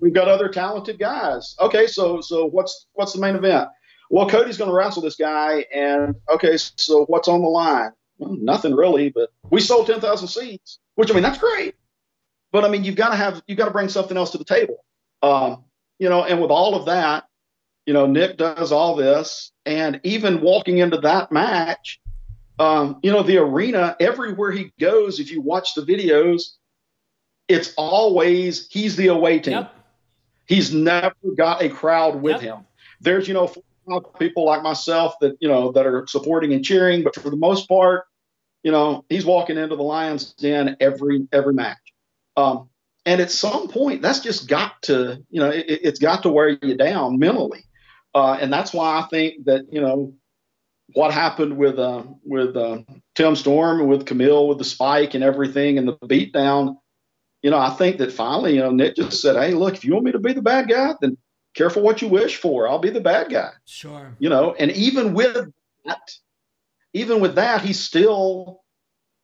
we've 0.00 0.14
got 0.14 0.28
other 0.28 0.48
talented 0.48 0.98
guys. 0.98 1.56
Okay. 1.60 1.86
So, 1.86 2.20
so 2.20 2.46
what's, 2.46 2.86
what's 2.92 3.12
the 3.12 3.20
main 3.20 3.36
event? 3.36 3.68
Well, 4.10 4.28
Cody's 4.28 4.58
going 4.58 4.70
to 4.70 4.76
wrestle 4.76 5.02
this 5.02 5.16
guy 5.16 5.64
and 5.74 6.14
okay. 6.30 6.58
So 6.58 7.06
what's 7.06 7.28
on 7.28 7.40
the 7.40 7.48
line? 7.48 7.92
Well, 8.18 8.36
nothing 8.38 8.74
really, 8.74 9.08
but 9.08 9.30
we 9.50 9.60
sold 9.60 9.86
10,000 9.86 10.28
seats, 10.28 10.78
which 10.96 11.10
I 11.10 11.14
mean, 11.14 11.22
that's 11.22 11.38
great. 11.38 11.74
But 12.52 12.64
I 12.64 12.68
mean, 12.68 12.84
you've 12.84 12.94
got 12.94 13.08
to 13.08 13.16
have, 13.16 13.42
you've 13.46 13.56
got 13.56 13.64
to 13.64 13.70
bring 13.70 13.88
something 13.88 14.16
else 14.16 14.30
to 14.32 14.38
the 14.38 14.44
table. 14.44 14.84
Um, 15.22 15.64
you 16.02 16.08
know, 16.08 16.24
and 16.24 16.42
with 16.42 16.50
all 16.50 16.74
of 16.74 16.86
that, 16.86 17.28
you 17.86 17.94
know, 17.94 18.06
Nick 18.06 18.36
does 18.36 18.72
all 18.72 18.96
this, 18.96 19.52
and 19.64 20.00
even 20.02 20.40
walking 20.40 20.78
into 20.78 20.96
that 20.98 21.30
match, 21.30 22.00
um, 22.58 22.98
you 23.04 23.12
know, 23.12 23.22
the 23.22 23.38
arena 23.38 23.94
everywhere 24.00 24.50
he 24.50 24.72
goes, 24.80 25.20
if 25.20 25.30
you 25.30 25.40
watch 25.40 25.74
the 25.74 25.82
videos, 25.82 26.54
it's 27.46 27.72
always 27.76 28.66
he's 28.68 28.96
the 28.96 29.06
away 29.06 29.38
team. 29.38 29.52
Yep. 29.52 29.74
He's 30.48 30.74
never 30.74 31.14
got 31.36 31.62
a 31.62 31.68
crowd 31.68 32.20
with 32.20 32.42
yep. 32.42 32.56
him. 32.56 32.66
There's, 33.00 33.28
you 33.28 33.34
know, 33.34 33.52
people 34.18 34.44
like 34.44 34.64
myself 34.64 35.14
that 35.20 35.36
you 35.38 35.46
know 35.46 35.70
that 35.70 35.86
are 35.86 36.04
supporting 36.08 36.52
and 36.52 36.64
cheering, 36.64 37.04
but 37.04 37.14
for 37.14 37.30
the 37.30 37.36
most 37.36 37.68
part, 37.68 38.06
you 38.64 38.72
know, 38.72 39.04
he's 39.08 39.24
walking 39.24 39.56
into 39.56 39.76
the 39.76 39.84
Lions 39.84 40.32
Den 40.32 40.76
every 40.80 41.28
every 41.32 41.54
match. 41.54 41.78
Um, 42.36 42.70
and 43.04 43.20
at 43.20 43.30
some 43.30 43.68
point, 43.68 44.02
that's 44.02 44.20
just 44.20 44.48
got 44.48 44.80
to, 44.82 45.22
you 45.30 45.40
know, 45.40 45.50
it, 45.50 45.84
has 45.84 45.98
got 45.98 46.22
to 46.22 46.30
wear 46.30 46.50
you 46.50 46.76
down 46.76 47.18
mentally. 47.18 47.64
Uh, 48.14 48.38
and 48.40 48.52
that's 48.52 48.72
why 48.72 49.00
I 49.00 49.06
think 49.08 49.46
that, 49.46 49.72
you 49.72 49.80
know, 49.80 50.14
what 50.94 51.12
happened 51.12 51.56
with 51.56 51.78
uh, 51.78 52.02
with 52.24 52.56
uh, 52.56 52.82
Tim 53.14 53.34
Storm 53.36 53.80
and 53.80 53.88
with 53.88 54.06
Camille 54.06 54.48
with 54.48 54.58
the 54.58 54.64
spike 54.64 55.14
and 55.14 55.24
everything 55.24 55.78
and 55.78 55.88
the 55.88 55.94
beatdown, 55.94 56.76
you 57.42 57.50
know, 57.50 57.58
I 57.58 57.70
think 57.70 57.98
that 57.98 58.12
finally, 58.12 58.54
you 58.54 58.60
know, 58.60 58.70
Nick 58.70 58.96
just 58.96 59.20
said, 59.20 59.36
"Hey, 59.36 59.54
look, 59.54 59.74
if 59.74 59.84
you 59.84 59.94
want 59.94 60.04
me 60.04 60.12
to 60.12 60.18
be 60.18 60.32
the 60.32 60.42
bad 60.42 60.68
guy, 60.68 60.94
then 61.00 61.16
careful 61.54 61.82
what 61.82 62.02
you 62.02 62.08
wish 62.08 62.36
for. 62.36 62.68
I'll 62.68 62.78
be 62.78 62.90
the 62.90 63.00
bad 63.00 63.30
guy." 63.30 63.50
Sure. 63.64 64.14
You 64.18 64.28
know, 64.28 64.54
and 64.58 64.70
even 64.72 65.14
with 65.14 65.50
that, 65.86 66.10
even 66.92 67.20
with 67.20 67.36
that, 67.36 67.62
he's 67.62 67.80
still, 67.80 68.60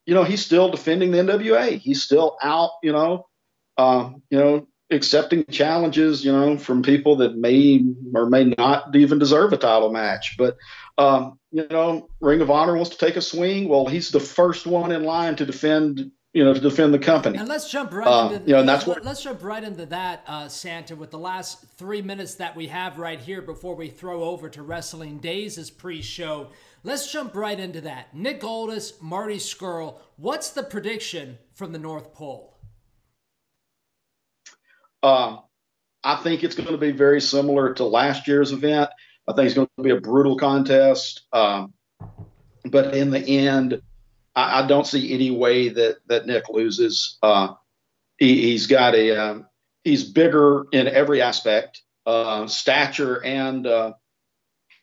you 0.07 0.15
know, 0.15 0.25
he's 0.25 0.45
still 0.45 0.71
defending 0.71 1.11
the 1.11 1.19
NWA. 1.19 1.79
He's 1.79 2.03
still 2.03 2.39
out, 2.43 2.71
you 2.83 2.93
know, 2.93 3.28
uh, 3.79 4.11
you 4.29 4.39
know, 4.39 4.67
accepting 4.91 5.45
challenges, 5.47 6.25
you 6.25 6.33
know, 6.33 6.59
from 6.59 6.83
people 6.83 7.17
that 7.17 7.37
may 7.37 7.85
or 8.15 8.29
may 8.29 8.45
not 8.45 8.95
even 8.95 9.19
deserve 9.19 9.53
a 9.53 9.57
title 9.57 9.91
match. 9.91 10.37
But, 10.37 10.57
um, 10.97 11.39
you 11.53 11.67
know, 11.71 12.09
Ring 12.21 12.41
of 12.41 12.51
Honor 12.51 12.75
wants 12.75 12.91
to 12.91 12.99
take 12.99 13.17
a 13.17 13.23
swing. 13.23 13.69
Well, 13.69 13.87
he's 13.87 14.11
the 14.11 14.21
first 14.21 14.67
one 14.67 14.91
in 14.91 15.05
line 15.05 15.37
to 15.37 15.47
defend, 15.47 16.11
you 16.33 16.43
know, 16.43 16.55
to 16.55 16.61
defend 16.61 16.95
the 16.95 16.99
company. 16.99 17.39
And 17.39 17.49
let's 17.49 17.71
jump 17.71 17.93
right 17.93 18.07
uh, 18.07 18.31
into 18.33 18.49
you 18.49 18.57
know, 18.57 18.65
that's 18.65 18.87
what, 18.87 19.05
let's 19.05 19.23
jump 19.23 19.43
right 19.43 19.63
into 19.63 19.87
that, 19.87 20.25
uh, 20.27 20.49
Santa, 20.49 20.97
with 20.97 21.11
the 21.11 21.19
last 21.19 21.65
three 21.77 22.03
minutes 22.03 22.37
that 22.37 22.57
we 22.57 22.67
have 22.69 22.99
right 22.99 23.21
here 23.21 23.43
before 23.43 23.75
we 23.75 23.89
throw 23.89 24.25
over 24.25 24.49
to 24.49 24.63
Wrestling 24.63 25.19
Days' 25.19 25.71
pre-show. 25.71 26.49
Let's 26.83 27.13
jump 27.13 27.35
right 27.37 27.59
into 27.61 27.83
that. 27.83 28.15
Nick 28.15 28.43
Aldis, 28.43 28.95
Marty 29.03 29.37
Scurll. 29.37 29.99
What's 30.17 30.51
the 30.51 30.63
prediction 30.63 31.37
from 31.53 31.73
the 31.73 31.79
North 31.79 32.15
Pole? 32.15 32.48
Um, 35.03 35.41
I 36.03 36.17
think 36.17 36.45
it's 36.45 36.55
going 36.55 36.71
to 36.71 36.79
be 36.79 36.93
very 36.93 37.21
similar 37.21 37.75
to 37.75 37.85
last 37.85 38.29
year's 38.29 38.53
event. 38.53 38.91
I 39.29 39.33
think 39.35 39.47
it's 39.47 39.55
going 39.55 39.69
to 39.77 39.83
be 39.83 39.91
a 39.91 40.01
brutal 40.01 40.37
contest. 40.37 41.23
Um, 41.33 41.75
but 42.65 42.95
in 42.95 43.11
the 43.11 43.21
end, 43.21 43.83
I, 44.35 44.63
I, 44.63 44.67
don't 44.67 44.87
see 44.87 45.13
any 45.13 45.31
way 45.31 45.69
that 45.69 45.97
that 46.07 46.27
Nick 46.27 46.49
loses. 46.49 47.19
Uh, 47.23 47.55
he, 48.19 48.53
has 48.53 48.67
got 48.67 48.95
a 48.95 49.17
um, 49.17 49.47
he's 49.85 50.05
bigger 50.05 50.67
in 50.73 50.89
every 50.89 51.23
aspect, 51.23 51.83
uh, 52.07 52.47
stature 52.47 53.23
and 53.25 53.67
uh, 53.67 53.93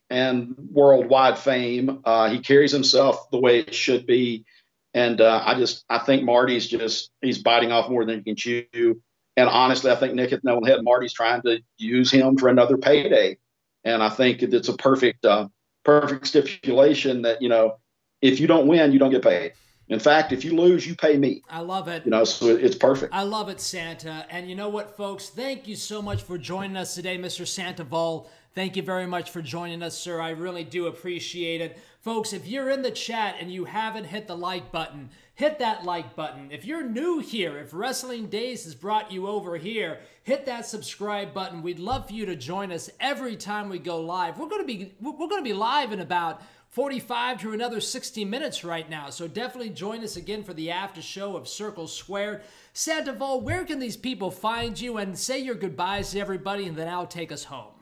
and 0.09 0.55
worldwide 0.72 1.38
fame. 1.38 2.01
Uh, 2.03 2.30
he 2.30 2.39
carries 2.39 2.72
himself 2.72 3.30
the 3.32 3.39
way 3.39 3.59
it 3.59 3.74
should 3.74 4.05
be, 4.05 4.45
and 4.93 5.22
uh, 5.22 5.43
I 5.45 5.55
just 5.55 5.86
I 5.89 5.99
think 5.99 6.24
Marty's 6.24 6.68
just 6.68 7.11
he's 7.22 7.39
biting 7.39 7.72
off 7.72 7.89
more 7.89 8.05
than 8.05 8.18
he 8.18 8.24
can 8.24 8.36
chew. 8.36 9.01
And 9.38 9.49
honestly, 9.49 9.91
I 9.91 9.95
think 9.95 10.13
Nick 10.13 10.31
has 10.31 10.43
known 10.43 10.63
that 10.63 10.83
Marty's 10.83 11.13
trying 11.13 11.41
to 11.43 11.59
use 11.77 12.11
him 12.11 12.38
for 12.38 12.47
another 12.49 12.77
payday, 12.77 13.38
and 13.83 14.01
I 14.01 14.09
think 14.09 14.41
it's 14.41 14.69
a 14.69 14.77
perfect 14.77 15.25
uh, 15.25 15.49
perfect 15.83 16.27
stipulation 16.27 17.21
that 17.23 17.41
you 17.41 17.49
know 17.49 17.77
if 18.21 18.39
you 18.39 18.47
don't 18.47 18.67
win, 18.67 18.91
you 18.91 18.99
don't 18.99 19.11
get 19.11 19.23
paid. 19.23 19.53
In 19.88 19.99
fact, 19.99 20.31
if 20.31 20.43
you 20.43 20.55
lose, 20.55 20.88
you 20.88 20.95
pay 20.95 21.15
me. 21.15 21.43
I 21.47 21.59
love 21.59 21.88
it. 21.88 22.05
You 22.05 22.11
know, 22.11 22.23
so 22.23 22.47
it's 22.47 22.75
perfect. 22.75 23.13
I 23.13 23.21
love 23.21 23.49
it, 23.49 23.61
Santa. 23.61 24.25
And 24.31 24.49
you 24.49 24.55
know 24.55 24.69
what, 24.69 24.97
folks? 24.97 25.29
Thank 25.29 25.67
you 25.67 25.75
so 25.75 26.01
much 26.01 26.23
for 26.23 26.39
joining 26.39 26.75
us 26.75 26.95
today, 26.95 27.19
Mr. 27.19 27.45
Sandoval. 27.45 28.27
Thank 28.55 28.75
you 28.75 28.81
very 28.81 29.05
much 29.05 29.29
for 29.29 29.43
joining 29.43 29.83
us, 29.83 29.97
sir. 29.97 30.19
I 30.19 30.31
really 30.31 30.63
do 30.63 30.88
appreciate 30.88 31.61
it. 31.61 31.77
Folks, 32.01 32.33
if 32.33 32.47
you're 32.47 32.69
in 32.69 32.81
the 32.81 32.91
chat 32.91 33.36
and 33.39 33.51
you 33.51 33.65
haven't 33.65 34.05
hit 34.05 34.27
the 34.27 34.38
like 34.38 34.71
button, 34.71 35.09
hit 35.36 35.59
that 35.59 35.83
like 35.83 36.15
button. 36.15 36.49
If 36.49 36.65
you're 36.65 36.88
new 36.88 37.19
here, 37.19 37.57
if 37.59 37.73
Wrestling 37.73 38.27
Days 38.27 38.63
has 38.63 38.73
brought 38.73 39.11
you 39.11 39.27
over 39.27 39.57
here, 39.57 39.99
hit 40.23 40.45
that 40.45 40.65
subscribe 40.65 41.33
button. 41.33 41.61
We'd 41.61 41.79
love 41.79 42.07
for 42.07 42.13
you 42.13 42.25
to 42.25 42.36
join 42.36 42.71
us 42.71 42.89
every 42.99 43.36
time 43.36 43.69
we 43.69 43.77
go 43.77 44.01
live. 44.01 44.39
We're 44.39 44.49
going 44.49 44.61
to 44.61 44.67
be 44.67 44.95
we're 44.99 45.13
going 45.13 45.43
to 45.43 45.49
be 45.49 45.53
live 45.53 45.91
in 45.91 45.99
about 45.99 46.41
45 46.69 47.41
to 47.41 47.53
another 47.53 47.79
60 47.79 48.25
minutes 48.25 48.63
right 48.65 48.89
now. 48.89 49.09
So 49.09 49.27
definitely 49.27 49.69
join 49.69 50.03
us 50.03 50.17
again 50.17 50.43
for 50.43 50.53
the 50.53 50.71
after 50.71 51.01
show 51.01 51.38
of 51.38 51.47
Circle 51.47 51.88
Squared. 51.88 52.41
Sandoval, 52.73 53.41
where 53.41 53.63
can 53.63 53.79
these 53.79 53.95
people 53.95 54.31
find 54.31 54.79
you 54.79 54.97
and 54.97 55.17
say 55.17 55.39
your 55.39 55.55
goodbyes 55.55 56.11
to 56.11 56.19
everybody 56.19 56.65
and 56.65 56.75
then 56.75 56.89
I'll 56.89 57.07
take 57.07 57.31
us 57.31 57.45
home? 57.45 57.74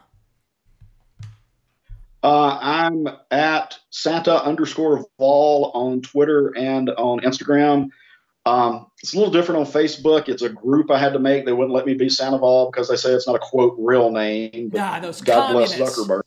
Uh, 2.23 2.57
I'm 2.61 3.07
at 3.31 3.77
Santa 3.89 4.41
underscore 4.43 5.05
Vol 5.19 5.71
on 5.73 6.01
Twitter 6.01 6.55
and 6.57 6.89
on 6.89 7.19
Instagram. 7.19 7.89
Um, 8.45 8.87
it's 9.01 9.13
a 9.13 9.17
little 9.17 9.33
different 9.33 9.59
on 9.59 9.65
Facebook. 9.67 10.29
It's 10.29 10.41
a 10.41 10.49
group 10.49 10.89
I 10.89 10.99
had 10.99 11.13
to 11.13 11.19
make. 11.19 11.45
They 11.45 11.53
wouldn't 11.53 11.73
let 11.73 11.85
me 11.85 11.93
be 11.93 12.09
Santa 12.09 12.37
Vol 12.37 12.71
because 12.71 12.87
they 12.87 12.95
say 12.95 13.11
it's 13.11 13.27
not 13.27 13.35
a 13.35 13.39
quote 13.39 13.75
real 13.77 14.11
name. 14.11 14.69
But 14.69 14.77
nah, 14.77 14.99
those 14.99 15.21
God 15.21 15.47
communists. 15.47 15.77
bless 15.77 15.97
Zuckerberg 15.97 16.23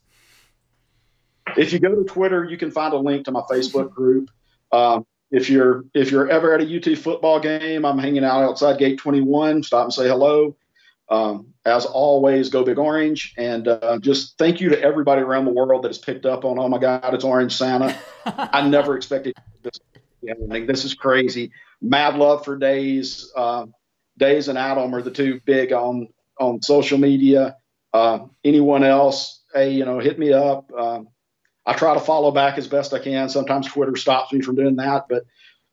if 1.57 1.73
you 1.73 1.79
go 1.79 1.95
to 1.95 2.05
Twitter, 2.05 2.45
you 2.45 2.57
can 2.57 2.71
find 2.71 2.93
a 2.93 2.99
link 2.99 3.25
to 3.25 3.33
my 3.33 3.43
Facebook 3.43 3.91
group. 3.91 4.31
Um, 4.73 5.07
if 5.31 5.51
you're 5.51 5.85
if 5.95 6.11
you're 6.11 6.29
ever 6.29 6.55
at 6.55 6.61
a 6.61 6.77
UT 6.77 6.99
football 6.99 7.41
game, 7.41 7.85
I'm 7.85 7.99
hanging 7.99 8.25
out 8.25 8.43
outside 8.43 8.79
Gate 8.79 8.99
21. 8.99 9.63
Stop 9.63 9.85
and 9.85 9.93
say 9.93 10.09
hello. 10.09 10.57
Um, 11.09 11.55
as 11.65 11.87
always, 11.87 12.49
go 12.49 12.65
Big 12.65 12.79
Orange, 12.79 13.35
and 13.37 13.69
uh, 13.69 13.99
just 14.01 14.37
thank 14.39 14.61
you 14.61 14.71
to 14.71 14.83
everybody 14.83 15.23
around 15.23 15.45
the 15.45 15.53
world 15.53 15.85
that 15.85 15.89
has 15.89 15.99
picked 15.99 16.27
up 16.27 16.45
on. 16.45 16.59
Oh 16.59 16.69
my 16.69 16.79
God, 16.79 17.15
it's 17.15 17.25
Orange 17.25 17.57
Santa! 17.57 17.97
I 18.27 18.69
never 18.69 18.97
expected 18.97 19.35
this. 19.63 19.79
This 20.23 20.85
is 20.85 20.95
crazy. 20.95 21.53
Mad 21.81 22.17
love 22.17 22.45
for 22.45 22.57
Days. 22.57 23.31
Uh, 23.37 23.67
Days 24.19 24.49
and 24.49 24.59
Adam 24.59 24.95
are 24.95 25.03
the 25.03 25.11
two 25.11 25.41
big 25.45 25.73
on 25.73 26.09
on 26.39 26.63
social 26.63 26.99
media. 26.99 27.57
Uh, 27.93 28.27
anyone 28.45 28.83
else, 28.83 29.43
hey, 29.55 29.71
you 29.71 29.85
know, 29.85 29.99
hit 29.99 30.19
me 30.19 30.33
up. 30.33 30.71
Um, 30.73 31.09
I 31.65 31.73
try 31.73 31.95
to 31.95 32.01
follow 32.01 32.31
back 32.31 32.59
as 32.59 32.69
best 32.69 32.93
I 32.93 32.99
can. 32.99 33.29
Sometimes 33.29 33.67
Twitter 33.67 33.97
stops 33.97 34.33
me 34.33 34.41
from 34.41 34.57
doing 34.57 34.77
that, 34.77 35.07
but 35.09 35.25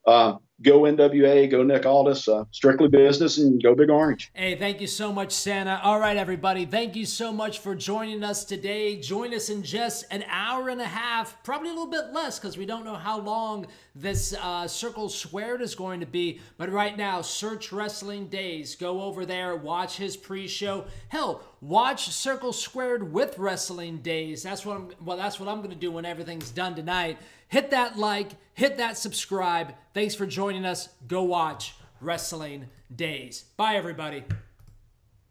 uh, 0.05 0.37
go 0.63 0.81
NWA, 0.81 1.49
go 1.49 1.63
Nick 1.63 1.85
Aldis, 1.85 2.27
uh, 2.27 2.45
strictly 2.51 2.87
business, 2.87 3.37
and 3.37 3.61
go 3.61 3.75
Big 3.75 3.89
Orange. 3.89 4.31
Hey, 4.33 4.55
thank 4.55 4.81
you 4.81 4.87
so 4.87 5.11
much, 5.11 5.31
Santa. 5.31 5.79
All 5.83 5.99
right, 5.99 6.17
everybody, 6.17 6.65
thank 6.65 6.95
you 6.95 7.05
so 7.05 7.31
much 7.31 7.59
for 7.59 7.75
joining 7.75 8.23
us 8.23 8.45
today. 8.45 8.99
Join 8.99 9.33
us 9.33 9.49
in 9.49 9.63
just 9.63 10.05
an 10.09 10.23
hour 10.29 10.69
and 10.69 10.81
a 10.81 10.85
half, 10.85 11.43
probably 11.43 11.69
a 11.69 11.73
little 11.73 11.91
bit 11.91 12.13
less 12.13 12.39
because 12.39 12.57
we 12.57 12.65
don't 12.65 12.85
know 12.85 12.95
how 12.95 13.19
long 13.19 13.67
this 13.95 14.33
uh, 14.41 14.67
Circle 14.67 15.09
Squared 15.09 15.61
is 15.61 15.75
going 15.75 15.99
to 15.99 16.05
be. 16.05 16.39
But 16.57 16.71
right 16.71 16.97
now, 16.97 17.21
search 17.21 17.71
Wrestling 17.71 18.27
Days. 18.27 18.75
Go 18.75 19.01
over 19.01 19.25
there, 19.25 19.55
watch 19.55 19.97
his 19.97 20.17
pre-show. 20.17 20.85
Hell, 21.09 21.43
watch 21.61 22.09
Circle 22.09 22.53
Squared 22.53 23.11
with 23.11 23.37
Wrestling 23.37 23.97
Days. 23.97 24.43
That's 24.43 24.65
what 24.65 24.77
I'm. 24.77 24.89
Well, 25.03 25.17
that's 25.17 25.39
what 25.39 25.49
I'm 25.49 25.57
going 25.57 25.71
to 25.71 25.75
do 25.75 25.91
when 25.91 26.05
everything's 26.05 26.51
done 26.51 26.75
tonight. 26.75 27.17
Hit 27.53 27.69
that 27.69 27.99
like, 27.99 28.31
hit 28.55 28.77
that 28.77 28.97
subscribe. 28.97 29.75
Thanks 29.93 30.15
for 30.15 30.25
joining 30.25 30.65
us. 30.65 30.89
Go 31.07 31.21
watch 31.21 31.75
Wrestling 32.01 32.65
Days. 32.95 33.45
Bye, 33.57 33.75
everybody. 33.75 34.23